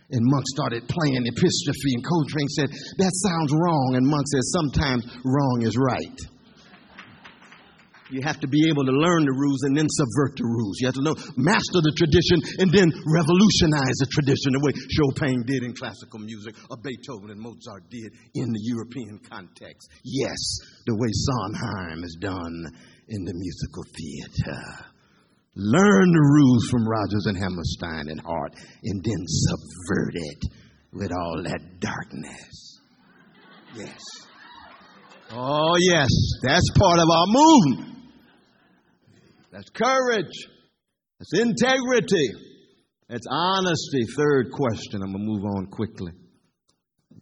And 0.10 0.24
Monk 0.24 0.46
started 0.48 0.88
playing 0.88 1.28
Epistrophy, 1.28 1.92
and 1.92 2.04
Coltrane 2.06 2.48
said, 2.56 2.70
That 2.98 3.12
sounds 3.12 3.52
wrong. 3.52 3.96
And 3.96 4.08
Monk 4.08 4.24
said, 4.32 4.44
Sometimes 4.56 5.04
wrong 5.26 5.64
is 5.64 5.76
right. 5.76 6.20
You 8.10 8.22
have 8.24 8.40
to 8.40 8.48
be 8.48 8.70
able 8.70 8.86
to 8.86 8.92
learn 8.96 9.26
the 9.26 9.36
rules 9.36 9.64
and 9.64 9.76
then 9.76 9.88
subvert 9.90 10.40
the 10.40 10.48
rules. 10.48 10.80
You 10.80 10.88
have 10.88 10.96
to 10.96 11.04
know, 11.04 11.16
master 11.36 11.84
the 11.84 11.92
tradition 11.92 12.40
and 12.64 12.72
then 12.72 12.88
revolutionize 13.04 13.98
the 14.00 14.08
tradition 14.08 14.56
the 14.56 14.64
way 14.64 14.72
Chopin 14.96 15.44
did 15.44 15.64
in 15.64 15.76
classical 15.76 16.20
music 16.20 16.56
or 16.72 16.78
Beethoven 16.80 17.32
and 17.32 17.40
Mozart 17.40 17.84
did 17.92 18.16
in 18.36 18.48
the 18.48 18.64
European 18.64 19.20
context. 19.28 19.92
Yes, 20.04 20.40
the 20.88 20.96
way 20.96 21.12
Sondheim 21.12 22.04
is 22.04 22.16
done 22.20 22.72
in 23.12 23.28
the 23.28 23.36
musical 23.36 23.84
theater. 23.84 24.87
Learn 25.60 26.12
the 26.12 26.22
rules 26.22 26.70
from 26.70 26.88
Rodgers 26.88 27.26
and 27.26 27.36
Hammerstein 27.36 28.10
and 28.10 28.22
Hart, 28.22 28.54
and 28.84 29.04
then 29.04 29.26
subvert 29.26 30.14
it 30.14 30.44
with 30.94 31.12
all 31.12 31.42
that 31.44 31.80
darkness. 31.80 32.80
Yes. 33.76 34.00
Oh, 35.32 35.76
yes. 35.80 36.10
That's 36.44 36.70
part 36.78 37.00
of 37.00 37.10
our 37.10 37.26
movement. 37.28 37.98
That's 39.52 39.70
courage. 39.72 40.48
That's 41.18 41.34
integrity. 41.34 42.30
That's 43.10 43.26
honesty. 43.28 44.06
Third 44.16 44.52
question. 44.52 45.02
I'm 45.02 45.12
going 45.12 45.26
to 45.26 45.32
move 45.32 45.44
on 45.44 45.68
quickly. 45.72 46.12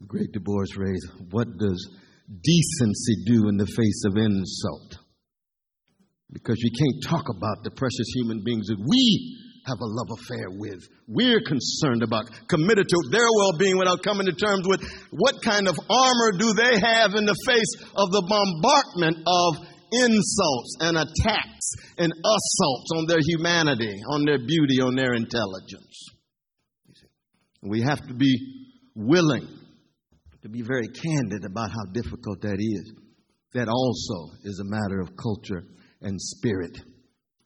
Great 0.08 0.34
Du 0.34 0.42
Bois 0.42 0.66
raised 0.76 1.08
What 1.32 1.48
does 1.58 1.90
decency 2.28 3.24
do 3.26 3.48
in 3.48 3.56
the 3.56 3.66
face 3.66 4.04
of 4.08 4.18
insult? 4.18 5.05
Because 6.32 6.58
you 6.58 6.72
can't 6.74 7.04
talk 7.06 7.26
about 7.30 7.64
the 7.64 7.72
precious 7.72 8.08
human 8.16 8.44
beings 8.44 8.68
that 8.68 8.80
we 8.80 9.38
have 9.66 9.82
a 9.82 9.86
love 9.86 10.10
affair 10.22 10.50
with. 10.50 10.82
We're 11.08 11.42
concerned 11.42 12.04
about, 12.04 12.30
committed 12.48 12.88
to 12.88 13.00
their 13.12 13.28
well 13.38 13.58
being 13.58 13.78
without 13.78 14.04
coming 14.04 14.26
to 14.26 14.34
terms 14.34 14.66
with 14.68 14.82
what 15.12 15.42
kind 15.42 15.68
of 15.68 15.78
armor 15.90 16.32
do 16.38 16.54
they 16.54 16.78
have 16.82 17.14
in 17.18 17.26
the 17.26 17.38
face 17.46 17.74
of 17.96 18.08
the 18.14 18.26
bombardment 18.30 19.18
of 19.26 19.52
insults 19.92 20.72
and 20.82 20.98
attacks 20.98 21.66
and 21.98 22.12
assaults 22.12 22.90
on 22.96 23.06
their 23.08 23.22
humanity, 23.22 23.96
on 24.10 24.26
their 24.26 24.40
beauty, 24.40 24.82
on 24.82 24.96
their 24.96 25.14
intelligence. 25.14 26.10
We 27.62 27.82
have 27.82 28.06
to 28.08 28.14
be 28.14 28.38
willing 28.96 29.48
to 30.44 30.50
be 30.50 30.62
very 30.62 30.88
candid 30.88 31.46
about 31.46 31.72
how 31.72 31.92
difficult 31.92 32.42
that 32.42 32.58
is. 32.60 32.94
That 33.54 33.68
also 33.70 34.36
is 34.44 34.60
a 34.60 34.70
matter 34.70 35.00
of 35.00 35.16
culture 35.16 35.64
and 36.02 36.20
spirit. 36.20 36.78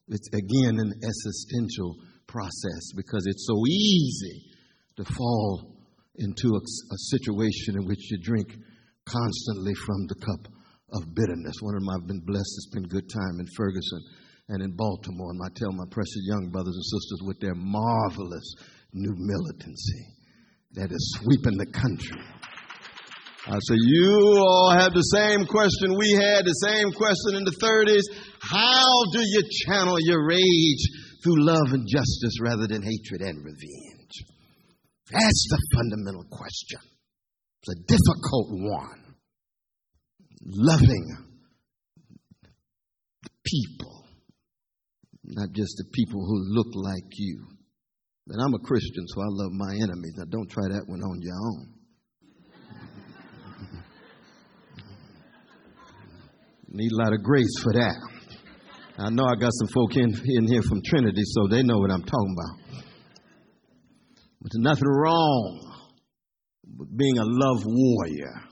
It's 0.07 0.27
again 0.33 0.79
an 0.79 0.93
existential 1.03 1.95
process 2.27 2.93
because 2.95 3.25
it's 3.25 3.47
so 3.47 3.57
easy 3.67 4.43
to 4.97 5.05
fall 5.05 5.75
into 6.15 6.47
a, 6.49 6.59
a, 6.59 6.97
situation 7.15 7.75
in 7.79 7.87
which 7.87 8.11
you 8.11 8.19
drink 8.21 8.47
constantly 9.05 9.73
from 9.85 10.07
the 10.07 10.15
cup 10.15 10.51
of 10.93 11.15
bitterness. 11.15 11.55
One 11.61 11.75
of 11.75 11.81
them 11.81 11.89
I've 11.89 12.07
been 12.07 12.25
blessed 12.25 12.53
to 12.55 12.61
spend 12.69 12.89
good 12.89 13.09
time 13.09 13.39
in 13.39 13.47
Ferguson 13.55 14.03
and 14.49 14.63
in 14.63 14.75
Baltimore, 14.75 15.31
and 15.31 15.41
I 15.45 15.49
tell 15.55 15.71
my 15.71 15.85
precious 15.91 16.21
young 16.27 16.49
brothers 16.51 16.75
and 16.75 16.83
sisters 16.83 17.21
with 17.23 17.39
their 17.39 17.55
marvelous 17.55 18.55
new 18.93 19.13
militancy 19.15 20.05
that 20.73 20.91
is 20.91 21.17
sweeping 21.21 21.57
the 21.57 21.71
country 21.71 22.21
Uh, 23.47 23.55
I 23.55 23.59
said, 23.59 23.77
You 23.79 24.35
all 24.39 24.75
have 24.77 24.93
the 24.93 25.01
same 25.15 25.45
question 25.45 25.95
we 25.97 26.11
had, 26.11 26.45
the 26.45 26.59
same 26.65 26.91
question 26.91 27.37
in 27.37 27.45
the 27.45 27.55
30s. 27.55 28.03
How 28.41 29.05
do 29.13 29.21
you 29.23 29.41
channel 29.65 29.95
your 29.99 30.25
rage 30.27 30.83
through 31.23 31.45
love 31.45 31.71
and 31.71 31.87
justice 31.87 32.39
rather 32.41 32.67
than 32.67 32.81
hatred 32.81 33.21
and 33.21 33.37
revenge? 33.43 34.15
That's 35.11 35.47
the 35.49 35.59
fundamental 35.75 36.25
question. 36.29 36.79
It's 37.61 37.75
a 37.75 37.83
difficult 37.87 38.47
one. 38.51 39.15
Loving 40.41 41.17
the 43.23 43.29
people, 43.45 44.05
not 45.23 45.51
just 45.53 45.75
the 45.77 45.89
people 45.93 46.25
who 46.25 46.55
look 46.55 46.73
like 46.73 47.11
you. 47.13 47.45
And 48.27 48.41
I'm 48.41 48.53
a 48.53 48.59
Christian, 48.59 49.05
so 49.07 49.21
I 49.21 49.27
love 49.27 49.51
my 49.51 49.73
enemies. 49.73 50.13
Now, 50.17 50.25
don't 50.29 50.49
try 50.49 50.67
that 50.69 50.87
one 50.87 51.01
on 51.01 51.19
your 51.21 51.35
own. 51.35 51.78
Need 56.72 56.91
a 56.91 57.03
lot 57.03 57.13
of 57.13 57.24
grace 57.24 57.59
for 57.63 57.74
that. 57.74 57.95
I 58.99 59.09
know 59.09 59.26
I 59.26 59.36
got 59.39 59.51
some 59.53 59.70
folk 59.74 59.95
in, 59.95 60.13
in 60.13 60.47
here 60.47 60.61
from 60.61 60.82
Trinity, 60.86 61.24
so 61.24 61.47
they 61.47 61.63
know 61.63 61.80
what 61.80 61.89
I'm 61.89 62.03
talking 62.03 62.36
about. 62.38 62.84
But 64.41 64.51
there's 64.51 64.63
nothing 64.63 64.88
wrong 64.88 65.74
with 66.78 66.95
being 66.95 67.17
a 67.17 67.26
love 67.26 67.63
warrior. 67.65 68.43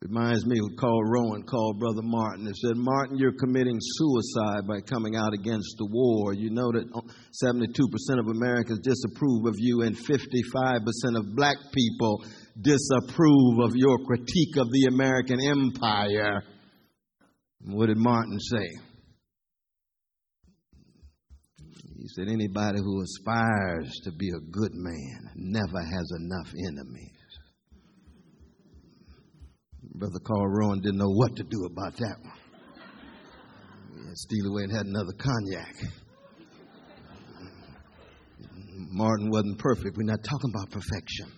Reminds 0.00 0.46
me 0.46 0.58
of 0.58 0.76
Carl 0.80 1.04
Rowan 1.04 1.44
called 1.44 1.78
Brother 1.78 2.02
Martin 2.02 2.46
and 2.46 2.56
said, 2.56 2.76
Martin, 2.76 3.18
you're 3.18 3.38
committing 3.38 3.78
suicide 3.78 4.66
by 4.66 4.80
coming 4.80 5.14
out 5.14 5.32
against 5.32 5.76
the 5.78 5.86
war. 5.92 6.34
You 6.34 6.50
know 6.50 6.72
that 6.72 6.90
72% 6.90 8.18
of 8.18 8.26
Americans 8.26 8.80
disapprove 8.80 9.46
of 9.46 9.54
you, 9.58 9.82
and 9.82 9.96
55% 9.96 11.18
of 11.18 11.36
black 11.36 11.56
people 11.72 12.24
disapprove 12.60 13.60
of 13.60 13.76
your 13.76 13.98
critique 14.06 14.56
of 14.56 14.66
the 14.72 14.88
American 14.88 15.38
empire. 15.40 16.42
What 17.64 17.86
did 17.86 17.96
Martin 17.98 18.38
say? 18.40 18.68
He 21.98 22.08
said, 22.08 22.28
Anybody 22.28 22.78
who 22.80 23.02
aspires 23.02 24.00
to 24.04 24.12
be 24.12 24.28
a 24.28 24.40
good 24.50 24.72
man 24.74 25.30
never 25.36 25.80
has 25.80 26.10
enough 26.18 26.52
enemies. 26.68 27.10
Brother 29.94 30.18
Carl 30.26 30.48
Rowan 30.48 30.80
didn't 30.80 30.98
know 30.98 31.10
what 31.10 31.36
to 31.36 31.44
do 31.44 31.64
about 31.70 31.96
that 31.96 32.16
one. 32.22 32.32
Steal 34.14 34.46
away 34.52 34.64
and 34.64 34.72
had 34.72 34.86
another 34.86 35.12
cognac. 35.16 35.74
Martin 38.90 39.30
wasn't 39.30 39.58
perfect. 39.58 39.96
We're 39.96 40.10
not 40.10 40.24
talking 40.24 40.50
about 40.52 40.70
perfection. 40.70 41.30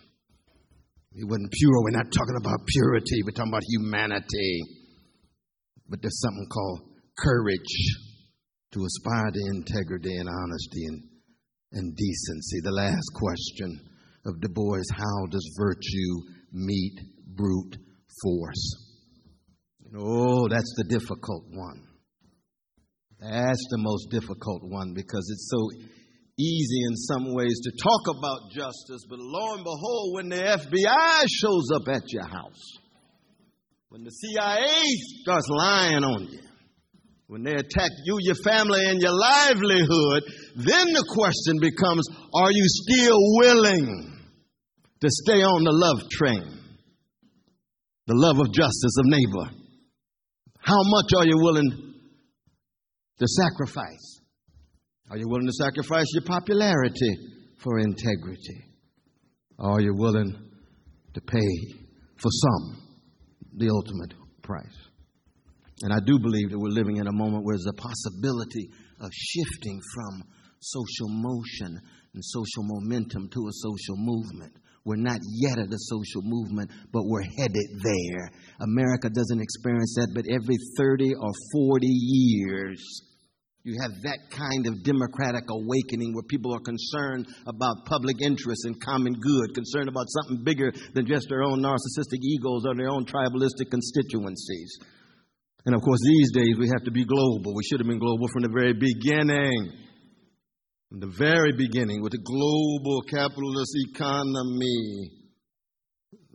He 1.13 1.25
wasn't 1.25 1.53
pure. 1.53 1.83
We're 1.85 1.99
not 1.99 2.11
talking 2.11 2.37
about 2.41 2.67
purity. 2.67 3.23
We're 3.23 3.33
talking 3.33 3.53
about 3.53 3.63
humanity. 3.69 4.84
But 5.89 6.01
there's 6.03 6.21
something 6.21 6.49
called 6.53 6.81
courage 7.19 7.77
to 8.73 8.85
aspire 8.85 9.31
to 9.31 9.57
integrity 9.57 10.17
and 10.17 10.29
honesty 10.29 10.85
and, 10.87 11.03
and 11.73 11.97
decency. 11.97 12.61
The 12.63 12.73
last 12.73 13.09
question 13.15 13.81
of 14.27 14.41
Du 14.41 14.49
Bois 14.49 14.83
how 14.93 15.27
does 15.31 15.57
virtue 15.59 16.13
meet 16.53 16.99
brute 17.37 17.77
force? 18.23 18.85
Oh, 19.97 20.49
that's 20.49 20.75
the 20.77 20.85
difficult 20.89 21.45
one. 21.51 21.83
That's 23.21 23.67
the 23.71 23.79
most 23.79 24.11
difficult 24.11 24.63
one 24.65 24.93
because 24.95 25.31
it's 25.31 25.49
so 25.51 25.71
easy 26.39 26.81
in 26.89 26.97
some 26.97 27.33
ways 27.33 27.61
to 27.63 27.71
talk 27.83 28.17
about 28.19 28.51
justice, 28.51 29.07
but 29.09 29.19
lo 29.21 29.55
and 29.55 29.63
behold, 29.63 30.15
when 30.15 30.29
the 30.31 30.37
FBI 30.37 31.25
shows 31.29 31.69
up 31.77 31.89
at 31.89 32.03
your 32.13 32.25
house, 32.25 32.61
when 33.95 34.03
the 34.03 34.11
CIA 34.11 34.67
starts 35.23 35.47
lying 35.49 36.03
on 36.03 36.27
you, 36.27 36.41
when 37.29 37.45
they 37.45 37.53
attack 37.53 37.91
you, 38.05 38.19
your 38.23 38.35
family, 38.43 38.81
and 38.91 39.01
your 39.01 39.15
livelihood, 39.15 40.23
then 40.57 40.87
the 40.91 41.07
question 41.15 41.61
becomes 41.61 42.03
are 42.35 42.51
you 42.51 42.65
still 42.67 43.17
willing 43.39 44.19
to 45.01 45.09
stay 45.09 45.45
on 45.45 45.63
the 45.63 45.71
love 45.71 46.11
train? 46.11 46.43
The 48.09 48.17
love 48.17 48.41
of 48.41 48.53
justice, 48.53 48.97
of 48.99 49.07
neighbor. 49.07 49.63
How 50.59 50.83
much 50.83 51.11
are 51.17 51.27
you 51.27 51.39
willing 51.39 51.95
to 53.21 53.27
sacrifice? 53.29 54.23
Are 55.09 55.19
you 55.19 55.29
willing 55.29 55.47
to 55.47 55.53
sacrifice 55.53 56.07
your 56.15 56.25
popularity 56.25 57.15
for 57.61 57.79
integrity? 57.79 58.59
Are 59.61 59.81
you 59.81 59.95
willing 59.95 60.35
to 61.15 61.21
pay 61.21 61.77
for 62.17 62.31
some 62.33 62.84
the 63.57 63.71
ultimate 63.71 64.15
price. 64.43 64.79
And 65.83 65.93
I 65.93 65.99
do 66.05 66.19
believe 66.19 66.51
that 66.51 66.59
we're 66.59 66.69
living 66.69 66.97
in 66.97 67.07
a 67.07 67.13
moment 67.13 67.45
where 67.45 67.57
there's 67.57 67.67
a 67.67 67.81
possibility 67.81 68.71
of 69.01 69.11
shifting 69.13 69.81
from 69.95 70.23
social 70.61 71.09
motion 71.09 71.81
and 72.15 72.23
social 72.25 72.63
momentum 72.63 73.29
to 73.29 73.41
a 73.41 73.53
social 73.53 73.97
movement. 73.97 74.53
We're 74.85 74.97
not 74.97 75.19
yet 75.41 75.59
at 75.59 75.73
a 75.73 75.79
social 75.79 76.23
movement, 76.23 76.71
but 76.93 77.03
we're 77.07 77.25
headed 77.39 77.69
there. 77.83 78.31
America 78.61 79.09
doesn't 79.09 79.41
experience 79.41 79.95
that, 79.97 80.13
but 80.15 80.27
every 80.31 80.57
30 80.77 81.15
or 81.15 81.33
40 81.53 81.87
years, 81.87 82.81
you 83.65 83.81
have 83.81 83.97
that 84.05 84.29
kind 84.29 84.69
of 84.69 84.85
democratic 84.85 85.49
awakening 85.49 86.13
where 86.13 86.29
people 86.29 86.53
are 86.53 86.61
concerned 86.61 87.25
about 87.49 87.89
public 87.89 88.21
interest 88.21 88.61
and 88.69 88.77
common 88.85 89.17
good, 89.17 89.55
concerned 89.57 89.89
about 89.89 90.05
something 90.21 90.45
bigger 90.45 90.71
than 90.93 91.07
just 91.09 91.27
their 91.31 91.43
own 91.43 91.65
narcissistic 91.65 92.21
egos 92.21 92.69
or 92.69 92.77
their 92.77 92.93
own 92.93 93.07
tribalistic 93.09 93.73
constituencies. 93.73 94.69
And 95.65 95.75
of 95.75 95.81
course, 95.81 96.01
these 96.05 96.31
days 96.33 96.57
we 96.61 96.69
have 96.69 96.85
to 96.85 96.91
be 96.91 97.07
global. 97.07 97.57
We 97.57 97.65
should 97.65 97.81
have 97.81 97.89
been 97.89 97.99
global 97.99 98.29
from 98.29 98.43
the 98.43 98.53
very 98.53 98.75
beginning. 98.75 99.73
From 100.91 101.01
the 101.01 101.15
very 101.17 101.57
beginning, 101.57 102.03
with 102.03 102.13
the 102.13 102.21
global 102.21 103.01
capitalist 103.09 103.73
economy. 103.89 105.25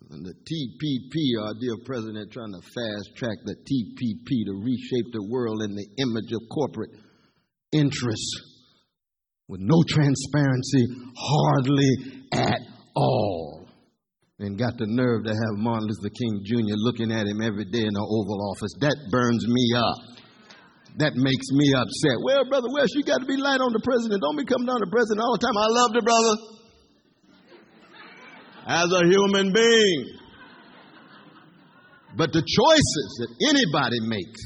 And 0.09 0.25
the 0.25 0.33
TPP, 0.33 1.45
our 1.45 1.53
dear 1.61 1.77
president, 1.85 2.33
trying 2.33 2.57
to 2.57 2.61
fast 2.65 3.15
track 3.15 3.37
the 3.45 3.53
TPP 3.53 4.49
to 4.49 4.53
reshape 4.65 5.13
the 5.13 5.27
world 5.29 5.61
in 5.61 5.75
the 5.75 5.85
image 6.01 6.33
of 6.33 6.41
corporate 6.49 6.89
interest, 7.71 8.29
with 9.47 9.61
no 9.61 9.83
transparency, 9.87 10.87
hardly 11.17 11.89
at 12.33 12.61
all. 12.95 13.67
And 14.39 14.57
got 14.57 14.77
the 14.77 14.87
nerve 14.87 15.25
to 15.25 15.33
have 15.35 15.53
Martin 15.59 15.89
Luther 15.89 16.15
King 16.15 16.39
Jr. 16.45 16.79
looking 16.79 17.11
at 17.11 17.27
him 17.27 17.41
every 17.41 17.65
day 17.65 17.83
in 17.83 17.91
the 17.91 17.99
Oval 17.99 18.39
Office. 18.55 18.71
That 18.79 18.95
burns 19.11 19.43
me 19.43 19.65
up. 19.75 19.99
That 20.97 21.13
makes 21.15 21.47
me 21.51 21.75
upset. 21.75 22.23
Well, 22.23 22.47
Brother 22.47 22.71
West, 22.71 22.95
you 22.95 23.03
got 23.03 23.19
to 23.19 23.27
be 23.27 23.35
light 23.35 23.59
on 23.59 23.73
the 23.73 23.83
president. 23.83 24.23
Don't 24.23 24.39
be 24.39 24.47
coming 24.47 24.65
down 24.65 24.79
the 24.79 24.91
president 24.91 25.19
all 25.19 25.35
the 25.35 25.43
time. 25.43 25.57
I 25.59 25.67
love 25.75 25.91
the 25.91 26.03
brother 26.07 26.35
as 28.69 28.87
a 28.91 29.03
human 29.11 29.51
being. 29.51 30.01
But 32.15 32.33
the 32.33 32.41
choices 32.41 33.09
that 33.19 33.31
anybody 33.49 33.99
makes, 34.01 34.41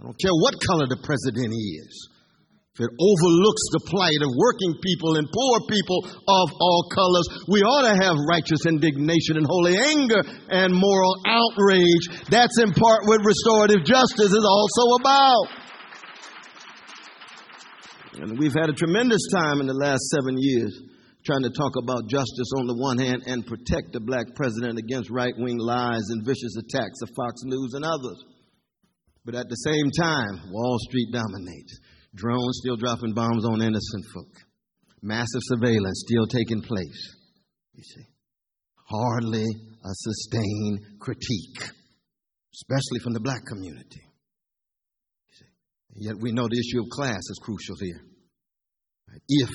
I 0.00 0.04
don't 0.04 0.18
care 0.18 0.34
what 0.42 0.58
color 0.60 0.86
the 0.88 1.00
president 1.02 1.54
is, 1.54 2.08
that 2.80 2.88
overlooks 2.88 3.64
the 3.76 3.84
plight 3.92 4.16
of 4.24 4.32
working 4.32 4.72
people 4.80 5.20
and 5.20 5.28
poor 5.28 5.56
people 5.68 6.08
of 6.08 6.46
all 6.56 6.88
colors. 6.88 7.28
We 7.44 7.60
ought 7.60 7.84
to 7.84 8.00
have 8.00 8.16
righteous 8.24 8.64
indignation 8.64 9.36
and 9.36 9.44
holy 9.44 9.76
anger 9.76 10.24
and 10.48 10.72
moral 10.72 11.20
outrage. 11.28 12.32
That's 12.32 12.56
in 12.56 12.72
part 12.72 13.04
what 13.04 13.20
restorative 13.20 13.84
justice 13.84 14.32
is 14.32 14.46
also 14.48 14.84
about. 14.96 15.46
And 18.24 18.38
we've 18.40 18.56
had 18.56 18.72
a 18.72 18.76
tremendous 18.76 19.20
time 19.28 19.60
in 19.60 19.68
the 19.68 19.76
last 19.76 20.08
seven 20.08 20.40
years 20.40 20.72
trying 21.28 21.42
to 21.44 21.52
talk 21.52 21.76
about 21.76 22.08
justice 22.08 22.50
on 22.56 22.66
the 22.66 22.76
one 22.80 22.98
hand 22.98 23.22
and 23.26 23.46
protect 23.46 23.92
the 23.92 24.00
black 24.00 24.26
president 24.34 24.78
against 24.78 25.10
right 25.10 25.34
wing 25.36 25.58
lies 25.58 26.08
and 26.08 26.24
vicious 26.24 26.56
attacks 26.56 26.98
of 27.02 27.10
Fox 27.14 27.42
News 27.44 27.72
and 27.74 27.84
others. 27.84 28.18
But 29.24 29.36
at 29.36 29.48
the 29.48 29.60
same 29.60 29.92
time, 29.92 30.50
Wall 30.50 30.78
Street 30.88 31.12
dominates. 31.12 31.78
Drones 32.14 32.60
still 32.62 32.76
dropping 32.76 33.14
bombs 33.14 33.44
on 33.46 33.62
innocent 33.62 34.04
folk. 34.12 34.32
Massive 35.00 35.40
surveillance 35.44 36.04
still 36.06 36.26
taking 36.26 36.62
place. 36.62 37.16
You 37.74 37.82
see, 37.82 38.06
hardly 38.86 39.44
a 39.44 39.92
sustained 39.92 41.00
critique, 41.00 41.70
especially 42.54 43.00
from 43.02 43.14
the 43.14 43.20
black 43.20 43.40
community. 43.46 44.02
Yet 45.94 46.16
we 46.20 46.32
know 46.32 46.48
the 46.48 46.58
issue 46.58 46.82
of 46.82 46.88
class 46.90 47.18
is 47.18 47.40
crucial 47.42 47.76
here. 47.80 48.00
If 49.28 49.50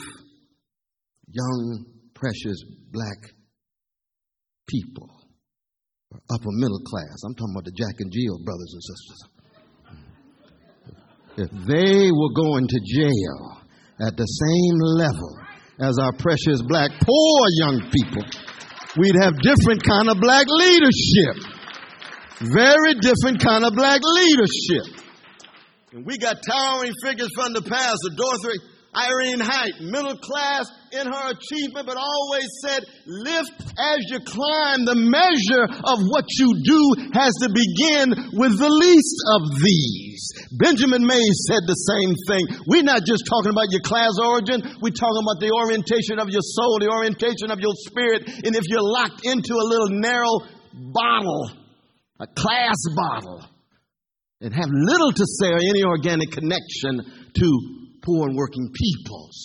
young, 1.28 1.86
precious 2.14 2.64
black 2.92 3.18
people 4.68 5.10
are 6.12 6.22
upper 6.30 6.52
middle 6.52 6.82
class, 6.86 7.24
I'm 7.26 7.34
talking 7.34 7.54
about 7.56 7.66
the 7.66 7.72
Jack 7.72 7.96
and 8.00 8.12
Jill 8.12 8.44
brothers 8.44 8.74
and 8.74 8.84
sisters 8.84 9.37
if 11.38 11.50
they 11.52 12.10
were 12.10 12.34
going 12.34 12.68
to 12.68 12.80
jail 12.82 13.62
at 14.02 14.18
the 14.18 14.26
same 14.26 14.78
level 14.98 15.38
as 15.80 15.98
our 16.02 16.14
precious 16.18 16.62
black 16.66 16.90
poor 17.00 17.40
young 17.62 17.78
people, 17.94 18.26
we'd 18.98 19.16
have 19.22 19.38
different 19.42 19.84
kind 19.86 20.10
of 20.10 20.18
black 20.20 20.46
leadership. 20.50 21.46
Very 22.42 22.94
different 23.02 23.42
kind 23.42 23.66
of 23.66 23.74
black 23.74 24.02
leadership. 24.02 25.06
And 25.94 26.06
we 26.06 26.18
got 26.18 26.38
towering 26.42 26.94
figures 27.04 27.30
from 27.36 27.54
the 27.54 27.62
past, 27.62 27.98
the 28.04 28.14
Dorothy 28.18 28.77
Irene 28.98 29.40
Height, 29.46 29.78
middle 29.82 30.18
class 30.18 30.66
in 30.90 31.06
her 31.06 31.26
achievement, 31.30 31.86
but 31.86 31.98
always 32.02 32.50
said, 32.66 32.82
lift 33.06 33.54
as 33.78 34.00
you 34.10 34.20
climb. 34.26 34.90
The 34.90 34.98
measure 34.98 35.70
of 35.70 35.98
what 36.10 36.26
you 36.42 36.50
do 36.66 36.82
has 37.14 37.30
to 37.46 37.50
begin 37.54 38.34
with 38.34 38.58
the 38.58 38.74
least 38.74 39.18
of 39.38 39.42
these. 39.62 40.24
Benjamin 40.58 41.06
Mays 41.06 41.38
said 41.46 41.70
the 41.70 41.78
same 41.78 42.18
thing. 42.26 42.44
We're 42.66 42.88
not 42.88 43.06
just 43.06 43.30
talking 43.30 43.54
about 43.54 43.70
your 43.70 43.86
class 43.86 44.18
origin, 44.18 44.66
we're 44.82 44.98
talking 44.98 45.22
about 45.22 45.38
the 45.44 45.54
orientation 45.54 46.18
of 46.18 46.34
your 46.34 46.42
soul, 46.42 46.82
the 46.82 46.90
orientation 46.90 47.54
of 47.54 47.62
your 47.62 47.78
spirit. 47.86 48.26
And 48.26 48.58
if 48.58 48.66
you're 48.66 48.82
locked 48.82 49.22
into 49.24 49.54
a 49.54 49.66
little 49.68 49.94
narrow 49.94 50.42
bottle, 50.74 51.54
a 52.18 52.26
class 52.26 52.82
bottle, 52.98 53.46
and 54.42 54.54
have 54.54 54.70
little 54.70 55.12
to 55.12 55.26
say 55.26 55.50
or 55.54 55.62
any 55.62 55.84
organic 55.84 56.32
connection 56.32 57.06
to 57.38 57.87
poor 58.08 58.30
and 58.30 58.38
working 58.38 58.72
peoples, 58.72 59.36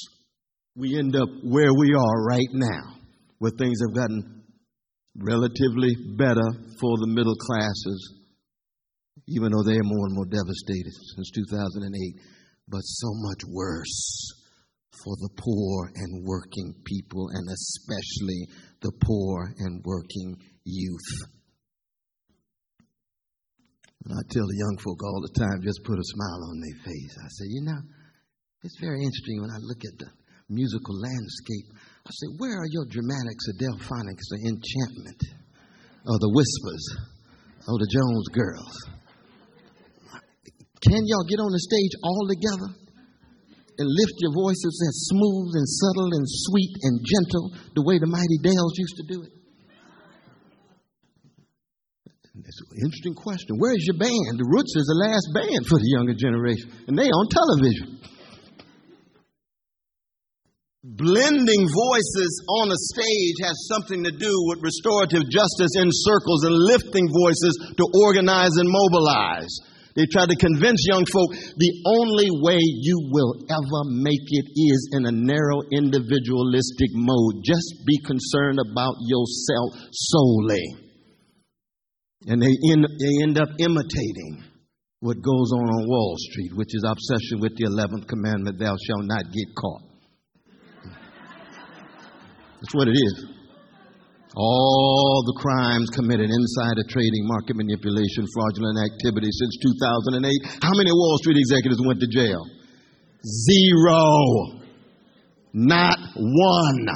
we 0.77 0.97
end 0.97 1.17
up 1.17 1.29
where 1.43 1.75
we 1.75 1.93
are 1.95 2.25
right 2.25 2.53
now, 2.53 2.95
where 3.39 3.51
things 3.59 3.79
have 3.83 3.95
gotten 3.95 4.45
relatively 5.17 5.91
better 6.17 6.49
for 6.81 6.97
the 6.99 7.11
middle 7.11 7.35
classes, 7.35 8.23
even 9.29 9.51
though 9.51 9.65
they 9.67 9.77
are 9.77 9.91
more 9.91 10.07
and 10.07 10.15
more 10.15 10.31
devastated 10.31 10.93
since 11.15 11.31
2008, 11.35 11.91
but 12.69 12.81
so 12.81 13.09
much 13.27 13.43
worse 13.51 14.31
for 15.05 15.17
the 15.19 15.31
poor 15.37 15.91
and 15.97 16.25
working 16.25 16.73
people, 16.87 17.29
and 17.35 17.49
especially 17.51 18.47
the 18.81 18.93
poor 19.03 19.53
and 19.59 19.83
working 19.85 20.37
youth. 20.65 21.29
And 24.05 24.15
I 24.15 24.23
tell 24.31 24.47
the 24.47 24.59
young 24.59 24.79
folk 24.79 25.03
all 25.03 25.21
the 25.21 25.41
time, 25.41 25.63
just 25.63 25.85
put 25.85 25.99
a 25.99 26.05
smile 26.05 26.43
on 26.51 26.61
their 26.61 26.79
face. 26.85 27.17
I 27.19 27.29
say, 27.29 27.47
you 27.49 27.63
know, 27.63 27.81
it's 28.63 28.79
very 28.79 29.03
interesting 29.03 29.43
when 29.43 29.51
I 29.51 29.59
look 29.59 29.83
at 29.83 29.99
the 29.99 30.11
musical 30.49 30.95
landscape. 30.95 31.67
I 32.07 32.11
say, 32.11 32.29
where 32.39 32.55
are 32.55 32.71
your 32.71 32.87
dramatics, 32.87 33.51
the 33.51 33.59
Delfonics, 33.59 34.27
the 34.31 34.41
enchantment, 34.47 35.21
or 36.07 36.17
the 36.23 36.31
whispers, 36.31 36.85
or 37.67 37.79
the 37.79 37.91
Jones 37.91 38.27
girls? 38.31 38.75
Can 40.83 41.03
y'all 41.07 41.27
get 41.27 41.43
on 41.43 41.51
the 41.51 41.63
stage 41.63 41.95
all 42.03 42.27
together 42.27 42.71
and 43.79 43.87
lift 43.87 44.15
your 44.19 44.35
voices 44.35 44.75
as 44.79 44.95
smooth 45.11 45.51
and 45.59 45.67
subtle 45.67 46.11
and 46.15 46.27
sweet 46.27 46.75
and 46.83 46.95
gentle 47.03 47.45
the 47.75 47.83
way 47.87 47.99
the 47.99 48.11
mighty 48.11 48.39
Dells 48.43 48.75
used 48.79 48.99
to 48.99 49.07
do 49.11 49.19
it? 49.23 49.33
That's 52.35 52.61
an 52.63 52.83
interesting 52.83 53.15
question. 53.15 53.59
Where's 53.59 53.87
your 53.87 53.99
band? 53.99 54.39
The 54.39 54.47
Roots 54.47 54.75
is 54.75 54.87
the 54.87 55.03
last 55.07 55.27
band 55.35 55.63
for 55.71 55.79
the 55.79 55.91
younger 55.95 56.15
generation, 56.15 56.71
and 56.87 56.99
they 56.99 57.11
on 57.11 57.27
television 57.31 58.03
blending 60.83 61.63
voices 61.71 62.33
on 62.59 62.75
a 62.75 62.83
stage 62.91 63.39
has 63.47 63.71
something 63.71 64.03
to 64.03 64.11
do 64.11 64.35
with 64.51 64.67
restorative 64.67 65.23
justice 65.31 65.79
in 65.79 65.87
circles 65.87 66.43
and 66.43 66.59
lifting 66.59 67.07
voices 67.07 67.55
to 67.79 67.87
organize 68.03 68.51
and 68.59 68.67
mobilize. 68.67 69.55
They 69.95 70.07
try 70.11 70.27
to 70.27 70.35
convince 70.35 70.83
young 70.89 71.07
folk 71.07 71.31
the 71.55 71.73
only 71.87 72.27
way 72.43 72.59
you 72.59 72.99
will 73.13 73.47
ever 73.47 73.83
make 74.03 74.27
it 74.27 74.47
is 74.57 74.91
in 74.99 75.07
a 75.07 75.13
narrow 75.13 75.63
individualistic 75.71 76.91
mode. 76.99 77.45
Just 77.45 77.85
be 77.87 78.01
concerned 78.03 78.59
about 78.59 78.97
yourself 79.07 79.87
solely. 79.93 80.65
And 82.27 82.43
they 82.43 82.55
end, 82.73 82.89
they 82.99 83.23
end 83.23 83.39
up 83.39 83.51
imitating 83.59 84.51
what 85.01 85.23
goes 85.23 85.53
on 85.53 85.67
on 85.67 85.89
Wall 85.89 86.17
Street, 86.31 86.53
which 86.55 86.75
is 86.75 86.85
obsession 86.87 87.41
with 87.41 87.55
the 87.57 87.67
11th 87.67 88.09
commandment, 88.09 88.59
thou 88.59 88.75
shalt 88.87 89.05
not 89.05 89.25
get 89.31 89.55
caught. 89.59 89.92
That's 92.63 92.79
what 92.79 92.87
it 92.87 92.95
is. 92.95 93.27
All 94.39 95.27
the 95.27 95.37
crimes 95.43 95.91
committed 95.91 96.31
insider 96.31 96.87
trading, 96.89 97.27
market 97.27 97.59
manipulation, 97.59 98.25
fraudulent 98.33 98.79
activity 98.79 99.29
since 99.29 99.59
2008. 99.83 100.63
How 100.63 100.71
many 100.79 100.95
Wall 100.95 101.19
Street 101.19 101.43
executives 101.43 101.83
went 101.83 101.99
to 101.99 102.07
jail? 102.07 102.41
Zero. 103.27 104.63
Not 105.53 105.99
one. 106.17 106.87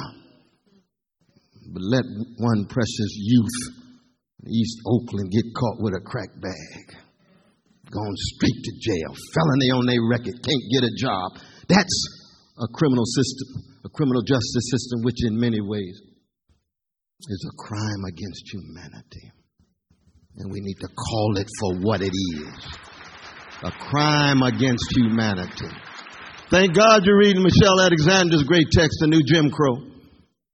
But 1.75 1.83
let 1.83 2.05
one 2.39 2.65
precious 2.71 3.11
youth 3.19 3.59
in 4.41 4.49
East 4.49 4.79
Oakland 4.87 5.29
get 5.29 5.45
caught 5.53 5.83
with 5.83 5.93
a 5.93 6.01
crack 6.01 6.31
bag. 6.41 6.83
Gone 7.91 8.15
straight 8.33 8.59
to 8.63 8.73
jail. 8.79 9.11
Felony 9.35 9.69
on 9.75 9.85
their 9.85 10.01
record. 10.09 10.33
Can't 10.41 10.67
get 10.71 10.87
a 10.87 10.95
job. 10.95 11.43
That's 11.67 11.97
a 12.57 12.67
criminal 12.73 13.05
system 13.05 13.76
a 13.87 13.89
criminal 13.95 14.21
justice 14.21 14.67
system 14.67 15.01
which, 15.03 15.23
in 15.23 15.39
many 15.39 15.61
ways, 15.61 15.95
is 17.23 17.49
a 17.49 17.55
crime 17.55 18.03
against 18.11 18.43
humanity. 18.51 19.31
And 20.35 20.51
we 20.51 20.59
need 20.59 20.77
to 20.81 20.89
call 20.89 21.37
it 21.37 21.47
for 21.59 21.79
what 21.79 22.01
it 22.01 22.11
is 22.13 22.77
a 23.63 23.71
crime 23.71 24.43
against 24.43 24.85
humanity. 24.95 25.73
Thank 26.51 26.75
God 26.75 27.01
you're 27.03 27.17
reading 27.17 27.41
Michelle 27.41 27.81
Alexander's 27.81 28.43
great 28.43 28.67
text, 28.71 28.99
The 29.01 29.07
New 29.07 29.21
Jim 29.25 29.49
Crow. 29.49 29.81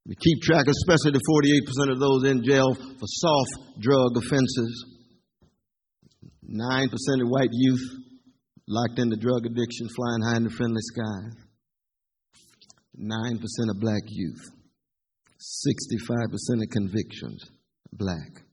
We 0.08 0.16
keep 0.16 0.42
track, 0.42 0.66
especially 0.68 1.12
the 1.12 1.84
48% 1.88 1.92
of 1.92 2.00
those 2.00 2.24
in 2.32 2.44
jail 2.44 2.74
for 2.74 3.08
soft 3.08 3.82
drug 3.82 4.16
offenses. 4.16 4.86
9% 6.50 6.88
of 6.88 7.28
white 7.28 7.50
youth 7.52 7.84
locked 8.68 9.00
into 9.00 9.18
drug 9.18 9.46
addiction, 9.46 9.90
flying 9.90 10.22
high 10.24 10.38
in 10.38 10.44
the 10.46 10.50
friendly 10.50 10.82
skies. 10.82 11.43
9% 13.00 13.40
of 13.70 13.80
black 13.80 14.04
youth, 14.08 14.44
65% 15.66 16.62
of 16.62 16.70
convictions, 16.72 17.44
black. 17.92 18.44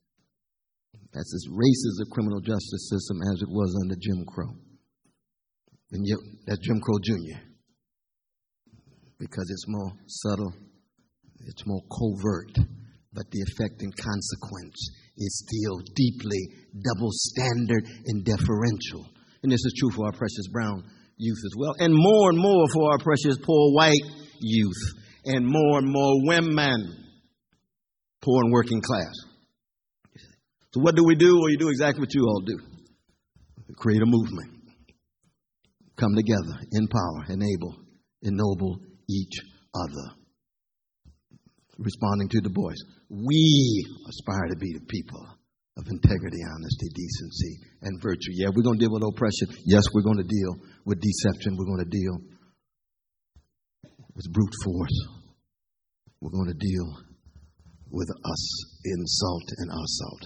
That's 1.13 1.35
as 1.35 1.49
racist 1.51 2.07
a 2.07 2.11
criminal 2.11 2.41
justice 2.41 2.89
system 2.89 3.19
as 3.33 3.43
it 3.43 3.49
was 3.49 3.77
under 3.83 3.97
Jim 4.01 4.25
Crow. 4.27 4.55
And 5.93 6.07
yet, 6.07 6.19
that's 6.47 6.61
Jim 6.61 6.81
Crow 6.81 6.99
Jr. 7.03 7.41
Because 9.19 9.51
it's 9.51 9.65
more 9.67 9.93
subtle, 10.07 10.53
it's 11.47 11.67
more 11.67 11.83
covert, 11.91 12.55
but 13.13 13.29
the 13.31 13.43
effect 13.43 13.83
and 13.83 13.95
consequence 13.97 14.79
is 15.17 15.45
still 15.47 15.83
deeply 15.95 16.39
double 16.73 17.11
standard 17.11 17.85
and 18.07 18.25
deferential. 18.25 19.05
And 19.43 19.51
this 19.51 19.65
is 19.65 19.75
true 19.79 19.91
for 19.91 20.07
our 20.07 20.13
precious 20.13 20.49
brown 20.53 20.85
youth 21.17 21.43
as 21.45 21.55
well, 21.59 21.75
and 21.79 21.93
more 21.95 22.31
and 22.31 22.39
more 22.39 22.69
for 22.73 22.93
our 22.93 22.99
precious 22.99 23.37
poor 23.43 23.75
white 23.75 24.01
youth 24.41 24.83
and 25.25 25.47
more 25.47 25.79
and 25.79 25.89
more 25.89 26.15
women, 26.27 27.05
poor 28.23 28.43
and 28.43 28.53
working 28.53 28.81
class. 28.81 29.13
So, 30.73 30.81
what 30.81 30.95
do 30.95 31.05
we 31.05 31.15
do? 31.15 31.35
Well, 31.39 31.51
you 31.51 31.59
do 31.59 31.69
exactly 31.69 32.01
what 32.01 32.15
you 32.15 32.23
all 32.23 32.43
do 32.47 32.59
create 33.81 34.03
a 34.03 34.07
movement, 34.07 34.51
come 35.97 36.15
together, 36.15 36.61
empower, 36.73 37.25
enable, 37.29 37.75
ennoble 38.23 38.79
each 39.09 39.41
other. 39.75 40.07
Responding 41.79 42.29
to 42.29 42.41
the 42.43 42.53
voice, 42.53 42.77
we 43.09 43.87
aspire 44.07 44.49
to 44.53 44.57
be 44.57 44.73
the 44.75 44.85
people 44.87 45.25
of 45.79 45.85
integrity, 45.89 46.37
honesty, 46.45 46.89
decency, 46.93 47.57
and 47.83 48.03
virtue. 48.03 48.37
Yeah, 48.37 48.49
we're 48.55 48.63
going 48.63 48.79
to 48.79 48.85
deal 48.85 48.93
with 48.93 49.03
oppression. 49.03 49.49
Yes, 49.65 49.85
we're 49.95 50.05
going 50.05 50.21
to 50.21 50.29
deal 50.29 50.61
with 50.85 51.01
deception. 51.01 51.57
We're 51.57 51.73
going 51.73 51.85
to 51.85 51.91
deal 51.91 52.21
with 54.21 54.33
brute 54.33 54.57
force. 54.65 54.99
We're 56.21 56.37
going 56.37 56.53
to 56.53 56.61
deal 56.61 56.89
with 57.91 58.09
us 58.11 58.43
insult 58.85 59.47
and 59.57 59.69
assault. 59.73 60.23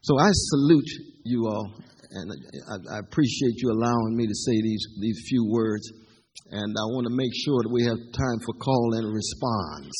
So 0.00 0.18
I 0.18 0.30
salute 0.32 0.90
you 1.24 1.44
all, 1.44 1.68
and 2.10 2.32
I, 2.32 2.96
I 2.96 2.98
appreciate 3.00 3.60
you 3.60 3.70
allowing 3.70 4.16
me 4.16 4.26
to 4.26 4.34
say 4.34 4.56
these, 4.62 4.86
these 5.00 5.20
few 5.28 5.44
words. 5.52 5.84
And 6.50 6.72
I 6.72 6.84
want 6.96 7.06
to 7.06 7.14
make 7.14 7.30
sure 7.44 7.60
that 7.62 7.70
we 7.70 7.84
have 7.84 8.00
time 8.16 8.38
for 8.40 8.56
call 8.56 8.96
and 8.96 9.12
response 9.12 9.92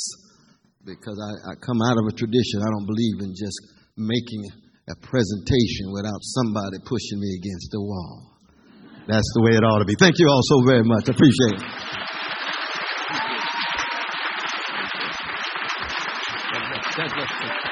because 0.82 1.20
I, 1.20 1.52
I 1.52 1.54
come 1.60 1.82
out 1.84 2.00
of 2.00 2.08
a 2.08 2.16
tradition. 2.16 2.64
I 2.64 2.70
don't 2.72 2.88
believe 2.88 3.28
in 3.28 3.36
just 3.36 3.60
making 4.00 4.48
a 4.88 4.96
presentation 5.04 5.92
without 5.92 6.18
somebody 6.40 6.80
pushing 6.88 7.20
me 7.20 7.36
against 7.36 7.68
the 7.70 7.82
wall. 7.84 8.40
That's 9.06 9.28
the 9.36 9.42
way 9.42 9.52
it 9.52 9.62
ought 9.62 9.78
to 9.78 9.84
be. 9.84 9.94
Thank 10.00 10.16
you 10.18 10.26
all 10.26 10.42
so 10.42 10.64
very 10.66 10.82
much. 10.82 11.06
I 11.06 11.12
appreciate 11.12 11.60
it. 11.60 12.09
God 17.00 17.14
bless 17.14 17.30
you. 17.64 17.69